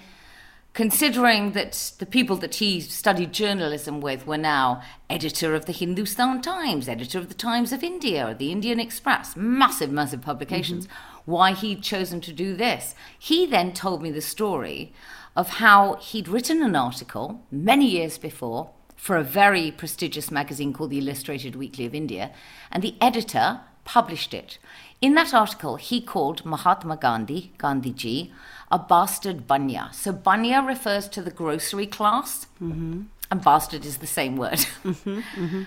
considering 0.74 1.52
that 1.52 1.92
the 1.98 2.06
people 2.06 2.36
that 2.36 2.56
he 2.56 2.80
studied 2.80 3.32
journalism 3.32 4.00
with 4.00 4.26
were 4.26 4.38
now 4.38 4.82
editor 5.10 5.54
of 5.54 5.66
the 5.66 5.72
Hindustan 5.72 6.40
Times, 6.40 6.88
editor 6.88 7.18
of 7.18 7.28
the 7.28 7.34
Times 7.34 7.72
of 7.72 7.82
India, 7.82 8.28
or 8.28 8.34
the 8.34 8.50
Indian 8.50 8.80
Express, 8.80 9.36
massive, 9.36 9.90
massive 9.90 10.22
publications, 10.22 10.86
mm-hmm. 10.86 11.30
why 11.30 11.52
he'd 11.52 11.82
chosen 11.82 12.20
to 12.22 12.32
do 12.32 12.56
this. 12.56 12.94
He 13.18 13.46
then 13.46 13.72
told 13.72 14.02
me 14.02 14.10
the 14.10 14.22
story 14.22 14.92
of 15.36 15.48
how 15.48 15.96
he'd 15.96 16.28
written 16.28 16.62
an 16.62 16.76
article 16.76 17.42
many 17.50 17.88
years 17.88 18.16
before 18.18 18.70
for 18.96 19.16
a 19.16 19.24
very 19.24 19.70
prestigious 19.70 20.30
magazine 20.30 20.72
called 20.72 20.90
the 20.90 20.98
Illustrated 20.98 21.56
Weekly 21.56 21.84
of 21.84 21.94
India, 21.94 22.32
and 22.70 22.82
the 22.82 22.94
editor 23.00 23.60
published 23.84 24.32
it. 24.32 24.58
In 25.00 25.14
that 25.14 25.34
article, 25.34 25.74
he 25.74 26.00
called 26.00 26.46
Mahatma 26.46 26.96
Gandhi, 26.96 27.52
Gandhiji, 27.58 28.30
a 28.72 28.78
bastard 28.78 29.46
banya. 29.46 29.90
So 29.92 30.10
banya 30.12 30.60
refers 30.62 31.06
to 31.10 31.22
the 31.22 31.30
grocery 31.30 31.86
class, 31.86 32.46
and 32.60 33.08
bastard 33.44 33.84
is 33.86 33.98
the 33.98 34.06
same 34.08 34.36
word. 34.36 34.60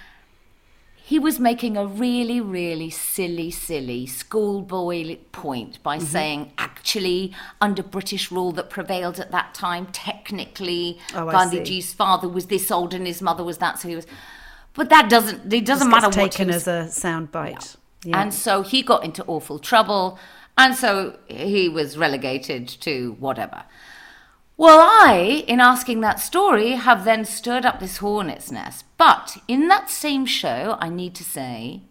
He 1.08 1.20
was 1.20 1.40
making 1.40 1.78
a 1.78 1.86
really, 1.86 2.42
really 2.42 2.90
silly, 2.90 3.52
silly 3.52 4.08
schoolboy 4.08 5.18
point 5.32 5.78
by 5.84 5.98
Mm-hmm. 5.98 6.06
saying, 6.08 6.54
actually, 6.58 7.32
under 7.62 7.84
British 7.84 8.32
rule 8.32 8.52
that 8.54 8.72
prevailed 8.72 9.20
at 9.20 9.30
that 9.32 9.54
time, 9.54 9.86
technically, 9.92 10.98
Oh, 11.14 11.28
I 11.28 11.46
see. 11.48 11.60
Gandhiji's 11.60 11.94
father 11.94 12.28
was 12.28 12.48
this 12.48 12.72
old 12.72 12.92
and 12.96 13.06
his 13.06 13.22
mother 13.22 13.44
was 13.44 13.60
that, 13.60 13.78
so 13.80 13.88
he 13.88 13.96
was. 13.96 14.08
But 14.74 14.90
that 14.90 15.08
doesn't. 15.08 15.54
It 15.54 15.64
doesn't 15.64 15.90
This 15.92 15.96
matter 15.96 16.08
what 16.08 16.32
taken 16.32 16.48
was 16.48 16.68
as 16.68 16.90
a 16.90 16.92
sound 16.92 17.32
bite. 17.32 17.76
Yeah. 18.04 18.22
and 18.22 18.34
so 18.34 18.64
he 18.64 18.82
got 18.82 19.04
into 19.04 19.24
awful 19.26 19.60
trouble, 19.60 20.18
and 20.58 20.76
so 20.76 21.18
he 21.28 21.70
was 21.70 21.98
relegated 21.98 22.68
to 22.68 23.16
whatever. 23.20 23.64
Well, 24.58 24.80
I, 24.80 25.44
in 25.48 25.60
asking 25.60 26.00
that 26.02 26.22
story, 26.22 26.72
have 26.72 27.04
then 27.04 27.26
stirred 27.26 27.66
up 27.66 27.80
this 27.80 27.98
hornet's 27.98 28.52
nest. 28.52 28.86
But 28.98 29.38
in 29.50 29.68
that 29.68 29.90
same 29.90 30.26
show, 30.26 30.78
I 30.80 30.88
need 30.88 31.14
to 31.16 31.26
say, 31.26 31.82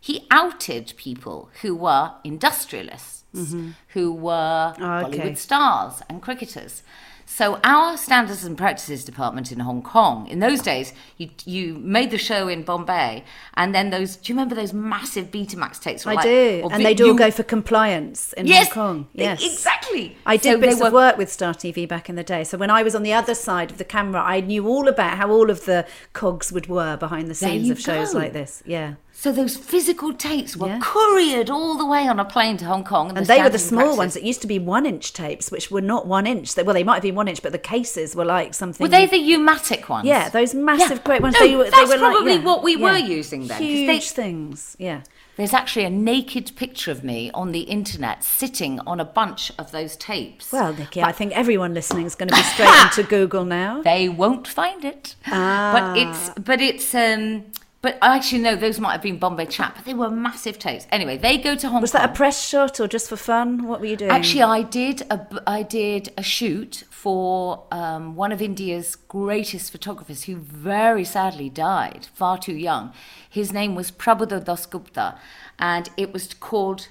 he 0.00 0.26
outed 0.30 0.92
people 0.96 1.48
who 1.62 1.74
were 1.74 2.12
industrialists, 2.22 3.24
mm-hmm. 3.34 3.70
who 3.88 4.12
were 4.12 4.74
Oh, 4.78 5.06
okay. 5.06 5.18
Bollywood 5.18 5.38
stars 5.38 6.02
and 6.10 6.20
cricketers. 6.20 6.82
So 7.32 7.60
our 7.62 7.96
standards 7.96 8.44
and 8.44 8.58
practices 8.58 9.04
department 9.04 9.52
in 9.52 9.60
Hong 9.60 9.82
Kong, 9.82 10.26
in 10.26 10.40
those 10.40 10.60
days, 10.60 10.92
you 11.16 11.30
you 11.44 11.74
made 11.78 12.10
the 12.10 12.18
show 12.18 12.48
in 12.48 12.64
Bombay, 12.64 13.22
and 13.54 13.72
then 13.72 13.90
those. 13.90 14.16
Do 14.16 14.32
you 14.32 14.34
remember 14.36 14.56
those 14.56 14.72
massive 14.72 15.30
Betamax 15.30 15.80
tapes? 15.80 16.04
I 16.06 16.14
Like- 16.14 16.24
do. 16.24 16.68
And 16.72 16.84
they'd 16.84 17.00
all 17.00 17.06
you- 17.08 17.14
go 17.16 17.30
for 17.30 17.44
compliance 17.44 18.32
in 18.32 18.48
Yes, 18.48 18.66
Hong 18.70 18.74
Kong. 18.74 19.06
Yes. 19.14 19.44
exactly. 19.44 20.16
I 20.26 20.36
did 20.36 20.54
So 20.54 20.58
bits 20.60 20.80
of 20.80 20.92
work 20.92 21.16
with 21.16 21.30
Star 21.30 21.54
TV 21.54 21.86
back 21.86 22.10
in 22.10 22.16
the 22.16 22.24
day. 22.24 22.42
So 22.42 22.58
when 22.58 22.68
I 22.68 22.82
was 22.82 22.96
on 22.96 23.04
the 23.04 23.12
other 23.12 23.36
side 23.36 23.70
of 23.70 23.78
the 23.78 23.84
camera, 23.84 24.20
I 24.22 24.40
knew 24.40 24.66
all 24.66 24.88
about 24.88 25.16
how 25.16 25.30
all 25.30 25.50
of 25.50 25.64
the 25.66 25.86
cogs 26.12 26.50
would 26.50 26.66
whir 26.66 26.96
behind 26.96 27.28
the 27.28 27.34
scenes 27.34 27.70
of 27.70 27.80
shows 27.80 28.12
go. 28.12 28.18
like 28.18 28.32
this. 28.32 28.60
Yeah. 28.66 28.94
So 29.22 29.30
those 29.32 29.54
physical 29.54 30.14
tapes 30.14 30.56
were 30.56 30.68
Yeah. 30.68 30.78
couriered 30.80 31.50
all 31.50 31.76
the 31.76 31.84
way 31.84 32.08
on 32.08 32.18
a 32.18 32.24
plane 32.24 32.56
to 32.56 32.64
Hong 32.64 32.84
Kong, 32.84 33.12
And 33.14 33.26
they 33.26 33.42
were 33.42 33.50
the 33.50 33.58
small 33.58 33.80
practices- 33.80 33.98
ones. 33.98 34.16
It 34.16 34.22
used 34.22 34.40
to 34.40 34.46
be 34.46 34.58
one 34.58 34.86
inch 34.86 35.12
tapes, 35.12 35.50
which 35.50 35.70
were 35.70 35.82
not 35.82 36.06
one 36.06 36.26
inch. 36.26 36.54
They, 36.54 36.62
well, 36.62 36.72
they 36.72 36.84
might 36.84 36.94
have 36.94 37.02
been 37.02 37.14
one 37.16 37.28
inch, 37.28 37.42
but 37.42 37.52
the 37.52 37.58
cases 37.58 38.16
were 38.16 38.24
like 38.24 38.54
something. 38.54 38.82
Were 38.82 38.88
they 38.88 39.04
the 39.04 39.18
Umatic 39.18 39.90
ones? 39.90 40.06
Yeah, 40.06 40.30
those 40.30 40.54
massive 40.54 40.90
Yeah. 40.98 41.04
great 41.04 41.20
ones. 41.20 41.34
No, 41.38 41.46
they 41.46 41.54
were, 41.54 41.64
that's 41.64 41.76
they 41.76 41.84
were 41.84 42.00
like- 42.00 42.12
probably 42.14 42.32
yeah, 42.36 42.44
what 42.44 42.62
we 42.62 42.76
were 42.76 42.96
using 42.96 43.46
then. 43.46 43.62
Huge 43.62 43.86
they- 43.86 43.98
things. 44.22 44.74
Yeah. 44.78 45.00
There's 45.36 45.52
actually 45.52 45.84
a 45.84 45.90
naked 45.90 46.52
picture 46.56 46.90
of 46.90 47.04
me 47.04 47.30
on 47.34 47.52
the 47.52 47.60
internet 47.60 48.24
sitting 48.24 48.80
on 48.86 49.00
a 49.00 49.04
bunch 49.04 49.52
of 49.58 49.70
those 49.70 49.96
tapes. 49.96 50.50
Well, 50.50 50.72
Nikki, 50.72 51.02
I 51.02 51.12
think 51.12 51.32
everyone 51.36 51.74
listening 51.74 52.06
is 52.06 52.14
going 52.14 52.30
to 52.30 52.36
be 52.36 52.42
straight 52.42 52.68
into 52.84 53.02
Google 53.02 53.44
now. 53.44 53.82
they 53.82 54.08
won't 54.08 54.48
find 54.48 54.82
it. 54.82 55.14
Ah. 55.26 55.72
But 55.74 55.98
it's 55.98 56.30
but 56.42 56.60
it's 56.62 56.94
um 56.94 57.44
but 57.82 57.96
I 58.02 58.16
actually 58.16 58.42
no, 58.42 58.56
those 58.56 58.78
might 58.78 58.92
have 58.92 59.02
been 59.02 59.18
Bombay 59.18 59.46
Chat, 59.46 59.72
but 59.74 59.84
they 59.86 59.94
were 59.94 60.10
massive 60.10 60.58
tapes. 60.58 60.86
Anyway, 60.90 61.16
they 61.16 61.38
go 61.38 61.54
to 61.54 61.68
Hong 61.68 61.80
Was 61.80 61.92
Kong. 61.92 62.00
Was 62.00 62.08
that 62.08 62.10
a 62.10 62.14
press 62.14 62.46
shot 62.46 62.78
or 62.78 62.86
just 62.86 63.08
for 63.08 63.16
fun? 63.16 63.66
What 63.66 63.80
were 63.80 63.86
you 63.86 63.96
doing? 63.96 64.10
Actually, 64.10 64.42
I 64.42 64.62
did 64.62 65.02
a 65.10 65.26
I 65.46 65.62
did 65.62 66.12
a 66.18 66.22
shoot 66.22 66.84
for 66.90 67.64
um, 67.70 68.14
one 68.16 68.32
of 68.32 68.42
India's 68.42 68.96
greatest 68.96 69.72
photographers 69.72 70.24
who 70.24 70.36
very 70.36 71.04
sadly 71.04 71.48
died 71.48 72.08
far 72.12 72.36
too 72.36 72.54
young. 72.54 72.92
His 73.28 73.52
name 73.52 73.74
was 73.74 73.90
Prabuddha 73.90 74.44
Dasgupta, 74.44 75.16
and 75.58 75.88
it 75.96 76.12
was 76.12 76.34
called 76.34 76.88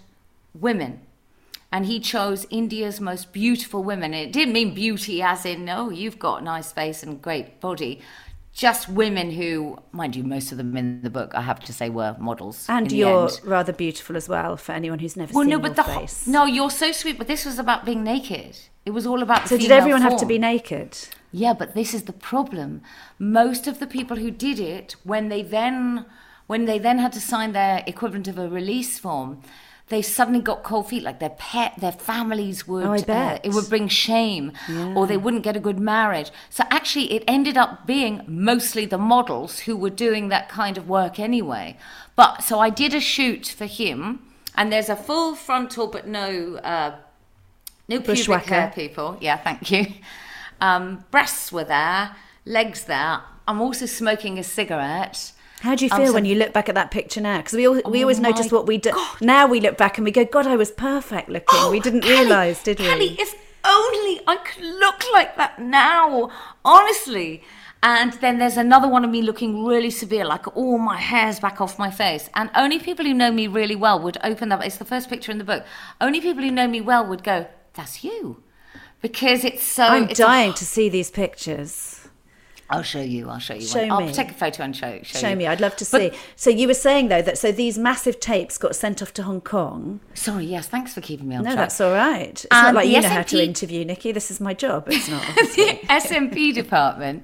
Women. 0.54 1.02
And 1.72 1.86
he 1.86 2.00
chose 2.00 2.48
India's 2.50 3.00
most 3.00 3.32
beautiful 3.32 3.84
women. 3.84 4.16
It 4.16 4.34
didn't 4.34 4.54
mean 4.54 4.74
beauty 4.74 5.22
as 5.22 5.46
in, 5.46 5.70
oh, 5.70 5.92
you've 5.92 6.18
got 6.18 6.42
a 6.42 6.44
nice 6.44 6.72
face 6.72 7.04
and 7.04 7.22
great 7.22 7.60
body. 7.60 8.02
Just 8.60 8.90
women 8.90 9.32
who, 9.32 9.80
mind 9.94 10.18
you, 10.18 10.24
most 10.26 10.52
of 10.52 10.58
them 10.58 10.76
in 10.76 11.02
the 11.02 11.10
book, 11.10 11.32
I 11.34 11.44
have 11.44 11.62
to 11.62 11.72
say, 11.72 11.90
were 11.90 12.18
models. 12.20 12.66
And 12.68 12.92
you're 12.92 13.30
rather 13.46 13.72
beautiful 13.72 14.18
as 14.18 14.28
well 14.28 14.58
for 14.58 14.74
anyone 14.74 15.00
who's 15.00 15.16
never 15.16 15.32
Well, 15.32 15.44
seen 15.44 15.52
no, 15.52 15.56
your 15.56 15.62
but 15.62 15.78
the 15.78 15.84
whole- 15.84 16.02
face. 16.02 16.28
no, 16.28 16.44
you're 16.44 16.70
so 16.70 16.92
sweet. 16.92 17.18
But 17.18 17.28
this 17.28 17.46
was 17.46 17.58
about 17.58 17.86
being 17.86 18.04
naked. 18.04 18.58
It 18.86 18.92
was 18.92 19.08
all 19.08 19.22
about. 19.24 19.44
The 19.44 19.50
so 19.50 19.58
did 19.58 19.72
everyone 19.72 20.02
have 20.02 20.18
to 20.18 20.26
be 20.26 20.38
naked? 20.38 20.98
Yeah, 21.32 21.54
but 21.54 21.74
this 21.74 21.94
is 21.94 22.04
the 22.04 22.12
problem. 22.12 22.82
Most 23.18 23.66
of 23.66 23.80
the 23.80 23.88
people 23.88 24.18
who 24.18 24.30
did 24.30 24.60
it, 24.60 24.98
when 25.06 25.30
they 25.30 25.42
then 25.42 26.06
when 26.48 26.66
they 26.66 26.80
then 26.80 26.98
had 27.00 27.14
to 27.14 27.22
sign 27.22 27.54
their 27.54 27.82
equivalent 27.88 28.28
of 28.28 28.38
a 28.38 28.50
release 28.50 29.00
form, 29.00 29.42
they 29.90 30.02
suddenly 30.02 30.40
got 30.40 30.64
cold 30.64 30.88
feet. 30.88 31.04
Like 31.04 31.20
their 31.20 31.32
pet, 31.32 31.74
their 31.80 31.92
families 31.92 32.68
would. 32.68 32.86
Oh, 32.86 32.94
I 32.94 32.98
uh, 32.98 33.04
bet. 33.04 33.46
it 33.46 33.54
would 33.54 33.70
bring 33.70 33.88
shame, 33.88 34.54
or 34.96 35.08
they 35.08 35.18
wouldn't 35.18 35.44
get 35.44 35.58
a 35.58 35.60
good 35.60 35.80
marriage. 35.80 36.32
So 36.50 36.64
actually, 36.70 37.14
it 37.14 37.24
ended 37.28 37.58
up 37.58 37.86
being 37.86 38.24
mostly 38.28 38.86
the 38.86 38.98
models 38.98 39.60
who 39.62 39.76
were 39.76 39.90
doing 39.90 40.30
that 40.30 40.48
kind 40.50 40.78
of 40.78 40.88
work 40.88 41.20
anyway. 41.20 41.78
But 42.16 42.44
so 42.44 42.60
I 42.60 42.70
did 42.70 42.94
a 42.94 43.00
shoot 43.00 43.48
for 43.48 43.66
him, 43.66 44.22
and 44.56 44.72
there's 44.72 44.90
a 44.90 44.96
full 44.96 45.36
frontal 45.36 45.88
but 45.88 46.08
no. 46.08 46.56
Uh, 46.58 46.96
no 47.88 48.00
pubic 48.00 48.46
hair, 48.46 48.72
people. 48.74 49.18
Yeah, 49.20 49.38
thank 49.38 49.72
you. 49.72 49.88
Um, 50.62 51.06
breasts 51.10 51.52
were 51.52 51.64
there, 51.64 52.16
legs 52.46 52.84
there. 52.84 53.22
I'm 53.48 53.62
also 53.62 53.88
smoking 53.88 54.38
a 54.38 54.44
cigarette. 54.44 55.32
How 55.62 55.76
do 55.76 55.86
you 55.86 55.92
Um, 55.92 55.98
feel 55.98 56.08
so- 56.08 56.14
when 56.14 56.26
you 56.26 56.36
look 56.36 56.54
back 56.54 56.70
at 56.70 56.76
that 56.76 56.90
picture 56.92 57.20
now? 57.22 57.38
Because 57.38 57.54
we 57.54 57.66
al- 57.66 57.82
we 57.86 58.02
always 58.02 58.20
my 58.20 58.30
notice 58.30 58.52
what 58.52 58.66
we 58.66 58.78
do. 58.78 58.92
Now 59.22 59.46
we 59.46 59.60
look 59.60 59.78
back 59.78 59.98
and 59.98 60.06
we 60.06 60.12
go, 60.12 60.24
God, 60.26 60.48
I 60.48 60.56
was 60.56 60.72
perfect 60.72 61.30
looking. 61.30 61.70
we 61.72 61.80
didn't 61.80 62.02
Cally, 62.02 62.14
realise, 62.26 62.64
did 62.64 62.80
we? 62.80 62.86
Cally, 62.86 63.16
if 63.20 63.36
only 63.66 64.22
I 64.26 64.38
could 64.38 64.64
look 64.64 65.04
like 65.12 65.36
that 65.38 65.60
now, 65.60 66.30
honestly. 66.64 67.44
And 67.82 68.12
then 68.14 68.40
there's 68.40 68.58
another 68.58 68.90
one 68.90 69.06
of 69.06 69.10
me 69.12 69.22
looking 69.22 69.64
really 69.66 69.90
severe, 69.90 70.26
like 70.26 70.46
all 70.58 70.78
my 70.78 70.98
hair's 70.98 71.40
back 71.40 71.62
off 71.62 71.80
my 71.80 71.90
face. 71.90 72.30
And 72.36 72.50
only 72.54 72.78
people 72.78 73.06
who 73.06 73.14
know 73.14 73.32
me 73.32 73.48
really 73.48 73.76
well 73.76 74.00
would 74.02 74.18
open 74.22 74.50
that. 74.50 74.66
It's 74.66 74.76
the 74.78 74.84
first 74.86 75.10
picture 75.10 75.32
in 75.32 75.38
the 75.38 75.46
book. 75.46 75.64
Only 76.02 76.20
people 76.20 76.44
who 76.44 76.52
know 76.52 76.68
me 76.68 76.82
well 76.82 77.06
would 77.06 77.24
go, 77.24 77.48
"That's 77.76 78.04
you," 78.04 78.44
because 79.02 79.46
it's 79.46 79.64
so. 79.64 79.84
I'm 79.86 80.10
it's 80.10 80.20
a- 80.20 80.24
dying 80.24 80.54
to 80.56 80.66
see 80.66 80.90
these 80.90 81.10
pictures. 81.10 81.99
I'll 82.72 82.84
show 82.84 83.02
you. 83.02 83.30
I'll 83.30 83.40
show 83.40 83.56
you. 83.56 83.62
Show 83.66 83.88
one. 83.88 84.04
I'll 84.04 84.12
take 84.12 84.30
a 84.32 84.34
photo 84.34 84.64
and 84.64 84.76
show. 84.76 85.00
Show, 85.04 85.20
Show 85.20 85.30
you. 85.30 85.36
me, 85.38 85.48
I'd 85.48 85.60
love 85.60 85.76
to 85.78 85.86
But- 85.90 86.14
see. 86.14 86.20
So 86.36 86.50
you 86.50 86.68
were 86.68 86.74
saying 86.76 87.08
though 87.08 87.22
that 87.24 87.38
so 87.38 87.52
these 87.52 87.78
massive 87.78 88.20
tapes 88.20 88.58
got 88.60 88.76
sent 88.76 89.02
off 89.02 89.12
to 89.16 89.24
Hong 89.24 89.42
Kong. 89.42 90.00
Sorry. 90.14 90.46
Yes. 90.46 90.68
Thanks 90.68 90.94
for 90.94 91.02
keeping 91.02 91.28
me 91.28 91.36
on 91.36 91.44
No, 91.44 91.50
track. 91.52 91.58
that's 91.58 91.82
all 91.82 91.94
right. 91.94 92.30
It's 92.44 92.52
not 92.52 92.76
like 92.76 92.88
you 92.88 93.02
know 93.02 93.10
how 93.10 93.24
to 93.24 93.44
interview, 93.44 93.84
Nikki. 93.86 94.12
This 94.12 94.30
is 94.30 94.40
my 94.40 94.54
job. 94.54 94.88
It's 94.88 95.10
not. 95.10 95.24
the 95.56 95.80
S&P 95.92 96.52
department, 96.52 97.24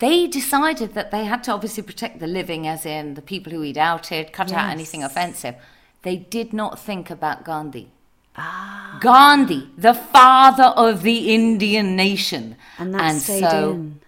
they 0.00 0.26
decided 0.26 0.94
that 0.94 1.12
they 1.12 1.24
had 1.24 1.44
to 1.44 1.52
obviously 1.52 1.84
protect 1.84 2.18
the 2.18 2.26
living, 2.26 2.66
as 2.66 2.84
in 2.84 3.14
the 3.14 3.22
people 3.22 3.52
who 3.52 3.60
he'd 3.60 3.78
outed, 3.78 4.32
cut 4.32 4.52
out 4.52 4.70
anything 4.70 5.04
offensive. 5.04 5.54
They 6.02 6.16
did 6.16 6.52
not 6.52 6.80
think 6.80 7.10
about 7.10 7.44
Gandhi. 7.44 7.90
Ah. 8.36 8.98
Gandhi, 9.00 9.70
the 9.78 9.94
father 9.94 10.72
of 10.76 11.02
the 11.02 11.32
Indian 11.32 11.94
nation. 11.94 12.56
and 12.78 12.92
that 12.94 13.14
stayed 13.20 13.44
in. 13.44 14.00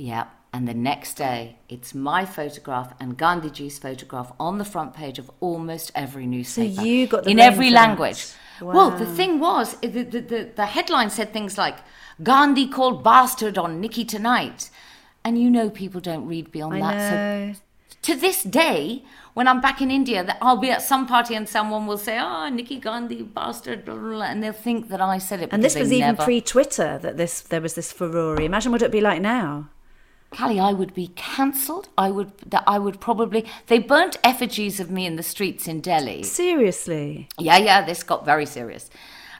Yeah. 0.00 0.24
And 0.52 0.66
the 0.66 0.74
next 0.74 1.14
day, 1.14 1.58
it's 1.68 1.94
my 1.94 2.24
photograph 2.24 2.94
and 2.98 3.16
Gandhiji's 3.16 3.78
photograph 3.78 4.32
on 4.40 4.58
the 4.58 4.64
front 4.64 4.94
page 4.94 5.18
of 5.18 5.30
almost 5.38 5.92
every 5.94 6.26
newspaper. 6.26 6.74
So 6.74 6.82
you 6.82 7.06
got 7.06 7.24
the 7.24 7.30
in 7.30 7.38
every 7.38 7.70
language. 7.70 8.26
Well, 8.60 8.90
the 8.90 9.06
thing 9.06 9.40
was, 9.40 9.74
the, 9.76 9.88
the, 9.88 10.20
the, 10.20 10.50
the 10.56 10.66
headline 10.66 11.10
said 11.10 11.32
things 11.32 11.56
like 11.56 11.78
Gandhi 12.22 12.66
called 12.66 13.04
bastard 13.04 13.56
on 13.58 13.80
Nikki 13.80 14.04
tonight. 14.04 14.70
And 15.24 15.40
you 15.40 15.50
know 15.50 15.70
people 15.70 16.00
don't 16.00 16.26
read 16.26 16.50
beyond 16.50 16.76
I 16.76 16.80
that. 16.80 17.56
So 17.56 17.60
to 18.02 18.16
this 18.16 18.42
day, 18.42 19.04
when 19.34 19.46
I'm 19.46 19.60
back 19.60 19.80
in 19.80 19.90
India, 19.90 20.24
that 20.24 20.38
I'll 20.40 20.56
be 20.56 20.70
at 20.70 20.82
some 20.82 21.06
party 21.06 21.34
and 21.34 21.48
someone 21.48 21.86
will 21.86 21.98
say, 21.98 22.18
"Oh, 22.18 22.48
Nikki 22.48 22.78
Gandhi, 22.80 23.22
bastard," 23.22 23.84
blah, 23.84 23.94
blah, 23.94 24.10
blah," 24.10 24.24
and 24.24 24.42
they'll 24.42 24.52
think 24.52 24.88
that 24.88 25.00
I 25.00 25.18
said 25.18 25.40
it. 25.40 25.50
and 25.52 25.62
this 25.62 25.74
was 25.76 25.92
even 25.92 26.08
never- 26.08 26.24
pre-Twitter 26.24 26.98
that 26.98 27.18
this 27.18 27.42
there 27.42 27.60
was 27.60 27.74
this 27.74 27.92
furore. 27.92 28.40
Imagine 28.40 28.72
what 28.72 28.80
it'd 28.80 28.90
be 28.90 29.02
like 29.02 29.20
now. 29.20 29.68
Cally, 30.32 30.60
I 30.60 30.72
would 30.72 30.94
be 30.94 31.08
cancelled. 31.16 31.88
I 31.98 32.10
would. 32.10 32.32
That 32.46 32.62
I 32.66 32.78
would 32.78 33.00
probably. 33.00 33.44
They 33.66 33.78
burnt 33.78 34.16
effigies 34.22 34.78
of 34.78 34.90
me 34.90 35.04
in 35.06 35.16
the 35.16 35.22
streets 35.22 35.66
in 35.66 35.80
Delhi. 35.80 36.22
Seriously. 36.22 37.28
Yeah, 37.38 37.58
yeah. 37.58 37.84
This 37.84 38.02
got 38.02 38.24
very 38.24 38.46
serious. 38.46 38.90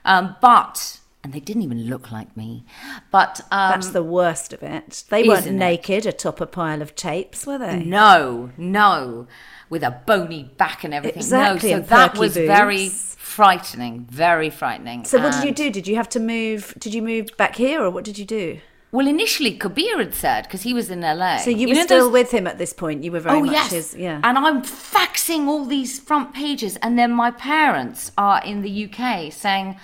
Um, 0.05 0.37
but 0.41 1.01
and 1.23 1.33
they 1.33 1.41
didn't 1.41 1.63
even 1.63 1.85
look 1.85 2.11
like 2.11 2.35
me. 2.37 2.65
But 3.11 3.41
um, 3.51 3.73
That's 3.73 3.91
the 3.91 4.03
worst 4.03 4.53
of 4.53 4.63
it. 4.63 5.05
They 5.11 5.29
weren't 5.29 5.41
isn't 5.41 5.57
it? 5.57 5.59
naked 5.59 6.07
atop 6.07 6.41
a 6.41 6.47
pile 6.47 6.81
of 6.81 6.95
tapes, 6.95 7.47
were 7.47 7.59
they? 7.59 7.85
No, 7.85 8.51
no, 8.57 9.27
with 9.69 9.83
a 9.83 10.01
bony 10.07 10.51
back 10.57 10.83
and 10.83 10.95
everything. 10.95 11.19
Exactly, 11.19 11.71
No, 11.71 11.77
so 11.77 11.83
that 11.83 12.17
was 12.17 12.37
very 12.37 12.89
frightening, 12.89 14.07
very 14.11 14.49
frightening. 14.49 15.05
So 15.05 15.21
what 15.21 15.33
did 15.33 15.45
you 15.45 15.53
do? 15.53 15.71
Did 15.71 15.87
you 15.87 15.97
have 15.97 16.09
to 16.11 16.21
move? 16.21 16.75
Did 16.79 16.95
you 16.95 17.03
move 17.03 17.29
back 17.37 17.57
here, 17.57 17.83
or 17.83 17.91
what 17.91 18.05
did 18.05 18.19
you 18.19 18.25
do? 18.25 18.61
Well, 18.93 19.07
initially 19.07 19.53
Kabir 19.57 19.99
had 19.99 20.15
said 20.15 20.43
because 20.45 20.63
he 20.63 20.75
was 20.75 20.91
in 20.91 21.01
LA. 21.03 21.37
So 21.39 21.51
you 21.51 21.69
were 21.69 21.75
know 21.75 21.83
still 21.85 22.05
those- 22.07 22.13
with 22.13 22.31
him 22.33 22.47
at 22.47 22.59
this 22.59 22.73
point. 22.73 23.05
You 23.05 23.13
were 23.13 23.21
very 23.21 23.37
Oh 23.39 23.43
much 23.45 23.53
yes, 23.53 23.71
his. 23.71 23.95
Yeah. 23.95 24.21
And 24.25 24.37
I'm 24.37 24.63
faxing 24.63 25.47
all 25.47 25.65
these 25.65 26.01
front 26.01 26.35
pages, 26.35 26.77
and 26.83 26.99
then 26.99 27.13
my 27.13 27.31
parents 27.31 28.11
are 28.19 28.43
in 28.45 28.63
the 28.63 28.71
UK 28.87 29.31
saying. 29.33 29.77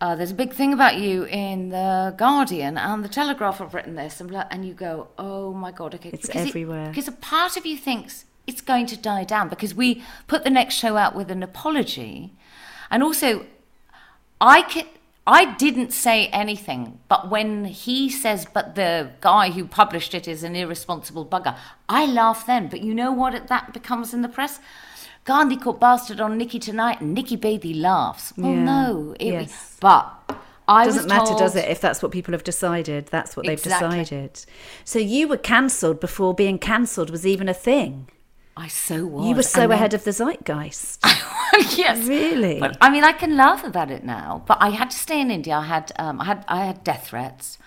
Uh, 0.00 0.14
there's 0.14 0.32
a 0.32 0.34
big 0.34 0.52
thing 0.52 0.72
about 0.74 0.96
you 0.98 1.24
in 1.24 1.70
the 1.70 2.12
Guardian 2.18 2.76
and 2.76 3.02
the 3.02 3.08
Telegraph 3.08 3.58
have 3.58 3.72
written 3.72 3.94
this, 3.94 4.20
and 4.20 4.28
blah, 4.28 4.44
and 4.50 4.66
you 4.66 4.74
go, 4.74 5.08
oh 5.18 5.54
my 5.54 5.70
god, 5.70 5.94
okay, 5.94 6.10
It's 6.12 6.26
because 6.26 6.44
it- 6.46 6.48
everywhere. 6.48 6.88
because 6.88 7.08
a 7.08 7.12
part 7.12 7.56
of 7.56 7.64
you 7.64 7.78
thinks 7.78 8.26
it's 8.46 8.60
going 8.60 8.84
to 8.86 8.98
die 8.98 9.24
down 9.24 9.48
because 9.48 9.74
we 9.74 10.02
put 10.26 10.44
the 10.44 10.50
next 10.50 10.74
show 10.74 10.98
out 10.98 11.14
with 11.14 11.30
an 11.30 11.42
apology, 11.42 12.34
and 12.90 13.02
also 13.02 13.46
I 14.40 14.62
can, 14.62 14.84
I 15.26 15.54
didn't 15.54 15.92
say 15.92 16.26
anything, 16.28 16.98
but 17.08 17.30
when 17.30 17.64
he 17.64 18.10
says, 18.10 18.46
but 18.52 18.74
the 18.74 19.10
guy 19.22 19.50
who 19.50 19.64
published 19.64 20.14
it 20.14 20.28
is 20.28 20.42
an 20.42 20.54
irresponsible 20.54 21.24
bugger, 21.24 21.56
I 21.88 22.04
laugh 22.04 22.46
then. 22.46 22.68
But 22.68 22.82
you 22.82 22.94
know 22.94 23.10
what 23.10 23.34
it, 23.34 23.46
that 23.48 23.72
becomes 23.72 24.12
in 24.12 24.20
the 24.20 24.28
press? 24.28 24.60
Gandhi 25.24 25.56
caught 25.56 25.80
bastard 25.80 26.20
on 26.20 26.36
Nikki 26.36 26.58
tonight, 26.58 27.00
and 27.00 27.14
Nikki 27.14 27.38
Bedi 27.38 27.78
laughs. 27.80 28.34
Well, 28.36 28.52
Yeah. 28.52 28.64
no, 28.64 29.16
it, 29.18 29.32
Yes. 29.32 29.76
but 29.80 30.12
I 30.68 30.84
Doesn't 30.84 31.08
matter, 31.08 31.26
told, 31.26 31.38
does 31.38 31.56
it? 31.56 31.68
If 31.70 31.80
that's 31.80 32.02
what 32.02 32.12
people 32.12 32.32
have 32.32 32.44
decided, 32.44 33.06
that's 33.06 33.34
what 33.36 33.46
they've 33.46 33.58
Exactly. 33.58 34.00
decided. 34.00 34.44
So 34.84 34.98
you 34.98 35.26
were 35.28 35.38
cancelled 35.38 36.00
before 36.00 36.34
being 36.34 36.58
cancelled 36.58 37.08
was 37.08 37.26
even 37.26 37.48
a 37.48 37.54
thing. 37.54 38.08
I 38.56 38.68
so 38.68 39.06
was. 39.06 39.26
You 39.26 39.34
were 39.34 39.42
so 39.42 39.62
and 39.62 39.72
then- 39.72 39.78
ahead 39.78 39.94
of 39.94 40.04
the 40.04 40.12
zeitgeist. 40.12 40.98
yes, 41.76 42.06
Really? 42.06 42.60
But 42.60 42.76
I 42.80 42.90
mean, 42.90 43.04
I 43.04 43.12
can 43.12 43.36
laugh 43.36 43.64
about 43.64 43.90
it 43.90 44.04
now. 44.04 44.42
But 44.46 44.58
I 44.60 44.70
had 44.70 44.90
to 44.90 44.96
stay 44.96 45.20
in 45.20 45.30
India. 45.30 45.54
I 45.56 45.64
had, 45.64 45.92
um, 45.98 46.20
I 46.20 46.24
had, 46.24 46.44
I 46.46 46.64
had 46.66 46.84
death 46.84 47.08
threats, 47.08 47.58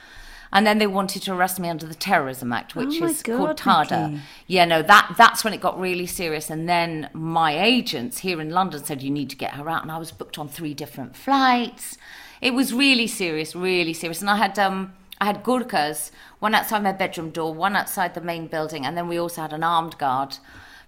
and 0.52 0.66
then 0.66 0.78
they 0.78 0.88
wanted 0.88 1.24
to 1.24 1.34
arrest 1.34 1.60
me 1.60 1.68
under 1.70 1.86
the 1.86 1.94
Terrorism 1.96 2.54
Act, 2.54 2.74
which 2.76 3.02
Oh 3.02 3.06
is 3.06 3.22
called 3.22 3.58
TADA. 3.58 4.08
Nikki. 4.10 4.24
Yeah, 4.48 4.66
no, 4.66 4.82
that 4.82 5.16
that's 5.18 5.44
when 5.44 5.54
it 5.54 5.60
got 5.60 5.78
really 5.80 6.06
serious. 6.08 6.50
And 6.50 6.70
then 6.70 7.10
my 7.14 7.58
agents 7.62 8.20
here 8.20 8.40
in 8.40 8.52
London 8.52 8.84
said 8.84 9.04
you 9.04 9.12
need 9.12 9.30
to 9.30 9.36
get 9.36 9.56
her 9.56 9.70
out, 9.70 9.82
and 9.82 9.92
I 9.92 9.98
was 9.98 10.12
booked 10.12 10.38
on 10.40 10.48
three 10.48 10.74
different 10.74 11.16
flights. 11.18 11.98
It 12.40 12.54
was 12.54 12.74
really 12.74 13.08
serious, 13.08 13.56
really 13.56 13.94
serious. 13.94 14.22
And 14.22 14.30
I 14.30 14.38
had 14.38 14.58
um, 14.58 14.94
I 15.20 15.26
had 15.26 15.44
Gurkhas, 15.44 16.12
one 16.40 16.56
outside 16.56 16.82
my 16.84 16.94
bedroom 16.94 17.32
door, 17.32 17.54
one 17.54 17.76
outside 17.76 18.14
the 18.14 18.22
main 18.22 18.48
building, 18.48 18.86
and 18.86 18.96
then 18.96 19.10
we 19.10 19.18
also 19.18 19.42
had 19.42 19.52
an 19.52 19.64
armed 19.64 19.98
guard 19.98 20.38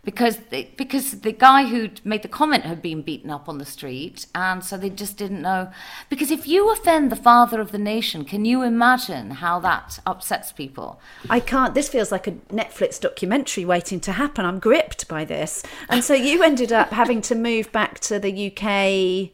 because 0.04 0.38
the, 0.50 0.68
because 0.78 1.22
the 1.22 1.32
guy 1.32 1.66
who 1.68 1.90
made 2.04 2.22
the 2.22 2.28
comment 2.28 2.64
had 2.64 2.82
been 2.82 3.02
beaten 3.02 3.30
up 3.30 3.50
on 3.50 3.58
the 3.58 3.66
street, 3.66 4.26
and 4.34 4.64
so 4.64 4.78
they 4.78 4.90
just 4.90 5.18
didn't 5.18 5.42
know. 5.42 5.72
Because 6.10 6.32
if 6.32 6.48
you 6.48 6.72
offend 6.72 7.12
the 7.12 7.16
father 7.16 7.60
of 7.60 7.72
the 7.72 7.78
nation, 7.78 8.26
can 8.26 8.46
you 8.46 8.64
imagine 8.64 9.32
how 9.32 9.60
that 9.60 10.00
upsets 10.06 10.52
people? 10.52 11.00
I 11.30 11.40
can't. 11.40 11.74
This 11.74 11.90
feels 11.90 12.12
like 12.12 12.28
a 12.28 12.32
Netflix 12.32 13.00
documentary 13.00 13.66
waiting 13.66 14.00
to 14.02 14.14
happen. 14.14 14.46
I'm 14.46 14.60
gripped 14.60 15.08
by 15.08 15.26
this. 15.26 15.64
And 15.90 16.04
so 16.04 16.14
you 16.14 16.44
ended 16.44 16.72
up 16.72 16.92
having 16.92 17.22
to 17.24 17.36
move 17.36 17.72
back 17.72 18.00
to 18.02 18.20
the 18.20 18.48
UK 18.52 19.32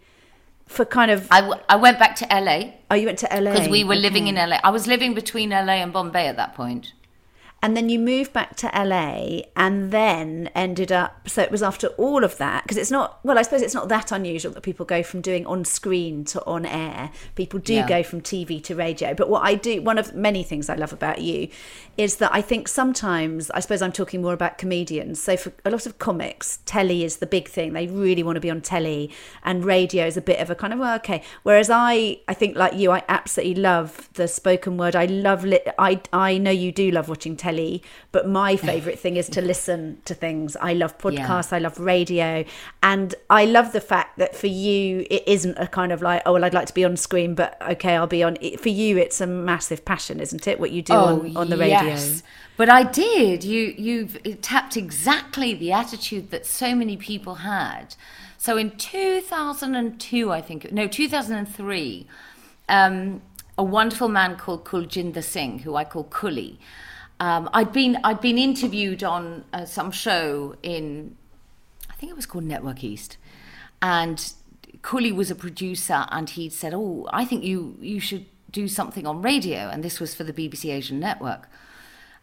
for 0.68 0.84
kind 0.86 1.11
of. 1.11 1.28
I, 1.32 1.41
w- 1.41 1.61
I 1.70 1.76
went 1.76 1.99
back 1.99 2.16
to 2.18 2.28
LA 2.32 2.72
Oh, 2.91 2.95
you 2.95 3.07
went 3.07 3.20
to 3.20 3.28
LA 3.32 3.51
because 3.51 3.68
we 3.68 3.84
were 3.84 3.95
living 3.95 4.28
in 4.28 4.36
LA. 4.36 4.59
I 4.63 4.70
was 4.70 4.86
living 4.86 5.13
between 5.16 5.49
LA 5.49 5.82
and 5.84 5.91
Bombay 5.91 6.28
at 6.28 6.38
that 6.38 6.53
point. 6.53 6.93
And 7.66 7.76
then 7.76 7.89
you 7.89 7.97
moved 7.97 8.32
back 8.32 8.55
to 8.55 8.68
LA 8.76 9.41
and 9.55 9.89
then 9.89 10.51
ended 10.53 10.91
up 10.91 11.28
so 11.28 11.41
it 11.41 11.49
was 11.49 11.63
after 11.63 11.88
all 11.97 12.24
of 12.24 12.38
that 12.38 12.61
because 12.63 12.78
it's 12.78 12.91
not 12.91 13.20
well 13.24 13.39
I 13.39 13.41
suppose 13.41 13.63
it's 13.63 13.74
not 13.74 13.89
that 13.89 14.11
unusual 14.11 14.51
that 14.53 14.61
people 14.61 14.86
go 14.86 15.01
from 15.01 15.22
doing 15.22 15.47
on 15.47 15.66
screen 15.66 16.26
to 16.26 16.45
on 16.45 16.63
air. 16.63 17.09
People 17.34 17.59
do 17.59 17.74
Yeah. 17.74 17.88
go 17.88 18.03
from 18.03 18.22
TV 18.22 18.61
to 18.66 18.76
radio. 18.76 19.16
But 19.16 19.30
what 19.30 19.41
I 19.43 19.55
do 19.55 19.82
one 19.82 19.97
of 19.97 20.13
many 20.13 20.43
things 20.43 20.70
I 20.70 20.76
love 20.76 20.93
about 20.93 21.22
you 21.22 21.47
is 21.97 22.18
that 22.18 22.30
I 22.32 22.41
think 22.41 22.68
sometimes 22.68 23.49
I 23.49 23.59
suppose 23.61 23.82
I'm 23.82 23.91
talking 23.91 24.22
more 24.22 24.34
about 24.34 24.59
comedians. 24.59 25.20
So 25.24 25.36
for 25.36 25.51
a 25.66 25.72
lot 25.72 25.88
of 25.88 25.97
comics 25.97 26.59
telly 26.68 27.03
is 27.03 27.18
the 27.18 27.26
big 27.26 27.47
thing. 27.47 27.74
They 27.74 27.88
really 27.88 28.22
want 28.22 28.36
to 28.36 28.41
be 28.41 28.51
on 28.51 28.61
telly 28.61 29.09
and 29.43 29.66
radio 29.66 30.05
is 30.05 30.18
a 30.18 30.22
bit 30.22 30.39
of 30.39 30.51
a 30.51 30.55
kind 30.55 30.72
of 30.72 30.78
well, 30.78 30.95
okay. 30.97 31.24
Whereas 31.41 31.72
I 31.72 32.20
I 32.28 32.36
think 32.36 32.55
like 32.55 32.76
you 32.76 32.91
I 32.91 33.01
absolutely 33.09 33.55
love 33.55 34.07
the 34.13 34.28
spoken 34.28 34.78
word. 34.78 34.95
I 34.95 35.05
love 35.05 35.43
lit 35.43 35.68
I 35.80 36.01
I 36.13 36.38
know 36.38 36.51
you 36.51 36.72
do 36.72 36.91
love 36.91 37.09
watching 37.09 37.36
telly 37.36 37.55
but 38.12 38.28
my 38.28 38.56
favorite 38.72 38.99
thing 38.99 39.16
is 39.16 39.30
to 39.30 39.41
listen 39.41 40.01
to 40.06 40.14
things 40.14 40.56
I 40.58 40.74
love 40.74 40.97
podcasts 40.97 41.53
I 41.53 41.60
love 41.60 41.80
radio 41.80 42.43
and 42.82 43.14
I 43.30 43.45
love 43.45 43.72
the 43.72 43.82
fact 43.82 44.18
that 44.18 44.36
for 44.36 44.47
you 44.47 45.06
it 45.10 45.24
isn't 45.28 45.58
a 45.58 45.68
kind 45.68 45.91
of 45.91 46.01
like 46.01 46.24
oh 46.26 46.34
well 46.34 46.43
I'd 46.43 46.53
like 46.53 46.68
to 46.68 46.74
be 46.74 46.84
on 46.84 46.97
screen 46.97 47.36
but 47.36 47.62
okay 47.62 47.95
I'll 47.95 48.08
be 48.08 48.24
on 48.24 48.38
it, 48.41 48.60
for 48.60 48.70
you 48.70 48.97
it's 48.97 49.22
a 49.22 49.28
massive 49.28 49.86
passion 49.86 50.20
isn't 50.20 50.47
it 50.47 50.60
what 50.60 50.72
you 50.72 50.82
do 50.82 50.93
on, 50.93 51.38
on 51.38 51.49
the 51.49 51.58
radio 51.58 51.76
Oh, 51.76 51.84
yes. 51.84 52.24
But 52.58 52.70
I 52.70 52.84
did. 52.84 53.43
You 53.43 53.74
you've 53.78 54.41
tapped 54.41 54.78
exactly 54.78 55.53
the 55.53 55.72
attitude 55.72 56.32
that 56.32 56.45
so 56.45 56.74
many 56.74 56.95
people 56.97 57.36
had. 57.36 57.95
So 58.38 58.58
in 58.58 58.78
2002, 58.78 60.32
I 60.32 60.41
think 60.41 60.72
no 60.72 60.88
2003, 60.88 62.08
um, 62.70 63.22
a 63.58 63.64
wonderful 63.64 64.08
man 64.08 64.38
called 64.38 64.64
Kuljinder 64.66 65.24
Singh, 65.24 65.60
who 65.60 65.76
I 65.76 65.84
call 65.84 66.06
Kuli. 66.06 66.60
Um, 67.20 67.49
I'd 67.53 67.72
been 67.72 67.97
I'd 68.03 68.22
been 68.22 68.38
interviewed 68.38 69.03
on 69.03 69.45
uh, 69.53 69.66
some 69.66 69.91
show 69.91 70.55
in 70.61 71.16
I 71.89 71.93
think 71.93 72.11
it 72.11 72.16
was 72.16 72.26
called 72.26 72.43
Network 72.43 72.84
East, 72.84 73.18
and 73.82 74.34
Kuli 74.84 75.11
was 75.11 75.32
a 75.32 75.36
producer, 75.36 76.05
and 76.11 76.30
he'd 76.30 76.51
said, 76.51 76.74
"Oh, 76.74 77.07
I 77.11 77.24
think 77.26 77.43
you 77.43 77.78
you 77.80 77.99
should 77.99 78.26
do 78.51 78.68
something 78.68 79.07
on 79.07 79.22
radio," 79.22 79.70
and 79.70 79.84
this 79.84 79.99
was 79.99 80.13
for 80.13 80.24
the 80.24 80.34
BBC 80.34 80.72
Asian 80.74 80.99
Network. 80.99 81.49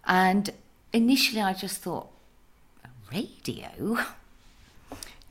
And 0.04 0.50
initially, 0.92 1.40
I 1.40 1.54
just 1.54 1.80
thought, 1.80 2.08
radio? 3.12 3.98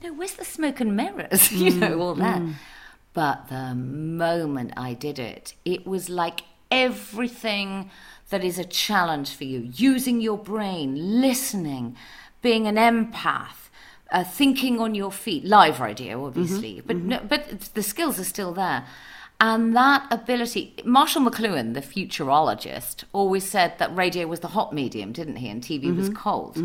No, 0.04 0.14
where's 0.14 0.34
the 0.34 0.46
smoke 0.46 0.80
and 0.80 0.96
mirrors? 0.96 1.52
you 1.64 1.72
know, 1.72 2.00
all 2.00 2.16
that. 2.16 2.42
But 3.14 3.50
the 3.50 3.76
moment 3.76 4.74
I 4.78 4.94
did 4.94 5.20
it, 5.20 5.54
it 5.66 5.86
was 5.86 6.10
like 6.10 6.42
everything 6.72 7.92
that 8.32 8.44
is 8.44 8.58
a 8.58 8.66
challenge 8.66 9.36
for 9.36 9.44
you 9.44 9.70
using 9.74 10.20
your 10.20 10.38
brain, 10.38 11.22
listening, 11.22 11.96
being 12.42 12.66
an 12.66 12.76
empath. 12.76 13.70
Uh, 14.10 14.26
thinking 14.26 14.78
on 14.78 14.94
your 14.94 15.10
feet, 15.10 15.46
live 15.46 15.80
radio, 15.80 16.26
obviously, 16.26 16.74
mm-hmm. 16.76 16.88
but 16.88 16.98
no, 16.98 17.18
mm-hmm. 17.20 17.28
but 17.28 17.62
the 17.76 17.82
skills 17.82 18.20
are 18.20 18.26
still 18.26 18.52
there, 18.52 18.86
and 19.40 19.74
that 19.74 20.06
ability. 20.12 20.76
Marshall 20.84 21.22
McLuhan, 21.22 21.76
the 21.76 21.80
futurologist, 21.80 23.06
always 23.14 23.50
said 23.50 23.80
that 23.80 23.96
radio 23.96 24.28
was 24.28 24.42
the 24.42 24.50
hot 24.50 24.74
medium, 24.74 25.14
didn't 25.14 25.38
he? 25.38 25.48
And 25.48 25.64
TV 25.64 25.96
was 25.96 26.10
mm-hmm. 26.10 26.16
cold. 26.18 26.58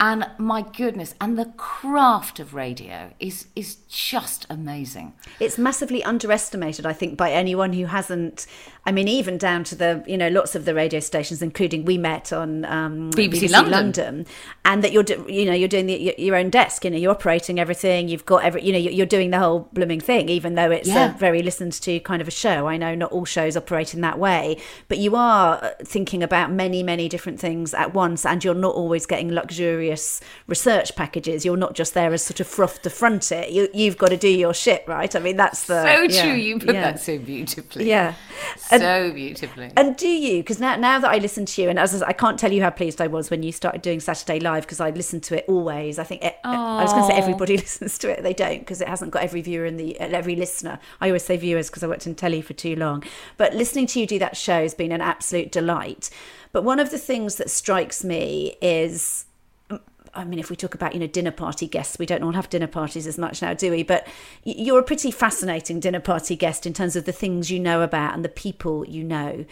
And 0.00 0.26
my 0.38 0.62
goodness, 0.62 1.14
and 1.20 1.36
the 1.36 1.46
craft 1.56 2.38
of 2.38 2.54
radio 2.54 3.12
is 3.18 3.46
is 3.56 3.76
just 3.88 4.46
amazing. 4.48 5.14
it's 5.40 5.56
massively 5.58 6.04
underestimated 6.04 6.84
i 6.84 6.92
think 6.92 7.16
by 7.16 7.30
anyone 7.32 7.72
who 7.72 7.86
hasn't 7.86 8.46
i 8.84 8.92
mean 8.92 9.08
even 9.08 9.38
down 9.38 9.64
to 9.64 9.74
the 9.74 10.04
you 10.06 10.16
know 10.16 10.28
lots 10.28 10.54
of 10.54 10.64
the 10.66 10.74
radio 10.74 11.00
stations 11.00 11.40
including 11.40 11.84
we 11.84 11.96
met 11.96 12.32
on 12.32 12.64
um, 12.66 13.10
BBC 13.12 13.50
London. 13.50 13.70
london 13.72 14.26
and 14.64 14.84
that 14.84 14.92
you're 14.92 15.02
do, 15.02 15.24
you 15.28 15.44
know 15.46 15.52
you're 15.54 15.68
doing 15.68 15.86
the, 15.86 16.14
your, 16.18 16.36
own 16.36 16.50
desk 16.50 16.84
you 16.84 16.90
know 16.90 16.96
you're 16.98 17.10
operating 17.12 17.58
everything 17.58 18.08
you've 18.08 18.26
got 18.26 18.44
every 18.44 18.62
you 18.62 18.72
know 18.72 18.78
you're, 18.78 18.92
you're 18.92 19.06
doing 19.06 19.30
the 19.30 19.38
whole 19.38 19.60
blooming 19.72 20.00
thing 20.00 20.28
even 20.28 20.54
though 20.54 20.70
it's 20.70 20.88
Yeah. 20.88 21.14
a 21.14 21.18
very 21.18 21.42
listened 21.42 21.72
to 21.72 21.98
kind 22.00 22.20
of 22.20 22.28
a 22.28 22.32
show 22.44 22.66
i 22.66 22.76
know 22.76 22.94
not 22.94 23.10
all 23.10 23.24
shows 23.24 23.56
operate 23.56 23.94
in 23.94 24.00
that 24.02 24.18
way 24.18 24.58
but 24.88 24.98
you 24.98 25.16
are 25.16 25.64
uh, 25.64 25.70
thinking 25.84 26.22
about 26.22 26.50
many 26.52 26.82
many 26.82 27.08
different 27.08 27.40
things 27.40 27.72
at 27.72 27.94
once 27.94 28.26
and 28.26 28.44
you're 28.44 28.54
not 28.54 28.74
always 28.74 29.06
getting 29.06 29.32
luxurious 29.32 29.87
research 30.46 30.94
packages 30.96 31.44
you're 31.44 31.56
not 31.56 31.74
just 31.74 31.94
there 31.94 32.12
as 32.12 32.22
sort 32.22 32.40
of 32.40 32.46
froth 32.46 32.82
to 32.82 32.90
front 32.90 33.32
it 33.32 33.50
you, 33.50 33.68
you've 33.72 33.98
got 33.98 34.08
to 34.08 34.16
do 34.16 34.28
your 34.28 34.54
shit 34.54 34.84
right 34.86 35.14
i 35.14 35.18
mean 35.18 35.36
that's 35.36 35.66
the 35.66 35.82
So 35.82 36.02
yeah, 36.02 36.22
true. 36.22 36.34
You 36.34 36.58
put 36.58 36.74
yeah. 36.74 36.92
that 36.92 37.00
so 37.00 37.18
beautifully. 37.18 37.88
Yeah. 37.88 38.14
And, 38.70 38.82
So 38.82 39.12
beautifully. 39.12 39.72
and 39.76 39.96
do 39.96 40.08
you? 40.08 40.42
Because 40.42 40.60
now, 40.60 40.76
now 40.76 40.98
that 40.98 41.10
I 41.10 41.18
listen 41.18 41.46
to 41.46 41.62
you, 41.62 41.68
and 41.68 41.78
as 41.78 42.02
I 42.02 42.12
can't 42.12 42.38
tell 42.38 42.52
you 42.52 42.62
how 42.62 42.70
pleased 42.70 43.00
I 43.00 43.06
was 43.06 43.30
when 43.30 43.42
you 43.42 43.52
started 43.52 43.82
doing 43.82 44.00
Saturday 44.00 44.40
Live 44.40 44.64
because 44.64 44.80
I 44.80 44.90
listened 44.90 45.22
to 45.24 45.38
it 45.38 45.44
always. 45.48 45.98
I 45.98 46.04
think 46.04 46.22
it, 46.24 46.36
I 46.44 46.82
was 46.82 46.92
going 46.92 47.04
to 47.04 47.08
say 47.08 47.18
everybody 47.18 47.56
listens 47.66 47.98
to 47.98 48.10
it. 48.10 48.22
They 48.22 48.34
don't 48.34 48.60
because 48.60 48.80
it 48.80 48.88
hasn't 48.88 49.10
got 49.10 49.22
every 49.22 49.40
viewer 49.40 49.64
in 49.64 49.76
the 49.76 49.98
every 50.00 50.36
listener. 50.36 50.78
I 51.00 51.08
always 51.08 51.24
say 51.24 51.36
viewers 51.36 51.68
because 51.68 51.82
I 51.82 51.86
worked 51.86 52.06
in 52.06 52.14
telly 52.14 52.42
for 52.42 52.54
too 52.54 52.76
long. 52.76 53.04
But 53.36 53.54
listening 53.54 53.86
to 53.88 54.00
you 54.00 54.06
do 54.06 54.18
that 54.18 54.36
show 54.36 54.62
has 54.62 54.74
been 54.74 54.92
an 54.92 55.00
absolute 55.00 55.52
delight. 55.52 56.10
But 56.52 56.64
one 56.64 56.80
of 56.80 56.90
the 56.90 56.98
things 56.98 57.36
that 57.36 57.50
strikes 57.50 58.02
me 58.02 58.56
is 58.60 59.26
I 60.14 60.24
mean, 60.24 60.38
if 60.38 60.50
we 60.50 60.56
talk 60.56 60.74
about, 60.74 60.94
you 60.94 61.00
know, 61.00 61.06
dinner 61.06 61.30
party 61.30 61.66
guests, 61.66 61.98
we 61.98 62.06
don't 62.06 62.22
all 62.22 62.32
have 62.32 62.50
dinner 62.50 62.66
parties 62.66 63.06
as 63.06 63.18
much 63.18 63.42
now, 63.42 63.54
do 63.54 63.70
we? 63.70 63.82
But 63.82 64.06
you're 64.44 64.80
a 64.80 64.84
pretty 64.84 65.10
fascinating 65.10 65.80
dinner 65.80 66.00
party 66.00 66.36
guest 66.36 66.66
in 66.66 66.72
terms 66.72 66.96
of 66.96 67.04
the 67.04 67.12
things 67.12 67.50
you 67.50 67.60
know 67.60 67.82
about 67.82 68.14
and 68.14 68.24
the 68.24 68.28
people 68.28 68.86
you 68.86 69.04
know 69.04 69.44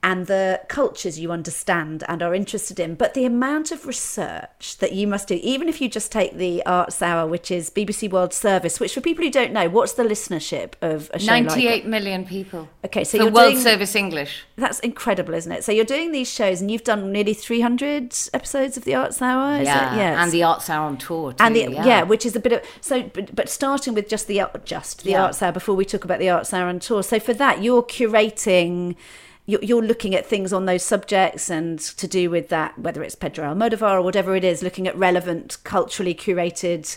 and 0.00 0.28
the 0.28 0.60
cultures 0.68 1.18
you 1.18 1.32
understand 1.32 2.04
and 2.08 2.22
are 2.22 2.32
interested 2.32 2.78
in. 2.78 2.94
But 2.94 3.14
the 3.14 3.24
amount 3.24 3.72
of 3.72 3.84
research 3.84 4.76
that 4.78 4.92
you 4.92 5.08
must 5.08 5.26
do, 5.28 5.40
even 5.42 5.68
if 5.68 5.80
you 5.80 5.88
just 5.88 6.12
take 6.12 6.36
the 6.36 6.64
Arts 6.64 7.02
Hour, 7.02 7.26
which 7.26 7.50
is 7.50 7.68
BBC 7.68 8.08
World 8.08 8.32
Service, 8.32 8.78
which 8.78 8.94
for 8.94 9.00
people 9.00 9.24
who 9.24 9.30
don't 9.30 9.52
know, 9.52 9.68
what's 9.68 9.94
the 9.94 10.04
listenership 10.04 10.74
of 10.82 11.10
a 11.12 11.18
show 11.18 11.32
like 11.32 11.44
Ninety-eight 11.46 11.84
million 11.86 12.24
people. 12.24 12.68
Okay, 12.84 13.02
so 13.02 13.16
you're 13.18 13.30
World 13.32 13.52
doing- 13.54 13.62
Service 13.64 13.96
English. 13.96 14.44
That's 14.56 14.78
incredible, 14.80 15.34
isn't 15.34 15.50
it? 15.50 15.64
So 15.64 15.72
you're 15.72 15.84
doing 15.84 16.12
these 16.12 16.30
shows 16.30 16.60
and 16.60 16.70
you've 16.70 16.84
done 16.84 17.10
nearly 17.10 17.34
300 17.34 18.14
episodes 18.32 18.76
of 18.76 18.84
the 18.84 18.94
Arts 18.94 19.20
Hour, 19.20 19.60
is 19.60 19.66
Yeah, 19.66 19.94
it? 19.94 19.96
Yeah, 19.98 20.22
and 20.22 20.30
the 20.30 20.44
Arts 20.44 20.70
Hour 20.70 20.86
on 20.86 20.96
tour 20.98 21.32
too. 21.32 21.42
and 21.44 21.56
the, 21.56 21.60
yeah. 21.72 21.84
yeah. 21.86 22.02
which 22.04 22.24
is 22.24 22.36
a 22.36 22.40
bit 22.40 22.52
of 22.52 22.62
so 22.80 23.02
but, 23.02 23.34
but 23.34 23.48
starting 23.48 23.94
with 23.94 24.08
just 24.08 24.28
the 24.28 24.42
just 24.64 25.02
the 25.02 25.10
Yeah. 25.10 25.24
arts 25.24 25.42
hour 25.42 25.50
before 25.52 25.74
we 25.74 25.84
talk 25.84 26.04
about 26.04 26.18
the 26.20 26.28
arts 26.30 26.52
hour 26.54 26.68
on 26.68 26.78
tour 26.78 27.02
so 27.02 27.18
for 27.18 27.34
that 27.34 27.62
you're 27.62 27.82
curating 27.82 28.94
you're, 29.48 29.62
you're 29.64 29.82
looking 29.82 30.14
at 30.14 30.26
things 30.26 30.52
on 30.52 30.66
those 30.66 30.82
subjects 30.82 31.48
and 31.50 31.78
to 31.80 32.06
do 32.06 32.28
with 32.30 32.48
that 32.50 32.78
whether 32.78 33.02
it's 33.02 33.14
pedro 33.14 33.52
almodovar 33.52 33.94
or 33.94 34.02
whatever 34.02 34.36
it 34.36 34.44
is 34.44 34.62
looking 34.62 34.86
at 34.86 34.96
relevant 34.96 35.56
culturally 35.64 36.14
curated 36.14 36.96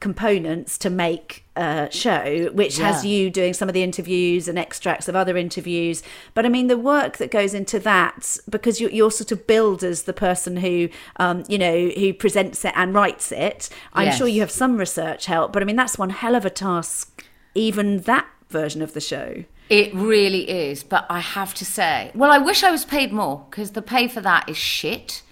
components 0.00 0.76
to 0.78 0.90
make 0.90 1.44
a 1.54 1.88
show 1.92 2.50
which 2.54 2.76
has 2.78 3.04
you 3.04 3.30
doing 3.30 3.54
some 3.54 3.68
of 3.68 3.72
the 3.72 3.84
interviews 3.84 4.48
and 4.48 4.58
extracts 4.58 5.06
of 5.06 5.14
other 5.14 5.36
interviews. 5.36 6.02
But 6.34 6.44
i 6.44 6.48
mean 6.48 6.66
the 6.66 6.76
work 6.76 7.18
that 7.18 7.30
goes 7.30 7.54
into 7.54 7.78
that 7.80 8.36
because 8.50 8.80
you're, 8.80 8.90
you're 8.90 9.12
sort 9.12 9.30
of 9.30 9.46
billed 9.46 9.84
as 9.84 10.02
the 10.02 10.12
person 10.12 10.56
who 10.56 10.88
um, 11.18 11.44
you 11.48 11.56
know 11.56 11.88
who 11.90 12.12
presents 12.14 12.64
it 12.64 12.72
and 12.74 12.92
writes 12.94 13.30
it 13.30 13.68
i'm 13.92 14.06
Yes. 14.06 14.18
sure 14.18 14.26
you 14.26 14.40
have 14.40 14.50
some 14.50 14.76
research 14.76 15.26
help 15.26 15.52
but 15.52 15.62
i 15.62 15.66
mean 15.66 15.76
that's 15.76 15.96
one 15.98 16.10
hell 16.10 16.34
of 16.34 16.44
a 16.44 16.50
task 16.50 17.24
even 17.54 17.98
that 18.00 18.26
version 18.48 18.82
of 18.82 18.94
the 18.94 19.00
show 19.00 19.44
It 19.72 19.94
really 19.94 20.48
is, 20.50 20.82
but 20.84 21.06
I 21.08 21.20
have 21.20 21.54
to 21.54 21.64
say, 21.64 22.10
well, 22.14 22.30
I 22.30 22.38
wish 22.38 22.62
I 22.62 22.70
was 22.70 22.84
paid 22.84 23.12
more 23.12 23.46
because 23.50 23.70
the 23.72 23.82
pay 23.82 24.06
for 24.08 24.20
that 24.20 24.48
is 24.48 24.56
shit. 24.56 25.22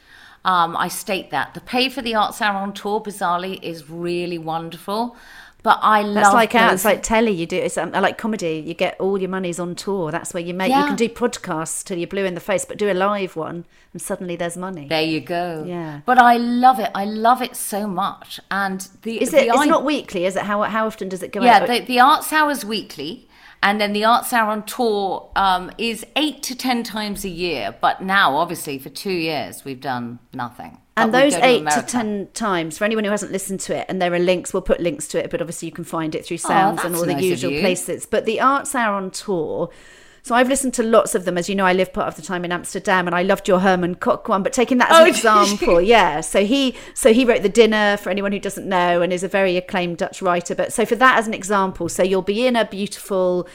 Um, 0.45 0.75
I 0.77 0.89
state 0.89 1.31
that 1.31 1.53
the 1.53 1.61
pay 1.61 1.89
for 1.91 2.01
the 2.01 2.15
Arts 2.15 2.41
Hour 2.41 2.57
on 2.57 2.73
tour, 2.73 3.01
bizarrely, 3.03 3.63
is 3.63 3.91
really 3.91 4.39
wonderful. 4.39 5.17
But 5.63 5.79
I 5.83 6.01
love 6.01 6.15
that's 6.15 6.33
like 6.33 6.55
out 6.55 6.71
those- 6.71 6.77
it's 6.81 6.85
like 6.87 7.03
telly 7.03 7.33
you 7.33 7.45
do 7.45 7.57
it's 7.59 7.77
um, 7.77 7.91
like 7.93 8.17
comedy 8.17 8.65
you 8.67 8.73
get 8.73 8.99
all 8.99 9.19
your 9.21 9.29
money's 9.29 9.61
on 9.61 9.75
tour 9.75 10.11
that's 10.11 10.33
where 10.33 10.43
you 10.43 10.55
make 10.55 10.71
you 10.75 10.85
can 10.87 10.97
do 10.97 11.07
podcasts 11.07 11.85
till 11.85 11.99
you're 11.99 12.07
blue 12.09 12.25
in 12.25 12.33
the 12.33 12.41
face 12.41 12.65
but 12.65 12.79
do 12.79 12.91
a 12.91 12.95
live 12.95 13.37
one 13.37 13.67
and 13.93 14.01
suddenly 14.01 14.37
there's 14.37 14.57
money 14.57 14.89
There 14.89 15.03
you 15.03 15.21
go. 15.21 15.65
Yeah. 15.69 16.01
But 16.07 16.17
I 16.17 16.39
love 16.39 16.81
it. 16.81 16.91
I 16.95 17.05
love 17.05 17.43
it 17.43 17.57
so 17.57 17.87
much. 17.87 18.41
And 18.51 18.89
the 19.03 19.21
is 19.21 19.33
the 19.33 19.43
it 19.43 19.49
it's 19.49 19.59
i- 19.59 19.67
not 19.67 19.85
weekly 19.85 20.25
is 20.25 20.35
it 20.35 20.45
how 20.45 20.63
how 20.63 20.87
often 20.87 21.11
does 21.11 21.23
it 21.23 21.31
go 21.31 21.43
Yeah, 21.43 21.59
out 21.59 21.69
the, 21.69 21.81
the 21.81 22.01
Arts 22.01 22.33
Hour's 22.33 22.65
weekly, 22.65 23.29
and 23.63 23.81
then 23.81 23.93
the 23.93 24.05
Arts 24.05 24.33
Hour 24.33 24.51
on 24.51 24.65
tour 24.65 25.31
um, 25.37 25.71
is 25.77 26.05
eight 26.17 26.43
to 26.45 26.55
ten 26.55 26.83
times 26.83 27.25
a 27.25 27.29
year. 27.29 27.75
But 27.81 28.03
now, 28.03 28.37
obviously, 28.37 28.79
for 28.79 28.89
two 28.89 29.13
years, 29.13 29.65
we've 29.65 29.81
done 29.81 30.19
nothing. 30.33 30.79
and 30.97 31.15
those 31.15 31.35
to 31.35 31.45
eight 31.45 31.69
to 31.71 31.83
ten 31.83 32.29
times 32.35 32.79
for 32.79 32.85
anyone 32.85 33.05
who 33.05 33.11
hasn't 33.11 33.33
listened 33.33 33.61
to 33.61 33.77
it 33.77 33.87
and 33.89 34.03
there 34.03 34.13
are 34.13 34.19
links 34.19 34.53
we'll 34.53 34.61
put 34.61 34.81
links 34.81 35.09
to 35.09 35.23
it 35.23 35.31
but 35.31 35.41
obviously 35.41 35.67
you 35.67 35.73
can 35.73 35.85
find 35.85 36.15
it 36.15 36.27
through 36.27 36.37
sounds 36.37 36.85
and 36.85 36.95
all 36.95 37.07
the 37.07 37.15
nice 37.15 37.23
of 37.23 37.31
usual 37.31 37.61
places 37.61 38.05
but 38.05 38.27
the 38.27 38.39
arts 38.41 38.75
hour 38.75 38.97
on 38.97 39.11
tour 39.11 39.71
so 40.23 40.35
I've 40.35 40.49
listened 40.49 40.75
to 40.75 40.83
lots 40.83 41.15
of 41.15 41.25
them, 41.25 41.39
as 41.39 41.49
you 41.49 41.55
know. 41.55 41.65
I 41.65 41.73
live 41.73 41.93
part 41.93 42.09
of 42.09 42.17
the 42.17 42.23
time 42.23 42.45
in 42.45 42.53
Amsterdam, 42.53 43.07
and 43.07 43.15
I 43.15 43.23
loved 43.23 43.49
your 43.49 43.61
Herman 43.61 43.95
Koch 43.97 44.29
one. 44.29 44.43
But 44.43 44.53
taking 44.53 44.79
that 44.79 44.91
as 44.91 44.97
Oh, 44.97 45.01
an 45.01 45.07
did 45.07 45.17
example, 45.17 45.81
yeah. 45.81 46.21
So 46.21 46.45
he, 46.45 46.75
so 46.95 47.13
he 47.13 47.25
wrote 47.25 47.43
the 47.43 47.49
dinner 47.49 47.97
for 47.97 48.11
anyone 48.11 48.33
who 48.33 48.39
doesn't 48.39 48.69
know, 48.69 49.03
and 49.03 49.13
is 49.13 49.23
a 49.23 49.29
very 49.29 49.57
acclaimed 49.57 49.99
Dutch 49.99 50.21
writer. 50.21 50.55
But 50.55 50.73
so 50.73 50.85
for 50.85 50.97
that 50.97 51.19
as 51.19 51.27
an 51.27 51.35
example, 51.35 51.89
so 51.89 52.03
you'll 52.03 52.23
be 52.23 52.47
in 52.47 52.57
a 52.57 52.65
beautiful 52.65 53.49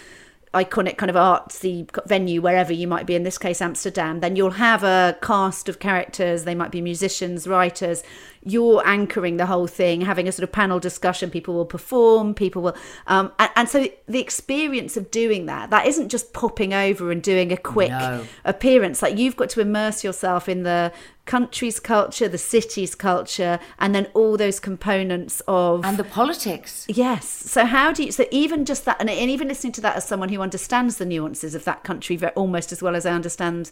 iconic 0.56 0.98
kind 0.98 1.10
of 1.10 1.18
artsy 1.18 1.88
venue 2.08 2.42
wherever 2.42 2.72
you 2.72 2.88
might 2.88 3.06
be 3.06 3.14
in 3.14 3.24
this 3.24 3.38
case 3.38 3.62
amsterdam 3.62 4.22
then 4.22 4.38
you'll 4.38 4.52
have 4.52 4.86
a 4.86 5.18
cast 5.22 5.68
of 5.68 5.80
characters 5.80 6.46
they 6.46 6.56
might 6.56 6.72
be 6.72 6.80
musicians 6.80 7.46
writers 7.46 8.04
you're 8.46 8.86
anchoring 8.88 9.38
the 9.38 9.46
whole 9.46 9.68
thing 9.68 10.02
having 10.02 10.28
a 10.28 10.32
sort 10.32 10.44
of 10.44 10.52
panel 10.52 10.80
discussion 10.80 11.30
people 11.30 11.54
will 11.54 11.66
perform 11.66 12.34
people 12.34 12.62
will 12.62 12.76
um, 13.08 13.32
and, 13.40 13.50
and, 13.56 13.70
so 13.70 13.88
the 14.08 14.20
experience 14.20 14.96
of 14.96 15.10
doing 15.12 15.48
that 15.48 15.70
that 15.72 15.86
isn't 15.88 16.10
just 16.10 16.32
popping 16.32 16.74
over 16.74 17.12
and 17.12 17.24
doing 17.24 17.52
a 17.52 17.58
quick 17.58 17.90
no. 17.90 18.24
appearance 18.46 19.02
like 19.02 19.18
you've 19.18 19.36
got 19.36 19.50
to 19.50 19.60
immerse 19.60 20.04
yourself 20.04 20.48
in 20.48 20.64
the 20.64 20.92
country's 21.26 21.80
culture, 21.80 22.28
the 22.28 22.38
city's 22.38 22.96
culture, 22.96 23.60
and 23.80 23.94
then 23.94 24.08
all 24.14 24.38
those 24.38 24.60
components 24.60 25.42
of 25.48 25.84
and 25.84 25.98
the 25.98 26.04
politics. 26.04 26.86
Yes. 26.88 27.28
So 27.28 27.66
how 27.66 27.92
do 27.92 28.04
you? 28.04 28.12
So 28.12 28.26
even 28.32 28.66
just 28.66 28.86
that, 28.86 28.98
and, 29.00 29.10
and 29.10 29.30
even 29.30 29.48
listening 29.48 29.74
to 29.74 29.82
that 29.82 29.96
as 29.96 30.06
someone 30.08 30.30
who 30.30 30.42
understands 30.42 30.98
the 30.98 31.06
nuances 31.06 31.56
of 31.56 31.66
that 31.66 31.84
country 31.84 32.20
almost 32.36 32.72
as 32.72 32.82
well 32.82 32.96
as 32.96 33.06
I 33.06 33.12
understand 33.12 33.72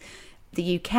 the 0.55 0.75
UK, 0.77 0.95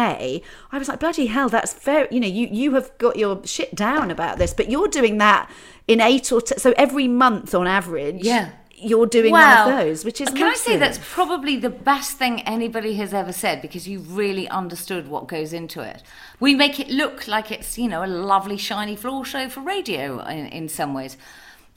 I 0.72 0.78
was 0.78 0.88
like, 0.88 1.00
bloody 1.00 1.26
hell, 1.26 1.48
that's 1.48 1.74
very, 1.74 2.08
you 2.10 2.20
know, 2.20 2.26
you, 2.28 2.48
you 2.50 2.74
have 2.74 2.96
got 2.98 3.16
your 3.16 3.44
shit 3.44 3.74
down 3.74 4.10
about 4.10 4.38
this, 4.38 4.54
but 4.54 4.70
you're 4.70 4.88
doing 4.88 5.18
that 5.18 5.50
in 5.86 6.00
eight 6.00 6.32
or 6.32 6.40
t- 6.40 6.58
so 6.58 6.72
every 6.76 7.08
month 7.08 7.54
on 7.54 7.66
average. 7.66 8.24
Yeah 8.24 8.50
you're 8.84 9.06
doing 9.06 9.32
well, 9.32 9.66
one 9.66 9.74
of 9.74 9.86
those, 9.86 10.04
which 10.04 10.20
is 10.20 10.28
can 10.28 10.40
massive. 10.40 10.66
I 10.66 10.72
say 10.72 10.76
that's 10.78 10.98
probably 11.02 11.56
the 11.56 11.70
best 11.70 12.16
thing 12.18 12.40
anybody 12.42 12.94
has 12.94 13.14
ever 13.14 13.32
said 13.32 13.62
because 13.62 13.88
you've 13.88 14.16
really 14.16 14.48
understood 14.48 15.08
what 15.08 15.26
goes 15.26 15.52
into 15.52 15.80
it. 15.80 16.02
We 16.40 16.54
make 16.54 16.78
it 16.78 16.88
look 16.88 17.26
like 17.26 17.50
it's 17.50 17.78
you 17.78 17.88
know 17.88 18.04
a 18.04 18.06
lovely 18.06 18.56
shiny 18.56 18.96
floor 18.96 19.24
show 19.24 19.48
for 19.48 19.60
radio 19.60 20.20
in, 20.26 20.46
in 20.46 20.68
some 20.68 20.94
ways, 20.94 21.16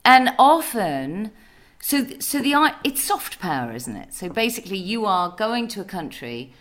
and 0.03 0.32
often. 0.38 1.32
So, 1.80 2.07
so 2.19 2.39
the 2.41 2.73
it's 2.84 3.03
soft 3.03 3.39
power, 3.39 3.71
isn't 3.71 3.95
it? 3.95 4.13
So 4.13 4.30
basically, 4.30 4.78
you 4.78 5.05
are 5.05 5.36
going 5.38 5.67
to 5.69 5.82
a 5.82 5.86
country, 5.86 6.51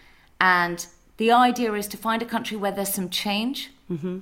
and 0.40 0.86
the 1.16 1.32
idea 1.32 1.72
is 1.74 1.86
to 1.88 1.96
find 1.96 2.22
a 2.22 2.26
country 2.26 2.56
where 2.56 2.72
there's 2.72 2.92
some 2.92 3.08
change. 3.10 3.70
Mm-hmm 3.90 4.18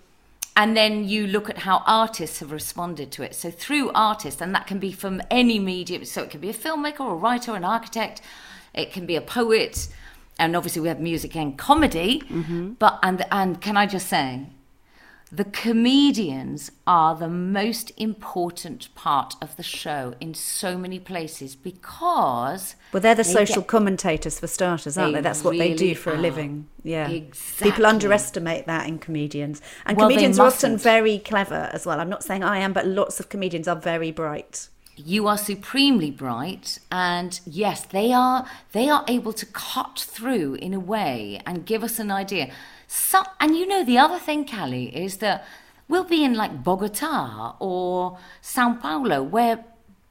and 0.56 0.76
then 0.76 1.08
you 1.08 1.26
look 1.26 1.50
at 1.50 1.58
how 1.58 1.82
artists 1.86 2.38
have 2.38 2.52
responded 2.52 3.10
to 3.12 3.22
it. 3.22 3.34
So 3.34 3.50
through 3.50 3.90
artists, 3.92 4.40
and 4.40 4.54
that 4.54 4.66
can 4.66 4.78
be 4.78 4.92
from 4.92 5.20
any 5.30 5.58
medium. 5.58 6.04
So 6.04 6.22
it 6.22 6.30
can 6.30 6.40
be 6.40 6.50
a 6.50 6.54
filmmaker, 6.54 7.00
or 7.00 7.12
a 7.12 7.16
writer, 7.16 7.54
an 7.56 7.64
architect. 7.64 8.20
It 8.72 8.92
can 8.92 9.06
be 9.06 9.16
a 9.16 9.20
poet, 9.20 9.88
and 10.38 10.54
obviously 10.54 10.82
we 10.82 10.88
have 10.88 11.00
music 11.00 11.34
and 11.34 11.58
comedy. 11.58 12.20
Mm-hmm. 12.20 12.72
But 12.74 13.00
and 13.02 13.24
and 13.32 13.60
can 13.60 13.76
I 13.76 13.86
just 13.86 14.08
say, 14.08 14.46
the 15.36 15.44
comedians 15.44 16.70
are 16.86 17.16
the 17.16 17.28
most 17.28 17.90
important 17.96 18.94
part 18.94 19.34
of 19.42 19.56
the 19.56 19.62
show 19.62 20.14
in 20.20 20.32
so 20.32 20.78
many 20.78 20.98
places 21.00 21.56
because 21.56 22.76
well 22.92 23.00
they're 23.00 23.16
the 23.16 23.24
they 23.24 23.32
social 23.32 23.62
get, 23.62 23.68
commentators 23.68 24.38
for 24.38 24.46
starters 24.46 24.96
aren't 24.96 25.12
they, 25.12 25.18
they? 25.18 25.22
that's 25.22 25.42
what 25.42 25.52
really 25.52 25.70
they 25.70 25.74
do 25.74 25.94
for 25.94 26.12
are. 26.12 26.16
a 26.16 26.18
living. 26.18 26.68
yeah. 26.84 27.08
Exactly. 27.08 27.70
people 27.70 27.86
underestimate 27.86 28.66
that 28.66 28.86
in 28.86 28.98
comedians. 28.98 29.60
And 29.86 29.96
well, 29.96 30.08
comedians 30.08 30.38
are 30.38 30.46
often 30.46 30.76
very 30.76 31.18
clever 31.18 31.68
as 31.72 31.84
well. 31.84 31.98
I'm 32.00 32.08
not 32.08 32.22
saying 32.22 32.44
i 32.44 32.58
am 32.58 32.72
but 32.72 32.86
lots 32.86 33.18
of 33.18 33.28
comedians 33.28 33.66
are 33.66 33.76
very 33.76 34.12
bright. 34.12 34.68
You 34.96 35.26
are 35.26 35.38
supremely 35.38 36.12
bright 36.12 36.78
and 36.92 37.40
yes 37.44 37.84
they 37.84 38.12
are 38.12 38.46
they 38.70 38.88
are 38.88 39.04
able 39.08 39.32
to 39.32 39.46
cut 39.46 39.98
through 39.98 40.54
in 40.54 40.72
a 40.72 40.80
way 40.80 41.40
and 41.44 41.66
give 41.66 41.82
us 41.82 41.98
an 41.98 42.12
idea 42.12 42.52
so, 42.86 43.22
and 43.40 43.56
you 43.56 43.66
know, 43.66 43.84
the 43.84 43.98
other 43.98 44.18
thing, 44.18 44.44
Cally, 44.44 44.94
is 44.96 45.18
that 45.18 45.44
we'll 45.88 46.04
be 46.04 46.24
in 46.24 46.34
like 46.34 46.62
Bogota 46.62 47.56
or 47.58 48.18
Sao 48.40 48.74
Paulo 48.74 49.22
where 49.22 49.64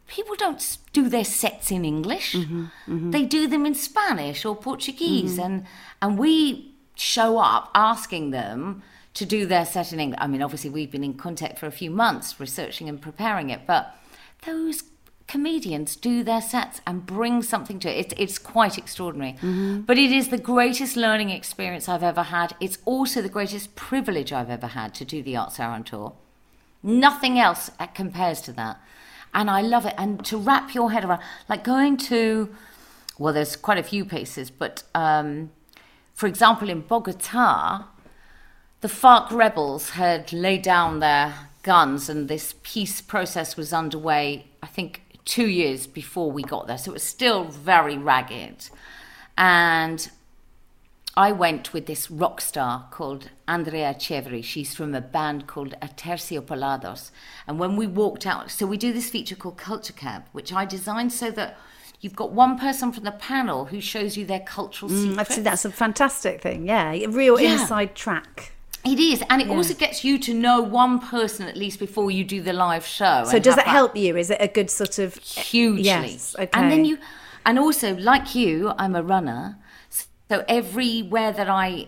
people 0.08 0.36
don't 0.36 0.78
do 0.92 1.10
their 1.10 1.24
sets 1.24 1.72
in 1.72 1.86
English. 1.86 2.34
Mm-hmm, 2.34 2.64
mm-hmm. 2.64 3.12
They 3.12 3.26
do 3.26 3.48
them 3.48 3.66
in 3.66 3.74
Spanish 3.74 4.46
or 4.46 4.56
Portuguese. 4.56 5.34
Mm-hmm. 5.34 5.42
And, 5.42 5.66
and 6.02 6.18
we 6.18 6.76
show 6.96 7.40
up 7.40 7.72
asking 7.74 8.32
them 8.32 8.84
to 9.16 9.26
do 9.26 9.46
their 9.46 9.66
set 9.66 9.94
in 9.94 10.00
English. 10.00 10.20
I 10.22 10.28
mean, 10.28 10.42
obviously, 10.42 10.70
we've 10.70 10.92
been 10.92 11.04
in 11.04 11.16
contact 11.16 11.60
for 11.60 11.68
a 11.68 11.72
few 11.72 11.92
months 11.92 12.40
researching 12.40 12.90
and 12.90 13.02
preparing 13.02 13.50
it, 13.50 13.62
but 13.66 13.96
those 14.46 14.84
comedians 15.28 15.96
do 15.96 16.24
their 16.24 16.42
sets 16.42 16.82
and 16.86 17.06
bring 17.06 17.42
something 17.42 17.80
to 17.80 17.90
it. 17.90 18.06
It's, 18.06 18.14
it's 18.18 18.38
quite 18.38 18.78
extraordinary. 18.78 19.34
Mm-hmm. 19.34 19.82
But 19.82 19.98
it 19.98 20.12
is 20.12 20.30
the 20.30 20.38
greatest 20.38 20.96
learning 20.96 21.30
experience 21.30 21.88
I've 21.88 22.04
ever 22.04 22.24
had. 22.24 22.56
It's 22.60 22.78
also 22.86 23.22
the 23.22 23.30
greatest 23.30 23.76
privilege 23.76 24.34
I've 24.34 24.50
ever 24.50 24.68
had 24.68 24.94
to 24.96 25.06
do 25.06 25.24
the 25.24 25.38
Arts 25.38 25.60
Hour 25.60 25.74
on 25.74 25.84
tour. 25.84 26.14
Nothing 26.82 27.40
else 27.40 27.72
compares 27.94 28.42
to 28.42 28.52
that. 28.54 28.82
And 29.34 29.50
I 29.50 29.62
love 29.62 29.86
it. 29.86 29.96
And 29.98 30.24
to 30.26 30.38
wrap 30.38 30.76
your 30.76 30.92
head 30.92 31.06
around, 31.06 31.22
like 31.50 31.64
going 31.64 31.98
to, 31.98 32.54
well, 33.18 33.34
there's 33.34 33.56
quite 33.56 33.78
a 33.78 33.84
few 33.84 34.06
places, 34.06 34.52
but 34.52 34.84
um, 34.94 35.52
for 36.14 36.28
example, 36.28 36.70
in 36.70 36.82
Bogota, 36.82 37.86
the 38.82 38.88
FARC 38.88 39.32
rebels 39.32 39.92
had 39.92 40.32
laid 40.34 40.62
down 40.62 41.00
their 41.00 41.50
guns 41.64 42.10
and 42.10 42.28
this 42.28 42.56
peace 42.62 43.02
process 43.02 43.56
was 43.56 43.74
underway, 43.74 44.48
I 44.62 44.68
think, 44.68 45.03
two 45.26 45.48
years 45.48 45.88
before 45.88 46.32
we 46.32 46.44
got 46.44 46.68
there. 46.68 46.78
So 46.78 46.92
it 46.92 46.96
was 46.96 47.04
still 47.04 47.46
very 47.46 47.98
ragged. 47.98 48.70
And 49.38 50.10
I 51.16 51.32
went 51.32 51.74
with 51.74 51.86
this 51.86 52.10
rock 52.10 52.42
star 52.42 52.88
called 52.90 53.30
Andrea 53.48 53.94
Echeverri. 53.94 54.44
She's 54.44 54.74
from 54.74 54.96
a 54.96 55.02
band 55.02 55.48
called 55.48 55.76
Aterciopelados. 55.82 57.12
And 57.48 57.60
when 57.60 57.76
we 57.76 57.86
walked 57.86 58.26
out, 58.26 58.50
so 58.50 58.66
we 58.66 58.78
do 58.78 58.92
this 58.92 59.10
feature 59.10 59.36
called 59.36 59.58
Culture 59.58 59.94
Cab, 59.94 60.24
which 60.32 60.52
I 60.52 60.66
designed 60.66 61.14
so 61.14 61.30
that 61.32 61.58
you've 62.02 62.16
got 62.16 62.32
one 62.32 62.58
person 62.58 62.92
from 62.92 63.04
the 63.04 63.12
panel 63.12 63.66
who 63.66 63.80
shows 63.80 64.18
you 64.18 64.26
their 64.26 64.40
cultural 64.40 64.90
mm, 64.90 65.10
secrets. 65.10 65.38
that's 65.38 65.66
a 65.66 65.72
fantastic 65.72 66.42
thing. 66.42 66.68
Yeah, 66.68 66.92
a 66.92 67.08
real 67.08 67.40
yeah. 67.40 67.54
inside 67.54 67.96
track. 67.96 68.54
It 68.86 69.00
is, 69.00 69.24
and 69.30 69.42
it 69.42 69.48
yeah. 69.48 69.54
also 69.54 69.74
gets 69.74 70.04
you 70.04 70.20
to 70.20 70.34
know 70.34 70.62
one 70.62 71.00
person 71.00 71.48
at 71.48 71.56
least 71.56 71.80
before 71.80 72.12
you 72.12 72.26
do 72.26 72.42
the 72.42 72.52
live 72.52 72.86
show. 72.86 73.24
So 73.26 73.40
does 73.40 73.58
it 73.58 73.66
help 73.66 73.96
you? 73.96 74.18
Is 74.18 74.30
it 74.30 74.38
a 74.42 74.48
good 74.48 74.70
sort 74.70 75.00
of 75.00 75.18
eh, 75.18 75.42
hugely? 75.42 75.84
Yes. 75.84 76.36
Okay. 76.38 76.50
And 76.54 76.70
then 76.70 76.84
you, 76.84 76.98
and 77.46 77.58
also 77.58 77.96
like 77.96 78.36
you, 78.36 78.74
I'm 78.78 78.96
a 78.96 79.02
runner. 79.02 79.58
So 80.30 80.44
everywhere 80.48 81.32
that 81.32 81.50
I 81.50 81.88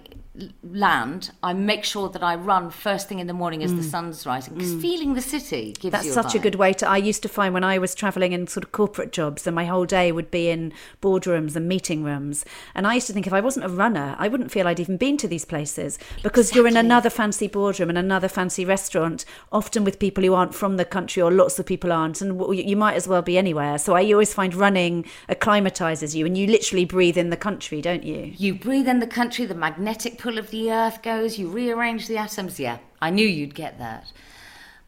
land, 0.63 1.31
I 1.41 1.53
make 1.53 1.83
sure 1.83 2.09
that 2.09 2.23
I 2.23 2.35
run 2.35 2.69
first 2.69 3.07
thing 3.07 3.19
in 3.19 3.27
the 3.27 3.33
morning 3.33 3.63
as 3.63 3.71
mm. 3.71 3.77
the 3.77 3.83
sun's 3.83 4.25
rising 4.25 4.55
because 4.55 4.73
mm. 4.73 4.81
feeling 4.81 5.13
the 5.13 5.21
city 5.21 5.71
gives 5.71 5.83
you 5.83 5.89
That's 5.91 6.13
such 6.13 6.35
a, 6.35 6.39
a, 6.39 6.41
good 6.41 6.55
way 6.55 6.73
to. 6.73 6.87
I 6.87 6.97
used 6.97 7.21
to 7.23 7.29
find 7.29 7.53
when 7.53 7.63
I 7.63 7.77
was 7.77 7.95
traveling 7.95 8.33
in 8.33 8.47
sort 8.47 8.63
of 8.63 8.71
corporate 8.71 9.11
jobs, 9.11 9.47
and 9.47 9.55
my 9.55 9.65
whole 9.65 9.85
day 9.85 10.11
would 10.11 10.31
be 10.31 10.49
in 10.49 10.73
boardrooms 11.01 11.55
and 11.55 11.67
meeting 11.67 12.03
rooms, 12.03 12.43
and 12.73 12.85
I 12.85 12.95
used 12.95 13.07
to 13.07 13.13
think 13.13 13.27
if 13.27 13.33
I 13.33 13.39
wasn't 13.39 13.65
a 13.65 13.69
runner, 13.69 14.15
I 14.19 14.27
wouldn't 14.27 14.51
feel 14.51 14.67
I'd 14.67 14.79
even 14.79 14.97
been 14.97 15.17
to 15.17 15.27
these 15.27 15.45
places 15.45 15.97
because 16.21 16.49
exactly. 16.49 16.59
you're 16.59 16.67
in 16.67 16.77
another 16.77 17.09
fancy 17.09 17.47
boardroom 17.47 17.89
and 17.89 17.97
another 17.97 18.27
fancy 18.27 18.65
restaurant, 18.65 19.23
often 19.51 19.83
with 19.83 19.99
people 19.99 20.23
who 20.23 20.33
aren't 20.33 20.55
from 20.55 20.77
the 20.77 20.85
country 20.85 21.21
or 21.21 21.31
lots 21.31 21.59
of 21.59 21.65
people 21.65 21.93
aren't, 21.93 22.21
and 22.21 22.57
you 22.57 22.75
might 22.75 22.95
as 22.95 23.07
well 23.07 23.21
be 23.21 23.37
anywhere. 23.37 23.77
So 23.77 23.95
I 23.95 24.11
always 24.11 24.33
find 24.33 24.53
running 24.53 25.05
acclimatizes 25.29 26.15
you, 26.15 26.25
and 26.25 26.37
you 26.37 26.47
literally 26.47 26.85
breathe 26.85 27.17
in 27.17 27.29
the 27.29 27.37
country, 27.37 27.81
don't 27.81 28.03
you? 28.03 28.33
You 28.35 28.53
breathe 28.53 28.87
in 28.87 28.99
the 28.99 29.07
country, 29.07 29.45
the 29.45 29.55
magnetic 29.55 30.17
pull 30.25 30.39
of 30.39 30.49
the 30.49 30.71
earth 30.71 31.03
goes, 31.03 31.37
you 31.37 31.47
rearrange 31.47 32.07
the 32.07 32.17
atoms. 32.17 32.59
Yeah, 32.59 32.79
I 32.99 33.11
knew 33.11 33.27
you'd 33.27 33.53
get 33.53 33.77
that. 33.77 34.11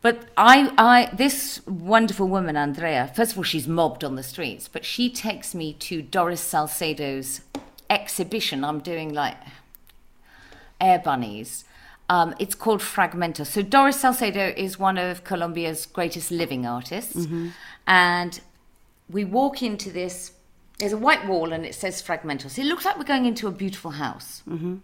But 0.01 0.29
I, 0.35 0.73
I, 0.79 1.15
this 1.15 1.61
wonderful 1.67 2.27
woman, 2.27 2.57
Andrea, 2.57 3.11
first 3.15 3.33
of 3.33 3.37
all, 3.37 3.43
she's 3.43 3.67
mobbed 3.67 4.03
on 4.03 4.15
the 4.15 4.23
streets, 4.23 4.67
but 4.67 4.83
she 4.83 5.11
takes 5.11 5.53
me 5.53 5.73
to 5.73 6.01
Doris 6.01 6.41
Salcedo's 6.41 7.41
exhibition. 7.87 8.63
I'm 8.63 8.79
doing 8.79 9.13
like 9.13 9.37
air 10.81 10.97
bunnies. 10.97 11.65
Um, 12.09 12.33
it's 12.39 12.55
called 12.55 12.81
Fragmento. 12.81 13.45
So 13.45 13.61
Doris 13.61 13.99
Salcedo 13.99 14.53
is 14.57 14.79
one 14.79 14.97
of 14.97 15.23
Colombia's 15.23 15.85
greatest 15.85 16.31
living 16.31 16.65
artists, 16.65 17.15
mm-hmm. 17.15 17.49
and 17.85 18.39
we 19.07 19.23
walk 19.23 19.61
into 19.61 19.91
this. 19.91 20.31
There's 20.79 20.93
a 20.93 20.97
white 20.97 21.27
wall, 21.27 21.53
and 21.53 21.63
it 21.63 21.75
says 21.75 22.01
Fragmento. 22.01 22.49
So 22.49 22.61
it 22.61 22.65
looks 22.65 22.85
like 22.85 22.97
we're 22.97 23.03
going 23.03 23.25
into 23.25 23.47
a 23.47 23.51
beautiful 23.51 23.91
house. 23.91 24.41
Mm-hmm 24.49 24.77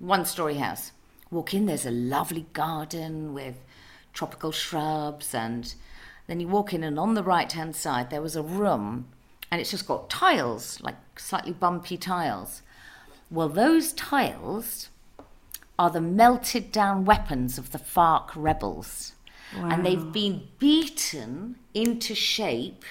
one 0.00 0.24
story 0.24 0.56
house. 0.56 0.90
Walk 1.30 1.54
in, 1.54 1.66
there's 1.66 1.86
a 1.86 1.92
lovely 1.92 2.46
garden 2.52 3.32
with 3.32 3.54
tropical 4.12 4.50
shrubs, 4.50 5.32
and 5.32 5.72
then 6.26 6.40
you 6.40 6.48
walk 6.48 6.74
in, 6.74 6.82
and 6.82 6.98
on 6.98 7.14
the 7.14 7.22
right 7.22 7.52
hand 7.52 7.76
side, 7.76 8.10
there 8.10 8.22
was 8.22 8.34
a 8.34 8.42
room, 8.42 9.06
and 9.50 9.60
it's 9.60 9.70
just 9.70 9.86
got 9.86 10.10
tiles, 10.10 10.80
like 10.80 10.96
slightly 11.16 11.52
bumpy 11.52 11.96
tiles. 11.96 12.62
Well, 13.30 13.48
those 13.48 13.92
tiles 13.92 14.88
are 15.78 15.90
the 15.90 16.00
melted 16.00 16.72
down 16.72 17.04
weapons 17.04 17.58
of 17.58 17.70
the 17.70 17.78
FARC 17.78 18.30
rebels. 18.34 19.12
Wow. 19.56 19.68
And 19.70 19.86
they've 19.86 20.12
been 20.12 20.48
beaten 20.58 21.56
into 21.74 22.14
shape 22.14 22.84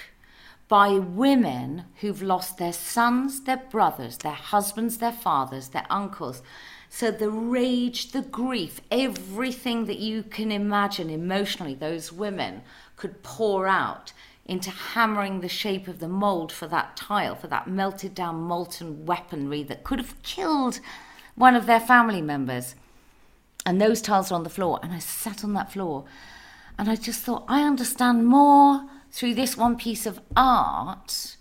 by 0.68 0.90
women 0.90 1.84
who've 2.00 2.22
lost 2.22 2.58
their 2.58 2.72
sons, 2.72 3.42
their 3.42 3.56
brothers, 3.56 4.18
their 4.18 4.32
husbands, 4.32 4.98
their 4.98 5.12
fathers, 5.12 5.68
their 5.68 5.86
uncles. 5.90 6.42
So 6.92 7.12
the 7.12 7.30
rage, 7.30 8.10
the 8.10 8.20
grief, 8.20 8.80
everything 8.90 9.86
that 9.86 10.00
you 10.00 10.24
can 10.24 10.50
imagine 10.50 11.08
emotionally, 11.08 11.74
those 11.74 12.12
women 12.12 12.62
could 12.96 13.22
pour 13.22 13.68
out 13.68 14.12
into 14.44 14.70
hammering 14.70 15.40
the 15.40 15.48
shape 15.48 15.86
of 15.86 16.00
the 16.00 16.08
mold 16.08 16.50
for 16.50 16.66
that 16.66 16.96
tile, 16.96 17.36
for 17.36 17.46
that 17.46 17.68
melted 17.68 18.12
down 18.14 18.42
molten 18.42 19.06
weaponry 19.06 19.62
that 19.62 19.84
could 19.84 20.00
have 20.00 20.20
killed 20.24 20.80
one 21.36 21.54
of 21.54 21.66
their 21.66 21.78
family 21.78 22.20
members. 22.20 22.74
And 23.64 23.80
those 23.80 24.02
tiles 24.02 24.32
are 24.32 24.34
on 24.34 24.42
the 24.42 24.50
floor. 24.50 24.80
And 24.82 24.92
I 24.92 24.98
sat 24.98 25.44
on 25.44 25.52
that 25.54 25.72
floor 25.72 26.04
and 26.76 26.90
I 26.90 26.96
just 26.96 27.22
thought, 27.22 27.44
I 27.46 27.62
understand 27.62 28.26
more 28.26 28.84
through 29.12 29.34
this 29.34 29.56
one 29.56 29.76
piece 29.76 30.06
of 30.06 30.20
art 30.36 31.36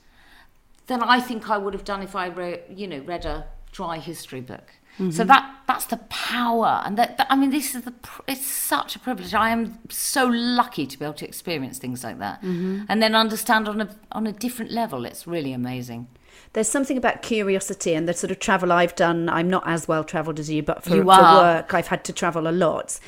than 0.85 1.01
I 1.01 1.19
think 1.19 1.49
I 1.49 1.57
would 1.57 1.73
have 1.73 1.85
done 1.85 2.03
if 2.03 2.15
I 2.15 2.59
you 2.69 2.87
know, 2.87 2.99
read 2.99 3.25
a 3.25 3.47
dry 3.71 3.97
history 3.97 4.41
book. 4.41 4.73
Mm-hmm. 4.99 5.11
So 5.11 5.23
that 5.23 5.55
that's 5.65 5.85
the 5.85 5.97
power, 6.09 6.81
and 6.85 6.97
that, 6.97 7.17
that, 7.17 7.27
I 7.29 7.35
mean, 7.35 7.51
this 7.51 7.73
is 7.73 7.83
the 7.83 7.93
it's 8.27 8.45
such 8.45 8.95
a 8.95 8.99
privilege. 8.99 9.33
I 9.33 9.49
am 9.49 9.79
so 9.87 10.25
lucky 10.27 10.85
to 10.85 10.99
be 10.99 11.05
able 11.05 11.13
to 11.15 11.27
experience 11.27 11.77
things 11.77 12.03
like 12.03 12.19
that, 12.19 12.41
mm-hmm. 12.41 12.83
and 12.89 13.01
then 13.01 13.15
understand 13.15 13.69
on 13.69 13.79
a 13.79 13.95
on 14.11 14.27
a 14.27 14.33
different 14.33 14.71
level. 14.71 15.05
It's 15.05 15.25
really 15.25 15.53
amazing. 15.53 16.07
There's 16.53 16.67
something 16.67 16.97
about 16.97 17.21
curiosity 17.21 17.93
and 17.93 18.09
the 18.09 18.13
sort 18.13 18.31
of 18.31 18.39
travel 18.39 18.71
I've 18.71 18.95
done. 18.95 19.29
I'm 19.29 19.49
not 19.49 19.63
as 19.65 19.87
well 19.87 20.03
travelled 20.03 20.39
as 20.39 20.49
you, 20.49 20.63
but 20.63 20.83
for, 20.83 20.95
you 20.95 21.01
for 21.03 21.07
work, 21.07 21.73
I've 21.73 21.87
had 21.87 22.03
to 22.05 22.13
travel 22.13 22.47
a 22.47 22.51
lot. 22.51 22.99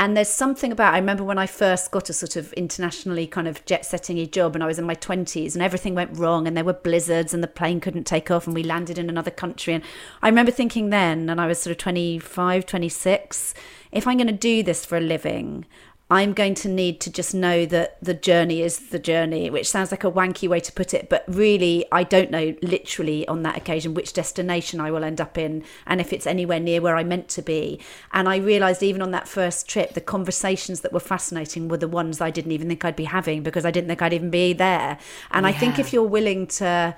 And 0.00 0.16
there's 0.16 0.30
something 0.30 0.72
about, 0.72 0.94
I 0.94 0.98
remember 0.98 1.24
when 1.24 1.36
I 1.36 1.46
first 1.46 1.90
got 1.90 2.08
a 2.08 2.14
sort 2.14 2.34
of 2.34 2.54
internationally 2.54 3.26
kind 3.26 3.46
of 3.46 3.62
jet 3.66 3.84
setting 3.84 4.16
a 4.16 4.24
job 4.24 4.54
and 4.54 4.64
I 4.64 4.66
was 4.66 4.78
in 4.78 4.86
my 4.86 4.94
20s 4.94 5.52
and 5.52 5.62
everything 5.62 5.94
went 5.94 6.16
wrong 6.16 6.46
and 6.46 6.56
there 6.56 6.64
were 6.64 6.72
blizzards 6.72 7.34
and 7.34 7.42
the 7.42 7.46
plane 7.46 7.80
couldn't 7.80 8.04
take 8.04 8.30
off 8.30 8.46
and 8.46 8.54
we 8.54 8.62
landed 8.62 8.96
in 8.96 9.10
another 9.10 9.30
country. 9.30 9.74
And 9.74 9.84
I 10.22 10.30
remember 10.30 10.52
thinking 10.52 10.88
then, 10.88 11.28
and 11.28 11.38
I 11.38 11.46
was 11.46 11.60
sort 11.60 11.72
of 11.72 11.76
25, 11.76 12.64
26, 12.64 13.52
if 13.92 14.06
I'm 14.06 14.16
going 14.16 14.26
to 14.26 14.32
do 14.32 14.62
this 14.62 14.86
for 14.86 14.96
a 14.96 15.02
living, 15.02 15.66
I'm 16.12 16.32
going 16.32 16.54
to 16.56 16.68
need 16.68 17.00
to 17.02 17.10
just 17.10 17.34
know 17.34 17.64
that 17.66 17.96
the 18.02 18.14
journey 18.14 18.62
is 18.62 18.88
the 18.88 18.98
journey, 18.98 19.48
which 19.48 19.70
sounds 19.70 19.92
like 19.92 20.02
a 20.02 20.10
wanky 20.10 20.48
way 20.48 20.58
to 20.58 20.72
put 20.72 20.92
it, 20.92 21.08
but 21.08 21.24
really, 21.28 21.84
I 21.92 22.02
don't 22.02 22.32
know 22.32 22.56
literally 22.62 23.28
on 23.28 23.44
that 23.44 23.56
occasion 23.56 23.94
which 23.94 24.12
destination 24.12 24.80
I 24.80 24.90
will 24.90 25.04
end 25.04 25.20
up 25.20 25.38
in 25.38 25.62
and 25.86 26.00
if 26.00 26.12
it's 26.12 26.26
anywhere 26.26 26.58
near 26.58 26.80
where 26.80 26.96
I 26.96 27.04
meant 27.04 27.28
to 27.30 27.42
be. 27.42 27.80
And 28.12 28.28
I 28.28 28.36
realized 28.38 28.82
even 28.82 29.02
on 29.02 29.12
that 29.12 29.28
first 29.28 29.68
trip, 29.68 29.94
the 29.94 30.00
conversations 30.00 30.80
that 30.80 30.92
were 30.92 30.98
fascinating 30.98 31.68
were 31.68 31.76
the 31.76 31.86
ones 31.86 32.20
I 32.20 32.30
didn't 32.30 32.52
even 32.52 32.66
think 32.66 32.84
I'd 32.84 32.96
be 32.96 33.04
having 33.04 33.44
because 33.44 33.64
I 33.64 33.70
didn't 33.70 33.86
think 33.86 34.02
I'd 34.02 34.12
even 34.12 34.30
be 34.30 34.52
there. 34.52 34.98
And 35.30 35.44
yeah. 35.44 35.50
I 35.50 35.52
think 35.52 35.78
if 35.78 35.92
you're 35.92 36.02
willing 36.02 36.48
to 36.48 36.96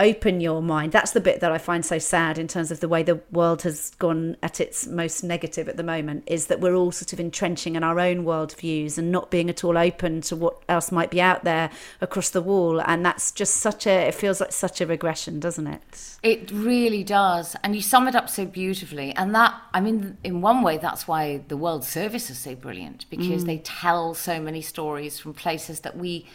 open 0.00 0.40
your 0.40 0.60
mind. 0.60 0.90
That's 0.90 1.12
the 1.12 1.20
bit 1.20 1.38
that 1.40 1.52
I 1.52 1.58
find 1.58 1.86
so 1.86 1.98
sad 1.98 2.36
in 2.36 2.48
terms 2.48 2.72
of 2.72 2.80
the 2.80 2.88
way 2.88 3.04
the 3.04 3.20
world 3.30 3.62
has 3.62 3.90
gone 3.98 4.36
at 4.42 4.60
its 4.60 4.88
most 4.88 5.22
negative 5.22 5.68
at 5.68 5.76
the 5.76 5.84
moment 5.84 6.24
is 6.26 6.48
that 6.48 6.58
we're 6.58 6.74
all 6.74 6.90
sort 6.90 7.12
of 7.12 7.20
entrenching 7.20 7.76
in 7.76 7.84
our 7.84 8.00
own 8.00 8.24
worldviews 8.24 8.98
and 8.98 9.12
not 9.12 9.30
being 9.30 9.48
at 9.48 9.62
all 9.62 9.78
open 9.78 10.20
to 10.22 10.34
what 10.34 10.60
else 10.68 10.90
might 10.90 11.12
be 11.12 11.20
out 11.20 11.44
there 11.44 11.70
across 12.00 12.30
the 12.30 12.42
wall. 12.42 12.80
And 12.80 13.06
that's 13.06 13.30
just 13.30 13.58
such 13.58 13.86
a, 13.86 14.08
it 14.08 14.16
feels 14.16 14.40
like 14.40 14.50
such 14.50 14.80
a 14.80 14.86
regression, 14.86 15.38
doesn't 15.38 15.68
it? 15.68 16.16
It 16.24 16.50
really 16.50 17.04
does. 17.04 17.54
And 17.62 17.76
you 17.76 17.82
sum 17.82 18.08
it 18.08 18.16
up 18.16 18.28
so 18.28 18.46
beautifully. 18.46 19.14
And 19.14 19.32
that, 19.36 19.54
I 19.72 19.80
mean, 19.80 20.18
in 20.24 20.40
one 20.40 20.62
way, 20.62 20.76
that's 20.76 21.06
why 21.06 21.42
the 21.46 21.56
World 21.56 21.84
Service 21.84 22.30
is 22.30 22.38
so 22.38 22.56
brilliant 22.56 23.08
because 23.10 23.44
mm. 23.44 23.46
they 23.46 23.58
tell 23.58 24.14
so 24.14 24.40
many 24.40 24.60
stories 24.60 25.20
from 25.20 25.34
places 25.34 25.80
that 25.80 25.96
we 25.96 26.26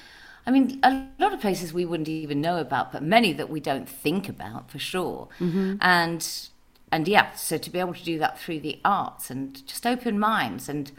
I 0.49 0.51
mean, 0.51 0.79
a 0.81 1.05
lot 1.19 1.31
of 1.31 1.41
places 1.41 1.73
we 1.73 1.85
wouldn't 1.85 2.09
even 2.09 2.41
know 2.41 2.57
about, 2.57 2.91
but 2.91 3.03
many 3.03 3.33
that 3.33 3.51
we 3.51 3.59
don't 3.59 3.87
think 3.87 4.27
about 4.27 4.71
for 4.71 4.79
sure. 4.79 5.27
Mm-hmm. 5.39 5.75
And 5.79 6.27
and 6.91 7.07
yeah, 7.07 7.33
so 7.33 7.59
to 7.59 7.69
be 7.69 7.77
able 7.77 7.93
to 7.93 8.03
do 8.03 8.17
that 8.17 8.39
through 8.39 8.61
the 8.61 8.79
arts 8.83 9.29
and 9.29 9.63
just 9.67 9.85
open 9.85 10.17
minds 10.17 10.67
and 10.67 10.91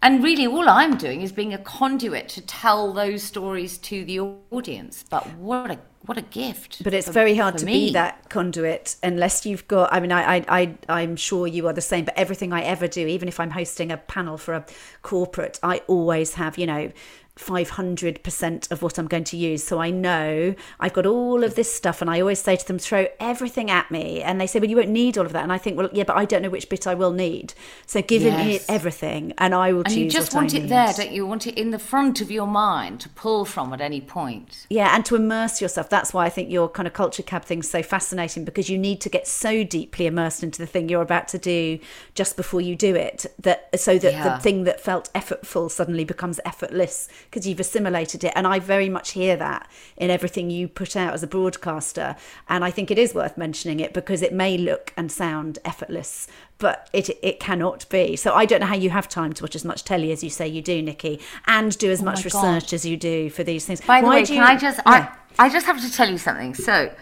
and 0.00 0.22
really 0.22 0.46
all 0.46 0.68
I'm 0.68 0.96
doing 0.96 1.22
is 1.22 1.32
being 1.32 1.52
a 1.52 1.58
conduit 1.58 2.28
to 2.28 2.40
tell 2.40 2.92
those 2.92 3.24
stories 3.24 3.78
to 3.78 4.04
the 4.04 4.20
audience. 4.52 5.04
But 5.10 5.26
what 5.38 5.72
a 5.72 5.78
what 6.06 6.16
a 6.16 6.22
gift! 6.22 6.84
But 6.84 6.94
it's 6.94 7.08
for, 7.08 7.12
very 7.14 7.34
hard 7.34 7.58
to 7.58 7.66
me. 7.66 7.86
be 7.86 7.92
that 7.94 8.28
conduit 8.28 8.94
unless 9.02 9.44
you've 9.44 9.66
got. 9.66 9.92
I 9.92 9.98
mean, 9.98 10.12
I, 10.12 10.36
I, 10.36 10.44
I, 10.48 10.76
I'm 10.88 11.16
sure 11.16 11.48
you 11.48 11.66
are 11.66 11.72
the 11.72 11.80
same. 11.80 12.04
But 12.04 12.16
everything 12.16 12.52
I 12.52 12.62
ever 12.62 12.86
do, 12.86 13.04
even 13.06 13.26
if 13.26 13.40
I'm 13.40 13.50
hosting 13.50 13.90
a 13.90 13.96
panel 13.96 14.36
for 14.36 14.54
a 14.54 14.66
corporate, 15.02 15.58
I 15.62 15.78
always 15.88 16.34
have, 16.34 16.58
you 16.58 16.66
know, 16.66 16.92
500% 17.36 18.70
of 18.70 18.82
what 18.82 18.96
I'm 18.96 19.08
going 19.08 19.24
to 19.24 19.36
use. 19.36 19.64
So 19.64 19.80
I 19.80 19.90
know 19.90 20.54
I've 20.78 20.92
got 20.92 21.04
all 21.04 21.42
of 21.42 21.56
this 21.56 21.72
stuff, 21.72 22.00
and 22.00 22.08
I 22.08 22.20
always 22.20 22.40
say 22.40 22.56
to 22.56 22.66
them, 22.66 22.78
throw 22.78 23.06
everything 23.18 23.70
at 23.70 23.90
me. 23.90 24.22
And 24.22 24.40
they 24.40 24.46
say, 24.46 24.60
well, 24.60 24.70
you 24.70 24.76
won't 24.76 24.90
need 24.90 25.18
all 25.18 25.26
of 25.26 25.32
that. 25.32 25.42
And 25.42 25.52
I 25.52 25.58
think, 25.58 25.76
well, 25.76 25.88
yeah, 25.92 26.04
but 26.04 26.16
I 26.16 26.24
don't 26.24 26.42
know 26.42 26.50
which 26.50 26.68
bit 26.68 26.86
I 26.86 26.94
will 26.94 27.12
need. 27.12 27.54
So 27.86 28.02
give 28.02 28.22
yes. 28.22 28.62
it 28.62 28.72
everything, 28.72 29.32
and 29.38 29.54
I 29.54 29.72
will 29.72 29.82
and 29.84 29.94
you 29.94 30.08
just 30.08 30.34
want 30.34 30.54
it 30.54 30.68
there, 30.68 30.92
don't 30.92 31.10
you? 31.10 31.26
Want 31.26 31.46
it 31.46 31.58
in 31.58 31.70
the 31.70 31.78
front 31.78 32.20
of 32.20 32.30
your 32.30 32.46
mind 32.46 33.00
to 33.00 33.08
pull 33.08 33.44
from 33.44 33.72
at 33.72 33.80
any 33.80 34.00
point. 34.00 34.66
Yeah, 34.70 34.94
and 34.94 35.04
to 35.06 35.16
immerse 35.16 35.60
yourself. 35.60 35.90
That's 35.90 36.14
why 36.14 36.26
I 36.26 36.30
think 36.30 36.50
your 36.50 36.68
kind 36.68 36.86
of 36.86 36.92
culture 36.92 37.22
cab 37.22 37.44
thing 37.44 37.60
is 37.60 37.70
so 37.70 37.82
fascinating 37.82 38.44
because 38.44 38.68
you 38.68 38.78
need 38.78 39.00
to 39.00 39.08
get 39.08 39.26
so 39.26 39.64
deeply 39.64 40.06
immersed 40.06 40.42
into 40.42 40.58
the 40.58 40.66
thing 40.66 40.88
you're 40.88 41.02
about 41.02 41.28
to 41.28 41.38
do 41.38 41.78
just 42.14 42.36
before 42.36 42.60
you 42.60 42.76
do 42.76 42.94
it 42.94 43.26
that 43.40 43.68
so 43.78 43.98
that 43.98 44.12
yeah. 44.12 44.36
the 44.36 44.42
thing 44.42 44.64
that 44.64 44.80
felt 44.80 45.12
effortful 45.14 45.70
suddenly 45.70 46.04
becomes 46.04 46.38
effortless 46.44 47.08
because 47.34 47.48
you've 47.48 47.58
assimilated 47.58 48.22
it. 48.22 48.32
And 48.36 48.46
I 48.46 48.60
very 48.60 48.88
much 48.88 49.10
hear 49.10 49.36
that 49.36 49.68
in 49.96 50.08
everything 50.08 50.50
you 50.50 50.68
put 50.68 50.94
out 50.94 51.14
as 51.14 51.24
a 51.24 51.26
broadcaster. 51.26 52.14
And 52.48 52.64
I 52.64 52.70
think 52.70 52.92
it 52.92 52.98
is 52.98 53.12
worth 53.12 53.36
mentioning 53.36 53.80
it 53.80 53.92
because 53.92 54.22
it 54.22 54.32
may 54.32 54.56
look 54.56 54.92
and 54.96 55.10
sound 55.10 55.58
effortless, 55.64 56.28
but 56.58 56.88
it 56.92 57.10
it 57.22 57.40
cannot 57.40 57.88
be. 57.88 58.14
So 58.14 58.34
I 58.34 58.46
don't 58.46 58.60
know 58.60 58.66
how 58.66 58.76
you 58.76 58.90
have 58.90 59.08
time 59.08 59.32
to 59.32 59.42
watch 59.42 59.56
as 59.56 59.64
much 59.64 59.82
telly 59.82 60.12
as 60.12 60.22
you 60.22 60.30
say 60.30 60.46
you 60.46 60.62
do, 60.62 60.80
Nikki, 60.80 61.20
and 61.48 61.76
do 61.76 61.90
as 61.90 62.02
oh 62.02 62.04
much 62.04 62.24
research 62.24 62.66
God. 62.66 62.72
as 62.72 62.86
you 62.86 62.96
do 62.96 63.30
for 63.30 63.42
these 63.42 63.66
things. 63.66 63.80
By 63.80 64.00
the 64.00 64.06
Why 64.06 64.20
way, 64.20 64.26
can 64.26 64.36
you, 64.36 64.42
I 64.42 64.56
just 64.56 64.80
yeah. 64.86 65.12
I, 65.36 65.46
I 65.46 65.48
just 65.48 65.66
have 65.66 65.80
to 65.80 65.92
tell 65.92 66.08
you 66.08 66.18
something. 66.18 66.54
So 66.54 66.94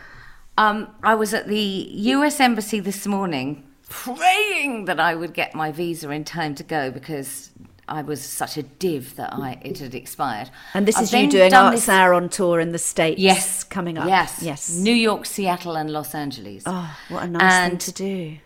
um, 0.57 0.89
I 1.03 1.15
was 1.15 1.35
at 1.35 1.47
the 1.47 1.61
US 2.15 2.41
Embassy 2.41 2.81
this 2.81 3.07
morning 3.07 3.65
praying 3.91 4.87
that 4.87 4.99
I 4.99 5.15
would 5.15 5.35
get 5.35 5.55
my 5.55 5.71
visa 5.71 6.09
in 6.09 6.25
time 6.25 6.55
to 6.55 6.63
go 6.63 6.91
because 6.91 7.51
I 7.89 8.03
was 8.03 8.23
such 8.23 8.57
a 8.57 8.63
div 8.63 9.17
that 9.17 9.35
I 9.35 9.59
it 9.63 9.79
had 9.79 9.95
expired. 9.95 10.51
And 10.73 10.87
this 10.87 10.97
I've 10.97 11.05
is 11.05 11.13
you 11.13 11.29
doing 11.29 11.53
Arts 11.53 11.89
Hour 11.89 12.15
on 12.15 12.29
tour 12.29 12.61
in 12.61 12.73
the 12.73 12.79
States 12.79 13.21
yes, 13.21 13.65
coming 13.65 13.99
up. 13.99 14.09
Yes. 14.09 14.41
Yes. 14.43 14.77
New 14.77 14.95
York, 14.95 15.27
Seattle 15.27 15.77
and 15.77 15.91
Los 15.91 16.15
Angeles. 16.15 16.63
Oh, 16.65 16.97
what 17.09 17.25
a 17.25 17.27
nice 17.27 17.43
and, 17.43 17.71
thing 17.73 17.79
to 17.79 17.93
do. 17.93 18.37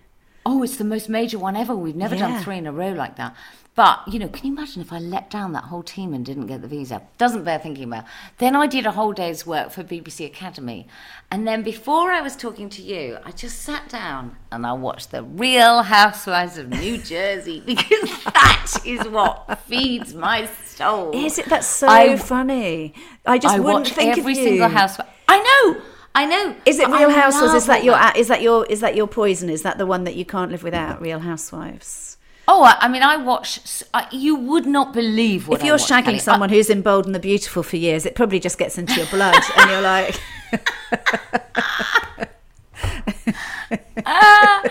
Oh, 0.46 0.62
it's 0.62 0.76
the 0.76 0.84
most 0.84 1.08
major 1.08 1.38
one 1.38 1.56
ever. 1.56 1.74
We've 1.74 1.96
never 1.96 2.14
yeah. 2.14 2.28
done 2.28 2.42
three 2.42 2.56
in 2.56 2.66
a 2.66 2.72
row 2.72 2.92
like 2.92 3.16
that. 3.16 3.36
But, 3.76 4.08
you 4.08 4.18
know, 4.18 4.28
can 4.28 4.46
you 4.46 4.52
imagine 4.54 4.80
if 4.80 4.90
I 4.90 4.98
let 4.98 5.28
down 5.28 5.52
that 5.52 5.64
whole 5.64 5.82
team 5.82 6.14
and 6.14 6.24
didn't 6.24 6.46
get 6.46 6.62
the 6.62 6.66
visa? 6.66 7.02
Doesn't 7.18 7.44
bear 7.44 7.58
thinking 7.58 7.84
about. 7.84 8.06
Then 8.38 8.56
I 8.56 8.66
did 8.66 8.86
a 8.86 8.92
whole 8.92 9.12
day's 9.12 9.46
work 9.46 9.70
for 9.70 9.84
BBC 9.84 10.24
Academy. 10.24 10.88
And 11.30 11.46
then 11.46 11.62
before 11.62 12.10
I 12.10 12.22
was 12.22 12.36
talking 12.36 12.70
to 12.70 12.80
you, 12.80 13.18
I 13.22 13.32
just 13.32 13.60
sat 13.60 13.90
down 13.90 14.34
and 14.50 14.66
I 14.66 14.72
watched 14.72 15.10
The 15.10 15.22
Real 15.22 15.82
Housewives 15.82 16.56
of 16.56 16.70
New 16.70 16.96
Jersey 16.96 17.60
because 17.66 18.24
that 18.24 18.80
is 18.86 19.06
what 19.08 19.58
feeds 19.66 20.14
my 20.14 20.46
soul. 20.64 21.14
Is 21.14 21.38
it? 21.38 21.44
That's 21.44 21.66
so 21.66 21.86
I, 21.86 22.16
funny. 22.16 22.94
I 23.26 23.36
just 23.36 23.56
I 23.56 23.60
wouldn't 23.60 23.88
think 23.88 24.16
every 24.16 24.32
of 24.32 24.38
you. 24.38 24.44
single 24.44 24.68
housewife. 24.70 25.06
I 25.28 25.36
know. 25.38 25.82
I 26.14 26.24
know. 26.24 26.56
Is 26.64 26.78
it 26.78 26.88
Real 26.88 27.10
Housewives? 27.10 27.52
Is 27.52 27.66
that 27.66 27.84
your 27.84 28.00
is 28.16 28.28
that 28.28 28.40
your 28.40 28.64
is 28.64 28.80
that 28.80 28.96
your 28.96 29.06
poison? 29.06 29.50
Is 29.50 29.60
that 29.64 29.76
the 29.76 29.84
one 29.84 30.04
that 30.04 30.14
you 30.14 30.24
can't 30.24 30.50
live 30.50 30.62
without? 30.62 31.02
Real 31.02 31.18
Housewives. 31.18 32.15
Oh, 32.48 32.62
I, 32.64 32.88
mean, 32.88 33.02
I 33.02 33.16
watch. 33.16 33.82
you 34.12 34.36
would 34.36 34.66
not 34.66 34.92
believe 34.92 35.48
what. 35.48 35.60
If 35.60 35.66
you're 35.66 35.78
shagging 35.78 36.04
Cally. 36.04 36.18
someone 36.20 36.50
I, 36.50 36.54
who's 36.54 36.70
in 36.70 36.82
Bold 36.82 37.06
and 37.06 37.14
the 37.14 37.18
Beautiful 37.18 37.62
for 37.62 37.76
years, 37.76 38.06
it 38.06 38.14
probably 38.14 38.38
just 38.38 38.56
gets 38.58 38.78
into 38.78 38.94
your 38.94 39.06
blood, 39.06 39.42
and 39.56 39.70
you're 39.70 39.80
like. 39.80 40.20
uh, 44.06 44.68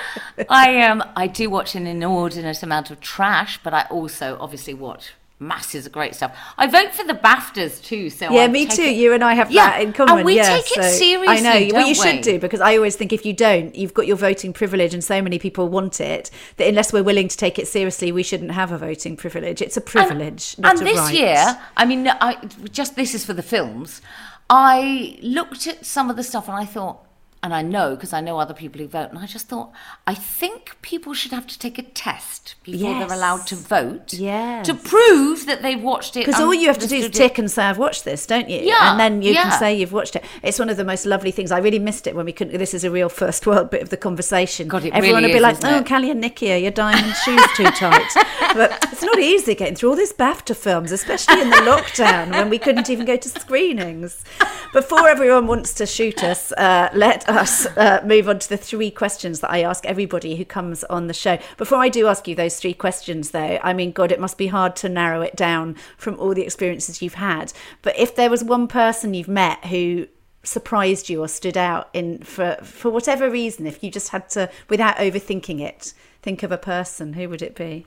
I 0.50 0.70
am. 0.70 1.02
Um, 1.02 1.12
I 1.16 1.28
do 1.28 1.50
watch 1.50 1.76
an 1.76 1.86
inordinate 1.86 2.64
amount 2.64 2.92
of 2.92 3.02
trash, 3.02 3.60
but 3.62 3.74
I 3.74 3.86
also 3.90 4.38
obviously 4.40 4.74
watch 4.74 5.12
masses 5.38 5.86
of 5.86 5.92
great 5.92 6.16
stuff. 6.16 6.38
I 6.58 6.68
vote 6.68 6.94
for 6.94 7.04
the 7.04 7.14
BAFTAs 7.14 7.84
too. 7.84 8.10
So 8.10 8.32
yeah, 8.32 8.44
i 8.44 8.48
me 8.48 8.66
too. 8.66 8.90
You 8.90 9.14
and 9.14 9.24
I 9.24 9.34
have 9.34 9.52
yeah, 9.52 9.72
that 9.72 9.82
in 9.82 9.92
common. 9.92 10.18
And 10.18 10.26
we 10.26 10.38
yeah, 10.38 10.56
take 10.56 10.78
it 10.78 10.84
seriously. 10.84 11.28
I 11.28 11.40
know. 11.42 11.74
well, 11.74 11.82
you 11.82 11.88
we? 11.90 11.94
should 11.94 12.22
do 12.22 12.40
because 12.40 12.62
I 12.62 12.78
always 12.78 12.96
think 12.96 13.12
if 13.12 13.26
you 13.26 13.34
don't, 13.34 13.76
you've 13.76 13.94
got 13.94 14.08
your 14.08 14.16
voting 14.16 14.54
privilege, 14.54 14.94
and 14.94 15.04
so 15.04 15.22
many 15.22 15.38
people 15.38 15.68
want 15.68 16.00
it 16.00 16.32
that 16.58 16.68
unless 16.68 16.94
we're 16.94 17.04
willing 17.04 17.28
to 17.28 17.38
take 17.38 17.60
it 17.60 17.68
seriously, 17.68 18.12
we 18.12 18.24
shouldn't 18.24 18.52
have 18.52 18.72
a 18.72 18.78
voting 18.78 19.18
privilege. 19.18 19.62
It's 19.62 19.78
a 19.78 19.82
privilege. 19.82 20.56
And, 20.58 20.66
and 20.66 20.80
this 20.80 20.98
right. 20.98 21.14
year, 21.14 21.60
I 21.76 21.86
mean, 21.86 22.08
I 22.08 22.36
just 22.72 22.96
this 22.96 23.14
is 23.14 23.26
for 23.26 23.34
the 23.34 23.44
films. 23.44 24.02
I 24.50 25.18
looked 25.22 25.68
at 25.68 25.86
some 25.86 26.10
of 26.10 26.16
the 26.16 26.24
stuff 26.24 26.48
and 26.48 26.58
I 26.58 26.66
thought, 26.66 27.05
and 27.46 27.54
I 27.54 27.62
know 27.62 27.96
because 27.96 28.12
I 28.12 28.22
know 28.22 28.40
other 28.40 28.56
people 28.56 28.82
who 28.82 28.88
vote, 28.88 29.10
and 29.12 29.20
I 29.20 29.28
just 29.28 29.48
thought, 29.48 29.72
I 30.08 30.16
think 30.16 30.76
people 30.82 31.14
should 31.14 31.32
have 31.32 31.46
to 31.46 31.60
take 31.60 31.78
a 31.78 31.84
test 31.84 32.56
before 32.64 32.90
Yes. 32.90 33.08
they're 33.08 33.16
allowed 33.18 33.46
to 33.48 33.56
vote. 33.56 34.14
Yes. 34.14 34.66
To 34.66 34.74
prove 34.74 35.46
that 35.46 35.62
they've 35.62 35.82
watched 35.82 36.18
it. 36.18 36.26
Because 36.26 36.42
all 36.42 36.56
you 36.56 36.66
have 36.68 36.80
to 36.80 36.88
do 36.88 36.96
is 36.96 37.10
tick 37.12 37.38
and 37.38 37.50
say, 37.50 37.64
I've 37.66 37.78
watched 37.78 38.04
this, 38.04 38.26
don't 38.26 38.50
you? 38.50 38.62
Yeah, 38.62 38.92
And 38.92 39.00
then 39.00 39.22
you 39.22 39.36
can 39.36 39.52
say 39.60 39.76
you've 39.76 39.94
watched 39.94 40.16
it. 40.16 40.26
It's 40.42 40.58
one 40.58 40.70
of 40.70 40.78
the 40.78 40.84
most 40.84 41.06
lovely 41.06 41.30
things. 41.32 41.52
I 41.52 41.60
really 41.60 41.78
missed 41.80 42.08
it 42.08 42.16
when 42.16 42.26
we 42.26 42.32
couldn't. 42.34 42.58
This 42.58 42.74
is 42.74 42.84
a 42.84 42.90
real 42.90 43.10
first 43.10 43.46
world 43.46 43.70
bit 43.70 43.84
of 43.84 43.90
the 43.90 43.98
conversation. 43.98 44.68
God, 44.68 44.84
it 44.84 44.94
Everyone 44.94 45.22
really 45.22 45.34
would 45.34 45.40
be 45.40 45.48
is, 45.48 45.64
like, 45.64 45.72
oh, 45.72 45.80
it? 45.82 45.86
Cally 45.86 46.10
and 46.10 46.20
Nikki, 46.20 46.52
are 46.52 46.58
your 46.58 46.72
diamond 46.72 47.14
shoes 47.18 47.46
too 47.56 47.66
tight? 47.66 48.12
But 48.56 48.88
it's 48.92 49.04
not 49.04 49.20
easy 49.20 49.54
getting 49.54 49.76
through 49.76 49.90
all 49.90 49.96
these 49.98 50.14
BAFTA 50.14 50.56
films, 50.56 50.94
especially 50.94 51.42
in 51.42 51.50
the 51.50 51.58
lockdown 51.58 52.32
when 52.32 52.50
we 52.50 52.58
couldn't 52.58 52.90
even 52.90 53.06
go 53.06 53.18
to 53.18 53.28
screenings. 53.30 54.24
Before 54.72 55.10
everyone 55.10 55.46
wants 55.48 55.74
to 55.76 55.86
shoot 55.86 56.24
us, 56.24 56.54
uh, 56.54 56.88
let 56.94 57.28
us 57.36 57.66
uh, 57.78 58.02
move 58.06 58.28
on 58.28 58.40
to 58.40 58.50
the 58.50 58.58
three 58.58 58.90
questions 58.90 59.42
that 59.42 59.52
I 59.52 59.62
ask 59.62 59.86
everybody 59.86 60.36
who 60.36 60.46
comes 60.46 60.84
on 60.86 61.08
the 61.08 61.14
show. 61.14 61.38
Before 61.58 61.78
I 61.78 61.90
do 61.90 62.08
ask 62.08 62.28
you 62.28 62.36
those 62.36 62.60
three 62.60 62.74
questions, 62.74 63.32
though, 63.32 63.60
I 63.62 63.74
mean, 63.74 63.92
God, 63.92 64.12
it 64.12 64.20
must 64.20 64.38
be 64.38 64.48
hard 64.48 64.76
to 64.78 64.90
narrow 64.90 65.22
it 65.22 65.36
down 65.36 65.76
from 65.98 66.20
all 66.20 66.34
the 66.34 66.44
experiences 66.44 67.02
you've 67.02 67.16
had. 67.16 67.54
But 67.82 67.98
if 68.00 68.16
there 68.16 68.30
was 68.30 68.44
one 68.44 68.68
person 68.68 69.14
you've 69.14 69.28
met 69.28 69.66
who 69.66 70.08
surprised 70.44 71.10
you 71.10 71.22
or 71.22 71.28
stood 71.28 71.58
out 71.58 71.90
in 71.94 72.20
for 72.20 72.58
for 72.64 72.90
whatever 72.90 73.30
reason, 73.30 73.66
if 73.66 73.84
you 73.84 73.92
just 73.92 74.10
had 74.10 74.30
to, 74.32 74.50
without 74.70 74.98
overthinking 74.98 75.60
it, 75.60 75.94
think 76.22 76.44
of 76.44 76.52
a 76.52 76.58
person, 76.58 77.14
who 77.14 77.30
would 77.30 77.42
it 77.42 77.56
be? 77.56 77.86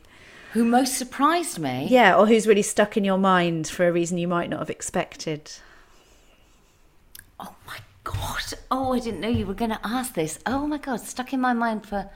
Who 0.53 0.65
most 0.65 0.97
surprised 0.97 1.59
me? 1.59 1.87
Yeah, 1.91 2.17
or 2.17 2.27
who's 2.27 2.47
really 2.47 2.63
stuck 2.63 2.97
in 2.97 3.05
your 3.05 3.19
mind 3.19 3.69
for 3.69 3.87
a 3.87 3.93
reason 3.93 4.19
you 4.19 4.29
might 4.29 4.49
not 4.49 4.61
have 4.61 4.71
expected. 4.71 5.53
Oh 8.09 8.13
god! 8.15 8.59
Oh, 8.71 8.93
I 8.95 9.01
didn't 9.01 9.21
know 9.21 9.29
you 9.29 9.47
were 9.47 9.55
going 9.55 9.71
to 9.71 9.81
ask 9.85 10.15
this. 10.15 10.39
Oh 10.47 10.67
my 10.67 10.79
god, 10.79 11.01
stuck 11.01 11.33
in 11.33 11.41
my 11.41 11.53
mind 11.53 11.87
for. 11.87 12.09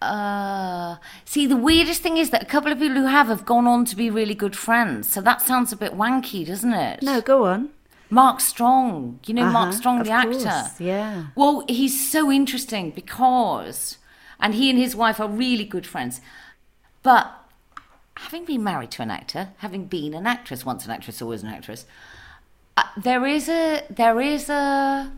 Uh, 0.00 0.96
see, 1.24 1.46
the 1.46 1.56
weirdest 1.56 2.02
thing 2.02 2.16
is 2.16 2.30
that 2.30 2.42
a 2.42 2.46
couple 2.46 2.72
of 2.72 2.78
people 2.80 2.96
who 2.96 3.06
have 3.06 3.28
have 3.28 3.46
gone 3.46 3.68
on 3.68 3.84
to 3.84 3.94
be 3.94 4.10
really 4.10 4.34
good 4.34 4.56
friends. 4.56 5.08
So 5.08 5.20
that 5.20 5.40
sounds 5.42 5.72
a 5.72 5.76
bit 5.76 5.92
wanky, 5.92 6.44
doesn't 6.44 6.72
it? 6.74 7.02
No, 7.02 7.20
go 7.20 7.44
on. 7.46 7.70
Mark 8.10 8.40
Strong. 8.40 9.20
You 9.26 9.34
know 9.34 9.44
Mark 9.46 9.68
Uh-huh, 9.68 9.76
Strong, 9.78 10.00
of 10.00 10.06
the 10.06 10.12
actor. 10.12 10.62
yeah. 10.82 11.26
Well, 11.36 11.64
he's 11.68 12.10
so 12.10 12.30
interesting 12.32 12.90
because, 12.90 13.98
and 14.40 14.54
he 14.54 14.68
and 14.70 14.78
his 14.78 14.96
wife 14.96 15.20
are 15.20 15.28
really 15.28 15.64
good 15.64 15.86
friends. 15.86 16.20
But 17.04 17.32
having 18.16 18.44
been 18.44 18.64
married 18.64 18.90
to 18.92 19.02
an 19.02 19.10
actor, 19.10 19.50
having 19.58 19.84
been 19.86 20.14
an 20.14 20.26
actress, 20.26 20.66
once 20.66 20.84
an 20.84 20.90
actress, 20.90 21.22
always 21.22 21.42
an 21.44 21.48
actress, 21.50 21.86
uh, 22.76 22.82
there 22.96 23.26
is 23.26 23.48
a 23.48 23.82
there 23.90 24.20
is 24.20 24.48
a. 24.48 25.12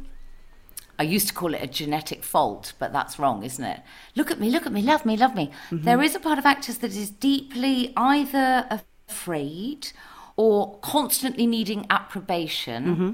I 0.96 1.02
used 1.02 1.26
to 1.28 1.34
call 1.34 1.55
it 1.55 1.62
a 1.62 1.66
genetic 1.66 2.22
fault, 2.22 2.72
but 2.78 2.92
that's 2.92 3.18
wrong, 3.18 3.42
isn't 3.42 3.64
it? 3.64 3.80
Look 4.14 4.30
at 4.30 4.38
me, 4.38 4.48
look 4.50 4.64
at 4.64 4.72
me, 4.72 4.80
love 4.80 5.05
me, 5.05 5.16
love 5.16 5.34
me. 5.34 5.50
Mm-hmm. 5.70 5.84
There 5.84 6.00
is 6.00 6.14
a 6.14 6.20
part 6.20 6.38
of 6.38 6.46
actors 6.46 6.78
that 6.78 6.94
is 6.94 7.11
deeply 7.11 7.92
either 7.96 8.80
afraid 9.09 9.88
or 10.36 10.78
constantly 10.78 11.46
needing 11.46 11.86
approbation 11.90 12.84
mm-hmm. 12.84 13.11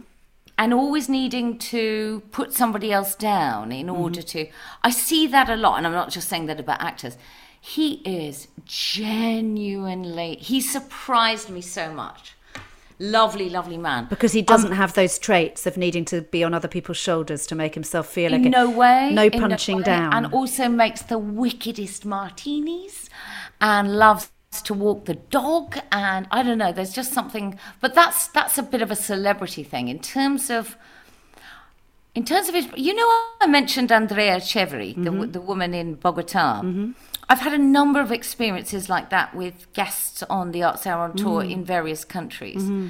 and 0.58 0.74
always 0.74 1.08
needing 1.08 1.58
to 1.58 2.22
put 2.32 2.52
somebody 2.52 2.92
else 2.92 3.14
down 3.14 3.72
in 3.72 3.86
mm-hmm. 3.86 4.02
order 4.02 4.22
to. 4.22 4.46
I 4.82 4.90
see 4.90 5.26
that 5.28 5.48
a 5.48 5.56
lot, 5.56 5.78
and 5.78 5.86
I'm 5.86 5.94
not 5.94 6.10
just 6.10 6.28
saying 6.28 6.46
that 6.46 6.60
about 6.60 6.82
actors. 6.82 7.16
He 7.58 7.94
is 8.06 8.48
genuinely, 8.64 10.36
he 10.36 10.60
surprised 10.60 11.50
me 11.50 11.60
so 11.60 11.92
much. 11.92 12.34
Lovely, 13.00 13.48
lovely 13.48 13.78
man. 13.78 14.06
Because 14.10 14.32
he 14.32 14.42
doesn't 14.42 14.72
have 14.72 14.92
those 14.92 15.18
traits 15.18 15.66
of 15.66 15.78
needing 15.78 16.04
to 16.06 16.20
be 16.20 16.44
on 16.44 16.52
other 16.52 16.68
people's 16.68 16.98
shoulders 16.98 17.46
to 17.46 17.54
make 17.54 17.74
himself 17.74 18.06
feel 18.06 18.30
like 18.30 18.44
in 18.44 18.50
no 18.50 18.68
way. 18.68 19.10
No 19.12 19.24
in 19.24 19.40
punching 19.40 19.78
way, 19.78 19.82
down. 19.84 20.12
And 20.12 20.32
also 20.34 20.68
makes 20.68 21.00
the 21.00 21.16
wickedest 21.18 22.04
martinis 22.04 23.08
and 23.58 23.96
loves 23.96 24.30
to 24.64 24.74
walk 24.74 25.06
the 25.06 25.14
dog 25.14 25.78
and 25.90 26.26
I 26.30 26.42
don't 26.42 26.58
know, 26.58 26.72
there's 26.72 26.92
just 26.92 27.12
something 27.12 27.58
but 27.80 27.94
that's 27.94 28.26
that's 28.28 28.58
a 28.58 28.62
bit 28.62 28.82
of 28.82 28.90
a 28.90 28.96
celebrity 28.96 29.62
thing. 29.62 29.88
In 29.88 30.00
terms 30.00 30.50
of 30.50 30.76
in 32.14 32.24
terms 32.24 32.48
of 32.48 32.54
his 32.54 32.66
you 32.76 32.92
know 32.94 33.06
I 33.40 33.46
mentioned 33.46 33.90
Andrea 33.92 34.36
Echeverri, 34.36 34.94
Mm-hmm. 34.96 35.20
the, 35.20 35.26
the 35.28 35.40
woman 35.40 35.72
in 35.72 35.94
Bogota. 35.94 36.62
I've 37.30 37.38
had 37.38 37.54
a 37.54 37.58
number 37.58 38.00
of 38.00 38.10
experiences 38.10 38.88
like 38.88 39.08
that 39.10 39.34
with 39.34 39.72
guests 39.72 40.22
on 40.24 40.50
the 40.50 40.64
Arts 40.64 40.84
Hour 40.86 41.04
on 41.04 41.14
tour 41.16 41.42
Mm. 41.42 41.50
in 41.52 41.64
various 41.64 42.04
countries. 42.04 42.62
Mm-hmm. 42.62 42.88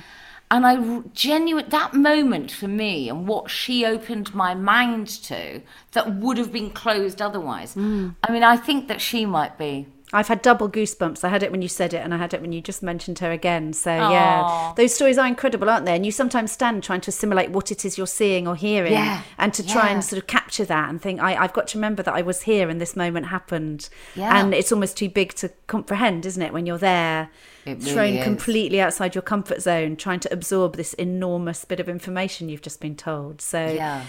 And 0.52 0.66
I 0.66 1.02
genuine 1.14 1.68
that 1.68 1.94
moment 1.94 2.50
for 2.50 2.66
me 2.66 3.08
and 3.08 3.28
what 3.28 3.50
she 3.50 3.84
opened 3.84 4.34
my 4.34 4.52
mind 4.54 5.06
to 5.24 5.60
that 5.92 6.16
would 6.16 6.38
have 6.38 6.50
been 6.50 6.70
closed 6.70 7.22
otherwise. 7.22 7.76
Mm. 7.76 8.16
I 8.24 8.32
mean, 8.32 8.42
I 8.42 8.56
think 8.56 8.88
that 8.88 9.00
she 9.00 9.26
might 9.26 9.56
be. 9.58 9.86
I've 10.12 10.26
had 10.28 10.42
double 10.42 10.68
goosebumps. 10.68 11.22
I 11.22 11.28
had 11.28 11.42
it 11.42 11.52
when 11.52 11.62
you 11.62 11.68
said 11.68 11.94
it, 11.94 11.98
and 11.98 12.12
I 12.12 12.16
had 12.16 12.34
it 12.34 12.40
when 12.40 12.50
you 12.52 12.60
just 12.60 12.82
mentioned 12.82 13.20
her 13.20 13.30
again. 13.30 13.72
So 13.72 13.90
yeah, 13.90 14.72
those 14.76 14.92
stories 14.94 15.18
are 15.18 15.26
incredible, 15.26 15.70
aren't 15.70 15.86
they? 15.86 15.94
And 15.94 16.04
you 16.04 16.10
sometimes 16.12 16.50
stand 16.50 16.82
trying 16.82 17.00
to 17.02 17.10
assimilate 17.10 17.50
what 17.50 17.70
it 17.70 17.84
is 17.84 17.96
you're 17.96 18.06
seeing 18.08 18.48
or 18.48 18.56
hearing, 18.56 18.92
Yeah, 18.92 19.22
and 19.38 19.54
to 19.54 19.64
try 19.66 19.86
yeah. 19.86 19.94
and 19.94 20.04
sort 20.04 20.20
of 20.20 20.26
capture 20.26 20.64
that 20.64 20.88
and 20.90 21.00
think, 21.00 21.20
I, 21.20 21.36
I've 21.36 21.52
got 21.52 21.68
to 21.68 21.78
remember 21.78 22.02
that 22.02 22.14
I 22.14 22.22
was 22.22 22.42
here 22.42 22.68
and 22.68 22.80
this 22.80 22.96
moment 22.96 23.26
happened. 23.26 23.88
Yeah. 24.16 24.36
And 24.40 24.52
it's 24.52 24.72
almost 24.72 24.96
too 24.96 25.08
big 25.08 25.34
to 25.34 25.50
comprehend, 25.68 26.26
isn't 26.26 26.42
it? 26.42 26.52
When 26.52 26.66
you're 26.66 26.78
there, 26.78 27.30
It 27.64 27.80
thrown 27.82 28.14
is. 28.14 28.24
completely 28.24 28.80
outside 28.80 29.14
your 29.14 29.22
comfort 29.22 29.62
zone, 29.62 29.94
trying 29.96 30.20
to 30.20 30.32
absorb 30.32 30.76
this 30.76 30.92
enormous 30.94 31.64
bit 31.64 31.78
of 31.78 31.88
information 31.88 32.48
you've 32.48 32.62
just 32.62 32.80
been 32.80 32.96
told. 32.96 33.40
So 33.40 33.64
Yeah. 33.64 34.04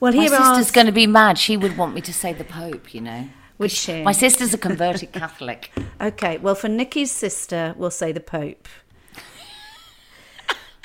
well, 0.00 0.12
My 0.12 0.20
here 0.22 0.28
sister's 0.30 0.70
are 0.70 0.72
going 0.72 0.86
to 0.86 0.92
be 0.92 1.06
mad. 1.06 1.38
She 1.38 1.56
would 1.56 1.76
want 1.76 1.94
me 1.94 2.00
to 2.00 2.12
say 2.12 2.32
the 2.32 2.44
Pope, 2.44 2.92
you 2.92 3.00
know. 3.00 3.28
She? 3.68 4.02
My 4.02 4.12
sister's 4.12 4.54
a 4.54 4.58
converted 4.58 5.12
Catholic. 5.12 5.70
Okay, 5.98 6.36
well, 6.36 6.54
for 6.54 6.68
Nikki's 6.68 7.10
sister, 7.10 7.74
we'll 7.78 7.90
say 7.90 8.12
the 8.12 8.20
Pope. 8.20 8.68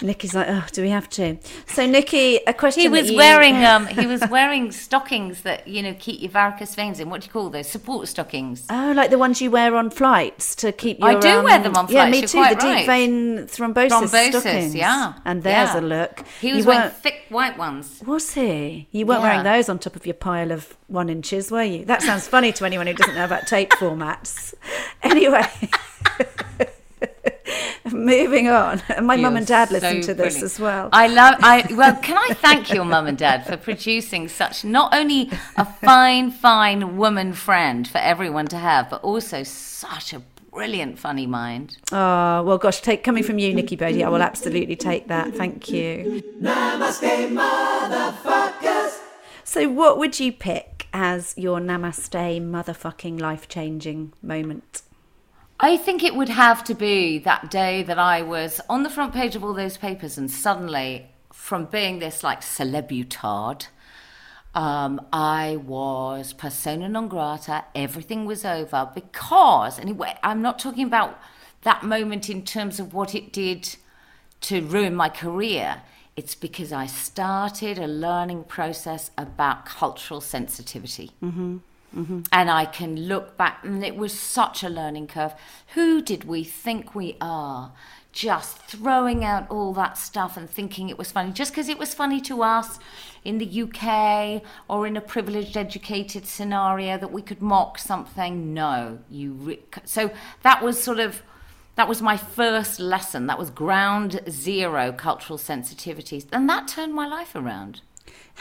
Nikki's 0.02 0.34
like, 0.34 0.48
oh, 0.50 0.66
do 0.72 0.82
we 0.82 0.90
have 0.90 1.10
to? 1.12 1.38
So, 1.68 1.86
Nikki, 1.86 2.38
a 2.48 2.54
question. 2.54 2.82
He 2.82 2.88
was 2.90 3.12
you- 3.12 3.18
wearing 3.18 3.64
um 3.66 3.88
he 3.88 4.08
was 4.08 4.22
wearing 4.30 4.72
stockings 4.72 5.42
that 5.44 5.68
you 5.68 5.82
know 5.84 5.96
keep 6.00 6.22
your 6.22 6.32
varicose 6.32 6.76
veins 6.76 7.00
in. 7.00 7.10
What 7.10 7.22
do 7.22 7.26
you 7.28 7.32
call 7.32 7.50
those? 7.50 7.68
Support 7.70 8.08
stockings. 8.08 8.66
Oh, 8.70 8.94
like 8.96 9.10
the 9.12 9.18
ones 9.18 9.42
you 9.42 9.52
wear 9.52 9.76
on 9.76 9.90
flights 9.90 10.56
to 10.56 10.72
keep 10.72 11.00
your. 11.00 11.10
I 11.10 11.20
do 11.20 11.44
wear 11.44 11.60
them 11.60 11.76
on 11.76 11.88
flights. 11.88 11.94
Yeah, 11.94 12.10
me 12.10 12.22
too. 12.50 12.56
the 12.56 12.62
deep 12.62 12.86
vein 12.86 13.38
thrombosis, 13.48 13.90
Thrombosis, 13.90 14.30
stockings. 14.42 14.76
yeah. 14.76 15.14
And 15.26 15.44
there's 15.44 15.74
Yeah. 15.74 15.80
a 15.80 15.82
look. 15.82 16.24
He 16.40 16.50
You 16.50 16.56
was 16.56 16.66
wearing 16.66 16.82
weren't- 16.84 16.98
thick 16.98 17.26
white 17.30 17.58
ones. 17.58 18.02
Was 18.06 18.34
he? 18.34 18.88
You 18.92 19.06
weren't 19.06 19.22
Yeah. 19.22 19.28
wearing 19.30 19.44
those 19.44 19.70
on 19.70 19.80
top 19.80 19.96
of 19.96 20.06
your 20.06 20.16
pile 20.16 20.52
of 20.52 20.76
one 20.88 21.10
inches, 21.10 21.52
were 21.52 21.64
you? 21.64 21.86
That 21.86 22.02
sounds 22.02 22.28
funny 22.28 22.52
to 22.54 22.66
anyone 22.66 22.88
who 22.88 22.94
doesn't 22.94 23.16
know 23.16 23.26
about 23.26 23.48
tape 23.48 23.72
formats. 23.72 24.54
Anyway, 25.04 25.48
moving 28.06 28.48
on. 28.50 28.82
And 28.90 29.08
my 29.12 29.16
mum 29.16 29.38
and 29.38 29.48
dad 29.48 29.70
so 29.70 29.76
listen 29.76 30.02
to 30.02 30.14
this 30.14 30.34
brilliant. 30.34 30.44
as 30.44 30.60
well. 30.60 30.90
I 30.92 31.08
love. 31.08 31.36
I 31.40 31.68
well, 31.72 31.96
can 31.98 32.18
I 32.18 32.34
thank 32.34 32.74
your 32.74 32.86
mum 32.86 33.08
and 33.08 33.18
dad 33.18 33.46
for 33.46 33.58
producing 33.58 34.28
such 34.28 34.64
not 34.64 34.94
only 34.94 35.32
a 35.58 35.66
fine, 35.66 36.32
fine 36.32 36.98
woman 36.98 37.34
friend 37.34 37.88
for 37.88 38.00
everyone 38.00 38.48
to 38.48 38.58
have, 38.58 38.90
but 38.90 39.02
also 39.04 39.44
such 39.44 40.14
a 40.14 40.22
brilliant, 40.52 41.00
funny 41.00 41.26
mind. 41.26 41.78
Oh, 41.92 42.44
well, 42.44 42.58
gosh, 42.58 42.82
take 42.82 43.04
coming 43.04 43.24
from 43.24 43.40
you, 43.40 43.54
Nikki 43.54 43.78
Bedi, 43.78 44.04
I 44.04 44.10
will 44.10 44.22
absolutely 44.22 44.76
take 44.76 45.08
that. 45.08 45.34
Thank 45.34 45.70
you. 45.70 46.22
So, 49.44 49.70
what 49.70 49.98
would 49.98 50.20
you 50.20 50.32
pick 50.32 50.88
as 50.94 51.34
your 51.38 51.60
namaste 51.60 52.42
motherfucking 52.42 53.20
life 53.20 53.48
changing 53.48 54.14
moment? 54.22 54.82
I 55.64 55.78
think 55.78 56.04
it 56.04 56.16
would 56.16 56.30
have 56.30 56.64
to 56.66 56.74
be 56.74 57.20
that 57.20 57.52
day 57.52 57.84
that 57.84 58.00
I 58.00 58.24
was 58.24 58.60
on 58.68 58.82
the 58.82 58.90
front 58.90 59.14
page 59.14 59.36
of 59.36 59.44
all 59.44 59.54
those 59.54 59.78
papers, 59.78 60.18
and 60.18 60.30
suddenly, 60.30 61.06
from 61.32 61.66
being 61.66 62.00
this 62.00 62.24
like 62.24 62.42
celebutard, 62.42 63.68
um, 64.56 65.00
I 65.14 65.58
was 65.58 66.34
persona 66.34 66.90
non 66.90 67.08
grata. 67.08 67.66
Everything 67.76 68.26
was 68.26 68.44
over 68.44 68.90
because, 68.96 69.78
anyway, 69.78 70.18
I'm 70.24 70.42
not 70.42 70.58
talking 70.58 70.88
about 70.88 71.22
that 71.62 71.84
moment 71.84 72.28
in 72.28 72.44
terms 72.44 72.80
of 72.80 72.96
what 72.96 73.14
it 73.14 73.32
did 73.32 73.76
to 74.42 74.64
ruin 74.64 74.96
my 74.96 75.10
career. 75.10 75.84
It's 76.16 76.34
because 76.34 76.74
I 76.74 76.88
started 76.88 77.78
a 77.78 77.86
learning 77.86 78.46
process 78.46 79.12
about 79.16 79.68
cultural 79.68 80.22
sensitivity. 80.22 81.12
Mm-hmm. 81.96 82.22
And 82.32 82.50
I 82.50 82.66
can 82.66 83.08
look 83.08 83.38
back, 83.38 83.64
and 83.64 83.84
it 83.84 83.96
was 83.96 84.18
such 84.18 84.64
a 84.64 84.70
learning 84.70 85.08
curve. 85.08 85.34
Who 85.74 86.02
did 86.02 86.24
we 86.24 86.44
think 86.44 86.96
we 86.96 87.18
are? 87.20 87.74
Just 88.14 88.58
throwing 88.58 89.24
out 89.24 89.50
all 89.50 89.74
that 89.74 89.98
stuff 89.98 90.36
and 90.36 90.50
thinking 90.50 90.90
it 90.90 90.98
was 90.98 91.12
funny, 91.12 91.32
just 91.32 91.52
because 91.52 91.70
it 91.70 91.78
was 91.78 91.94
funny 91.94 92.20
to 92.22 92.44
us 92.44 92.80
in 93.24 93.38
the 93.38 93.62
UK 93.64 94.42
or 94.68 94.88
in 94.88 94.98
a 94.98 95.02
privileged, 95.02 95.56
educated 95.56 96.26
scenario 96.26 96.98
that 96.98 97.12
we 97.12 97.22
could 97.22 97.42
mock 97.42 97.78
something. 97.78 98.54
No, 98.54 99.00
you. 99.10 99.34
Re- 99.34 99.60
so 99.86 100.12
that 100.44 100.64
was 100.64 100.82
sort 100.82 101.00
of 101.00 101.22
that 101.76 101.88
was 101.88 102.02
my 102.02 102.18
first 102.18 102.80
lesson. 102.80 103.28
That 103.28 103.40
was 103.40 103.50
ground 103.50 104.22
zero 104.30 104.92
cultural 104.92 105.40
sensitivities, 105.40 106.26
and 106.32 106.50
that 106.50 106.68
turned 106.68 106.94
my 106.94 107.08
life 107.08 107.34
around. 107.36 107.82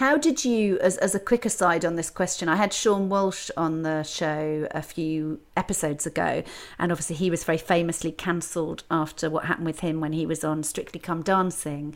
How 0.00 0.16
did 0.16 0.46
you, 0.46 0.78
as, 0.78 0.96
as 0.96 1.14
a 1.14 1.20
quick 1.20 1.44
aside 1.44 1.84
on 1.84 1.96
this 1.96 2.08
question, 2.08 2.48
I 2.48 2.56
had 2.56 2.70
Seann 2.70 3.08
Walsh 3.08 3.50
on 3.54 3.82
the 3.82 4.02
show 4.02 4.66
a 4.70 4.80
few 4.80 5.40
episodes 5.58 6.06
ago, 6.06 6.42
and 6.78 6.90
obviously 6.90 7.16
he 7.16 7.28
was 7.28 7.44
very 7.44 7.58
famously 7.58 8.10
cancelled 8.10 8.82
after 8.90 9.28
what 9.28 9.44
happened 9.44 9.66
with 9.66 9.80
him 9.80 10.00
when 10.00 10.14
he 10.14 10.24
was 10.24 10.42
on 10.42 10.62
Strictly 10.62 11.00
Come 11.00 11.20
Dancing. 11.20 11.94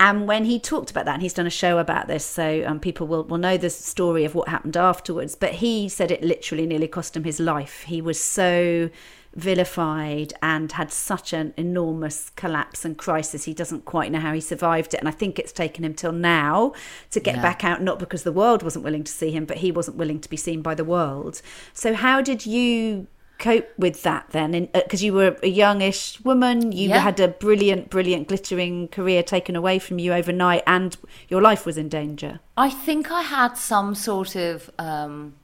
And 0.00 0.26
when 0.26 0.46
he 0.46 0.58
talked 0.58 0.90
about 0.90 1.04
that, 1.04 1.12
and 1.12 1.22
he's 1.22 1.32
done 1.32 1.46
a 1.46 1.50
show 1.50 1.78
about 1.78 2.08
this, 2.08 2.24
so 2.24 2.64
um, 2.66 2.80
people 2.80 3.06
will, 3.06 3.22
will 3.22 3.38
know 3.38 3.56
the 3.56 3.70
story 3.70 4.24
of 4.24 4.34
what 4.34 4.48
happened 4.48 4.76
afterwards. 4.76 5.36
But 5.36 5.52
he 5.52 5.88
said 5.88 6.10
it 6.10 6.24
literally 6.24 6.66
nearly 6.66 6.88
cost 6.88 7.16
him 7.16 7.22
his 7.22 7.38
life. 7.38 7.82
He 7.84 8.02
was 8.02 8.18
so 8.20 8.90
vilified 9.34 10.32
and 10.42 10.72
had 10.72 10.92
such 10.92 11.32
an 11.32 11.54
enormous 11.56 12.30
collapse 12.30 12.84
and 12.84 12.96
crisis. 12.96 13.44
He 13.44 13.54
doesn't 13.54 13.84
quite 13.84 14.10
know 14.10 14.20
how 14.20 14.32
he 14.32 14.40
survived 14.40 14.94
it. 14.94 15.00
And 15.00 15.08
I 15.08 15.12
think 15.12 15.38
it's 15.38 15.52
taken 15.52 15.84
him 15.84 15.94
till 15.94 16.12
now 16.12 16.72
to 17.10 17.20
get 17.20 17.36
yeah. 17.36 17.42
back 17.42 17.64
out, 17.64 17.82
not 17.82 17.98
because 17.98 18.22
the 18.22 18.32
world 18.32 18.62
wasn't 18.62 18.84
willing 18.84 19.04
to 19.04 19.12
see 19.12 19.30
him, 19.30 19.44
but 19.44 19.58
he 19.58 19.70
wasn't 19.70 19.96
willing 19.96 20.20
to 20.20 20.28
be 20.28 20.36
seen 20.36 20.62
by 20.62 20.74
the 20.74 20.84
world. 20.84 21.40
So, 21.72 21.94
how 21.94 22.20
did 22.20 22.46
you 22.46 23.06
cope 23.38 23.68
with 23.78 24.02
that 24.02 24.30
then? 24.30 24.68
Because 24.72 25.02
uh, 25.02 25.06
you 25.06 25.12
were 25.12 25.36
a 25.42 25.48
youngish 25.48 26.20
woman, 26.24 26.72
you 26.72 26.88
yeah. 26.88 26.98
had 26.98 27.20
a 27.20 27.28
brilliant, 27.28 27.90
brilliant, 27.90 28.28
glittering 28.28 28.88
career 28.88 29.22
taken 29.22 29.54
away 29.54 29.78
from 29.78 29.98
you 29.98 30.12
overnight, 30.12 30.64
and 30.66 30.96
your 31.28 31.42
life 31.42 31.64
was 31.64 31.78
in 31.78 31.88
danger. 31.88 32.40
I 32.56 32.70
think 32.70 33.10
I 33.10 33.22
had 33.22 33.56
some 33.56 33.94
sort 33.94 34.34
of. 34.34 34.70
Um, 34.78 35.34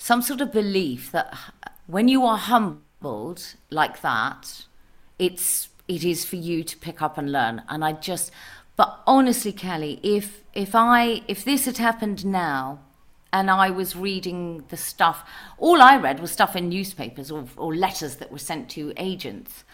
some 0.00 0.22
sort 0.22 0.40
of 0.40 0.52
belief 0.52 1.10
that 1.10 1.36
when 1.88 2.06
you 2.06 2.24
are 2.24 2.38
humble 2.38 2.78
like 3.70 4.00
that, 4.02 4.64
it's 5.18 5.68
it 5.86 6.04
is 6.04 6.24
for 6.24 6.36
you 6.36 6.62
to 6.62 6.76
pick 6.76 7.00
up 7.00 7.16
and 7.16 7.32
learn. 7.32 7.62
And 7.68 7.84
I 7.84 7.92
just, 7.92 8.30
but 8.76 9.00
honestly, 9.06 9.52
Cally, 9.52 10.00
if 10.02 10.42
if 10.52 10.74
I 10.74 11.22
if 11.28 11.44
this 11.44 11.64
had 11.64 11.78
happened 11.78 12.26
now, 12.26 12.80
and 13.32 13.50
I 13.50 13.70
was 13.70 13.96
reading 13.96 14.64
the 14.68 14.76
stuff, 14.76 15.28
all 15.58 15.82
I 15.82 15.96
read 15.96 16.20
was 16.20 16.30
stuff 16.30 16.56
in 16.56 16.68
newspapers 16.68 17.30
or, 17.30 17.46
or 17.56 17.74
letters 17.74 18.16
that 18.16 18.32
were 18.32 18.38
sent 18.38 18.68
to 18.70 18.92
agents. 18.96 19.64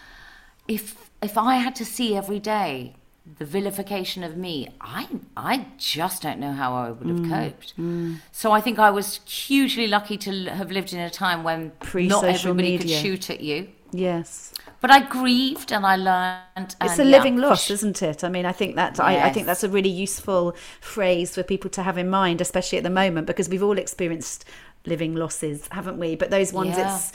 If 0.68 1.10
if 1.22 1.38
I 1.38 1.56
had 1.56 1.74
to 1.76 1.84
see 1.84 2.16
every 2.16 2.40
day 2.40 2.96
the 3.38 3.44
vilification 3.44 4.22
of 4.22 4.36
me, 4.36 4.68
I 4.80 5.08
I 5.36 5.66
just 5.78 6.22
don't 6.22 6.38
know 6.38 6.52
how 6.52 6.74
I 6.74 6.90
would 6.90 7.08
have 7.08 7.20
mm, 7.20 7.30
coped. 7.30 7.76
Mm. 7.78 8.20
So 8.32 8.52
I 8.52 8.60
think 8.60 8.78
I 8.78 8.90
was 8.90 9.20
hugely 9.26 9.86
lucky 9.86 10.18
to 10.18 10.50
have 10.50 10.70
lived 10.70 10.92
in 10.92 11.00
a 11.00 11.10
time 11.10 11.42
when 11.42 11.72
not 11.94 12.24
everybody 12.24 12.72
media. 12.72 12.78
could 12.78 12.90
shoot 12.90 13.30
at 13.30 13.40
you. 13.40 13.68
Yes. 13.92 14.52
But 14.80 14.90
I 14.90 15.00
grieved 15.06 15.72
and 15.72 15.86
I 15.86 15.96
learned. 15.96 16.76
It's 16.82 16.98
a 16.98 17.04
living 17.04 17.38
yeah, 17.38 17.46
loss, 17.46 17.70
isn't 17.70 18.02
it? 18.02 18.24
I 18.24 18.28
mean, 18.28 18.44
I 18.44 18.52
think 18.52 18.76
that 18.76 18.98
yes. 18.98 19.00
I, 19.00 19.28
I 19.28 19.32
think 19.32 19.46
that's 19.46 19.64
a 19.64 19.68
really 19.68 19.88
useful 19.88 20.54
phrase 20.80 21.34
for 21.34 21.42
people 21.42 21.70
to 21.70 21.82
have 21.82 21.96
in 21.96 22.10
mind, 22.10 22.40
especially 22.40 22.76
at 22.76 22.84
the 22.84 22.90
moment, 22.90 23.26
because 23.26 23.48
we've 23.48 23.62
all 23.62 23.78
experienced 23.78 24.44
living 24.84 25.14
losses, 25.14 25.68
haven't 25.70 25.98
we? 25.98 26.16
But 26.16 26.30
those 26.30 26.52
ones, 26.52 26.76
yeah. 26.76 26.94
it's 26.94 27.12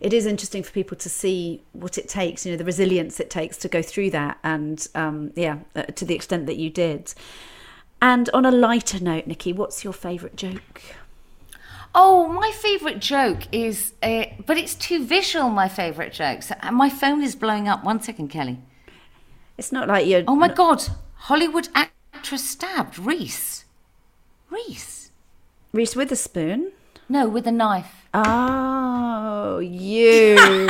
it 0.00 0.12
is 0.12 0.26
interesting 0.26 0.62
for 0.62 0.72
people 0.72 0.96
to 0.96 1.08
see 1.08 1.62
what 1.72 1.98
it 1.98 2.08
takes, 2.08 2.46
you 2.46 2.52
know, 2.52 2.58
the 2.58 2.64
resilience 2.64 3.20
it 3.20 3.30
takes 3.30 3.56
to 3.58 3.68
go 3.68 3.82
through 3.82 4.10
that, 4.10 4.38
and 4.42 4.88
um, 4.94 5.32
yeah, 5.36 5.58
uh, 5.76 5.82
to 5.82 6.04
the 6.04 6.14
extent 6.14 6.46
that 6.46 6.56
you 6.56 6.70
did. 6.70 7.12
And 8.02 8.30
on 8.32 8.46
a 8.46 8.50
lighter 8.50 8.98
note, 8.98 9.26
Nikki, 9.26 9.52
what's 9.52 9.84
your 9.84 9.92
favourite 9.92 10.36
joke? 10.36 10.82
Oh, 11.94 12.28
my 12.28 12.50
favourite 12.52 13.00
joke 13.00 13.42
is, 13.52 13.92
uh, 14.02 14.24
but 14.46 14.56
it's 14.56 14.74
too 14.74 15.04
visual. 15.04 15.50
My 15.50 15.68
favourite 15.68 16.12
jokes. 16.12 16.50
And 16.60 16.76
my 16.76 16.88
phone 16.88 17.22
is 17.22 17.34
blowing 17.34 17.68
up. 17.68 17.84
One 17.84 18.00
second, 18.00 18.28
Cally. 18.28 18.58
It's 19.58 19.72
not 19.72 19.88
like 19.88 20.06
you're. 20.06 20.22
Oh 20.26 20.36
my 20.36 20.48
God! 20.48 20.82
Hollywood 21.14 21.68
actress 21.74 22.48
stabbed 22.48 22.98
Reese. 22.98 23.64
Reese. 24.48 25.10
Reese 25.72 25.94
Witherspoon. 25.94 26.72
No, 27.08 27.28
with 27.28 27.46
a 27.46 27.52
knife. 27.52 27.99
Oh, 28.12 29.58
you. 29.60 30.68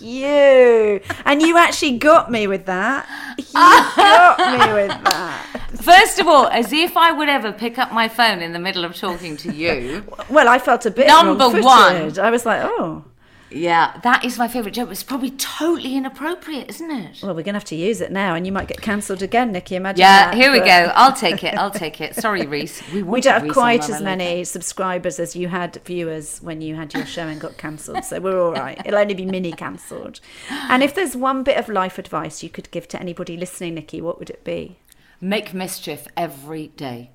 you. 0.00 1.00
And 1.24 1.42
you 1.42 1.58
actually 1.58 1.98
got 1.98 2.30
me 2.30 2.46
with 2.46 2.66
that. 2.66 3.06
You 3.36 3.44
got 3.52 4.38
me 4.38 4.72
with 4.72 5.04
that. 5.04 5.44
First 5.82 6.18
of 6.18 6.26
all, 6.26 6.46
as 6.48 6.72
if 6.72 6.96
I 6.96 7.12
would 7.12 7.28
ever 7.28 7.52
pick 7.52 7.78
up 7.78 7.92
my 7.92 8.08
phone 8.08 8.40
in 8.40 8.52
the 8.52 8.58
middle 8.58 8.84
of 8.84 8.96
talking 8.96 9.36
to 9.38 9.52
you. 9.52 10.04
Well, 10.30 10.48
I 10.48 10.58
felt 10.58 10.86
a 10.86 10.90
bit 10.90 11.06
number 11.08 11.48
one. 11.48 12.18
I 12.18 12.30
was 12.30 12.46
like, 12.46 12.62
oh. 12.62 13.04
Yeah, 13.50 13.98
that 14.02 14.24
is 14.24 14.38
my 14.38 14.46
favourite 14.46 14.74
joke. 14.74 14.90
It's 14.90 15.02
probably 15.02 15.30
totally 15.30 15.96
inappropriate, 15.96 16.68
isn't 16.68 16.90
it? 16.90 17.20
Well, 17.22 17.34
we're 17.34 17.42
going 17.42 17.54
to 17.54 17.60
have 17.60 17.64
to 17.66 17.76
use 17.76 18.00
it 18.00 18.12
now, 18.12 18.34
and 18.34 18.44
you 18.44 18.52
might 18.52 18.68
get 18.68 18.80
cancelled 18.82 19.22
again, 19.22 19.52
Nikki. 19.52 19.76
Imagine 19.76 20.00
yeah, 20.00 20.26
that, 20.26 20.34
here 20.34 20.50
but... 20.50 20.60
we 20.60 20.66
go. 20.66 20.92
I'll 20.94 21.14
take 21.14 21.42
it. 21.42 21.54
I'll 21.54 21.70
take 21.70 22.00
it. 22.00 22.14
Sorry, 22.14 22.46
Reese. 22.46 22.82
We, 22.92 23.02
we 23.02 23.20
don't 23.20 23.34
have 23.34 23.42
Reese 23.44 23.52
quite 23.52 23.88
as 23.88 24.02
many 24.02 24.44
subscribers 24.44 25.18
as 25.18 25.34
you 25.34 25.48
had 25.48 25.80
viewers 25.84 26.40
when 26.42 26.60
you 26.60 26.74
had 26.76 26.92
your 26.92 27.06
show 27.06 27.26
and 27.26 27.40
got 27.40 27.56
cancelled, 27.56 28.04
so 28.04 28.20
we're 28.20 28.40
all 28.40 28.52
right. 28.52 28.78
It'll 28.84 28.98
only 28.98 29.14
be 29.14 29.24
mini 29.24 29.52
cancelled. 29.52 30.20
And 30.50 30.82
if 30.82 30.94
there's 30.94 31.16
one 31.16 31.42
bit 31.42 31.56
of 31.56 31.68
life 31.68 31.98
advice 31.98 32.42
you 32.42 32.50
could 32.50 32.70
give 32.70 32.86
to 32.88 33.00
anybody 33.00 33.36
listening, 33.36 33.74
Nikki, 33.74 34.00
what 34.02 34.18
would 34.18 34.30
it 34.30 34.44
be? 34.44 34.78
Make 35.20 35.54
mischief 35.54 36.06
every 36.16 36.68
day. 36.68 37.10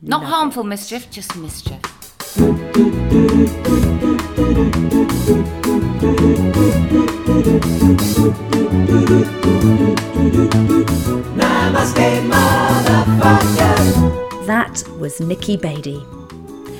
Not 0.00 0.22
Love 0.22 0.30
harmful 0.30 0.62
it. 0.62 0.68
mischief, 0.68 1.10
just 1.10 1.36
mischief. 1.36 1.80
That 14.46 14.84
was 15.00 15.20
Nikki 15.20 15.56
Bedi. 15.56 16.06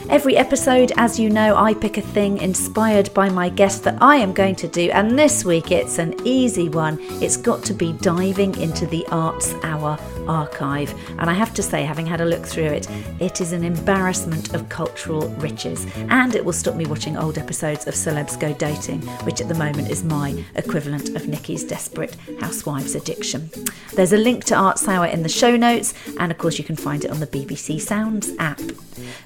Every 0.09 0.36
episode, 0.36 0.92
as 0.97 1.18
you 1.18 1.28
know, 1.28 1.57
I 1.57 1.74
pick 1.74 1.99
a 1.99 2.01
thing 2.01 2.38
inspired 2.38 3.12
by 3.12 3.28
my 3.30 3.49
guest 3.49 3.82
that 3.82 4.01
I 4.01 4.18
am 4.18 4.32
going 4.32 4.55
to 4.57 4.68
do, 4.68 4.90
and 4.92 5.18
this 5.18 5.44
week 5.44 5.72
it's 5.72 5.99
an 5.99 6.14
easy 6.24 6.68
one. 6.68 6.99
It's 7.20 7.36
got 7.36 7.64
to 7.64 7.74
be 7.74 7.94
diving 7.94 8.57
into 8.61 8.86
the 8.86 9.05
Arts 9.09 9.55
Hour 9.64 9.99
archive. 10.29 10.95
And 11.18 11.31
I 11.31 11.33
have 11.35 11.55
to 11.55 11.62
say, 11.62 11.85
having 11.85 12.07
had 12.07 12.20
a 12.20 12.24
look 12.24 12.45
through 12.45 12.64
it, 12.64 12.89
it 13.20 13.41
is 13.41 13.53
an 13.53 13.64
embarrassment 13.64 14.55
of 14.55 14.68
cultural 14.68 15.29
riches. 15.37 15.87
And 16.09 16.35
it 16.35 16.45
will 16.45 16.53
stop 16.53 16.74
me 16.74 16.87
watching 16.87 17.16
old 17.16 17.39
episodes 17.39 17.87
of 17.87 17.95
Celebs 17.95 18.39
Go 18.39 18.53
Dating, 18.55 19.01
which 19.24 19.41
at 19.41 19.49
the 19.49 19.55
moment 19.55 19.91
is 19.91 20.05
my 20.05 20.45
equivalent 20.55 21.16
of 21.16 21.29
Nikki's 21.29 21.64
desperate 21.64 22.16
housewives 22.41 22.95
addiction. 22.95 23.51
There's 23.95 24.12
a 24.12 24.18
link 24.18 24.45
to 24.45 24.55
Arts 24.55 24.87
Hour 24.89 25.07
in 25.07 25.22
the 25.22 25.29
show 25.29 25.57
notes, 25.57 25.95
and 26.18 26.31
of 26.31 26.39
course, 26.39 26.59
you 26.59 26.64
can 26.64 26.77
find 26.77 27.05
it 27.05 27.11
on 27.11 27.20
the 27.20 27.27
BBC 27.27 27.81
Sounds 27.81 28.31
app. 28.39 28.61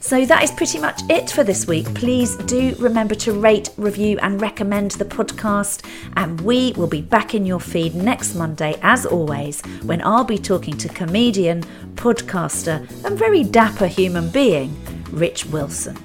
So 0.01 0.24
that 0.26 0.42
is 0.42 0.51
pretty 0.51 0.78
much 0.78 1.01
it 1.09 1.30
for 1.30 1.44
this 1.44 1.66
week. 1.66 1.92
Please 1.94 2.36
do 2.36 2.74
remember 2.78 3.14
to 3.16 3.32
rate, 3.32 3.70
review, 3.76 4.18
and 4.20 4.40
recommend 4.40 4.92
the 4.92 5.05
podcast. 5.05 5.84
And 6.16 6.40
we 6.40 6.72
will 6.72 6.86
be 6.86 7.03
back 7.03 7.34
in 7.34 7.46
your 7.46 7.61
feed 7.61 7.94
next 7.94 8.34
Monday, 8.34 8.78
as 8.82 9.07
always, 9.07 9.61
when 9.82 10.03
I'll 10.03 10.24
be 10.24 10.38
talking 10.38 10.76
to 10.78 10.88
comedian, 10.95 11.62
podcaster, 11.95 12.78
and 13.05 13.18
very 13.18 13.45
dapper 13.45 13.86
human 13.86 14.30
being, 14.30 14.76
Rich 15.11 15.47
Wilson. 15.47 15.97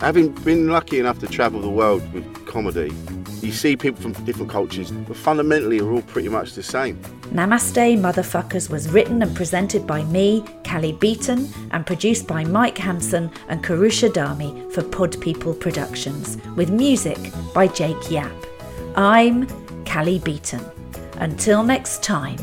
Having 0.00 0.32
been 0.44 0.68
lucky 0.68 0.98
enough 0.98 1.18
to 1.18 1.26
travel 1.26 1.60
the 1.60 1.68
world 1.68 2.02
with 2.14 2.46
comedy, 2.46 2.92
you 3.42 3.52
see 3.52 3.76
people 3.76 4.00
from 4.02 4.12
different 4.24 4.50
cultures, 4.50 4.90
but 4.90 5.16
fundamentally 5.16 5.80
are 5.80 5.90
all 5.90 6.02
pretty 6.02 6.28
much 6.28 6.54
the 6.54 6.62
same. 6.62 6.96
Namaste 7.32 7.98
Motherfuckers 7.98 8.70
was 8.70 8.88
written 8.90 9.22
and 9.22 9.34
presented 9.36 9.86
by 9.86 10.02
me, 10.04 10.44
Cally 10.64 10.92
Beaton, 10.92 11.48
and 11.70 11.86
produced 11.86 12.26
by 12.26 12.44
Mike 12.44 12.78
Hanson 12.78 13.30
and 13.48 13.62
Kourosh 13.62 14.08
Adhamy 14.08 14.72
for 14.72 14.82
Pod 14.82 15.20
People 15.20 15.54
Productions, 15.54 16.38
with 16.56 16.70
music 16.70 17.18
by 17.54 17.66
Jake 17.66 18.10
Yapp. 18.10 18.32
I'm 18.96 19.46
Cally 19.84 20.18
Beaton. 20.18 20.64
Until 21.16 21.62
next 21.62 22.02
time, 22.02 22.38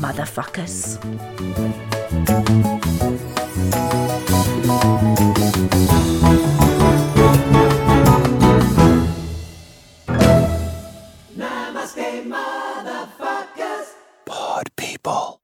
motherfuckers. 0.00 0.98
Namaste, 11.36 12.24
motherfuckers. 12.28 13.88
People. 14.76 15.39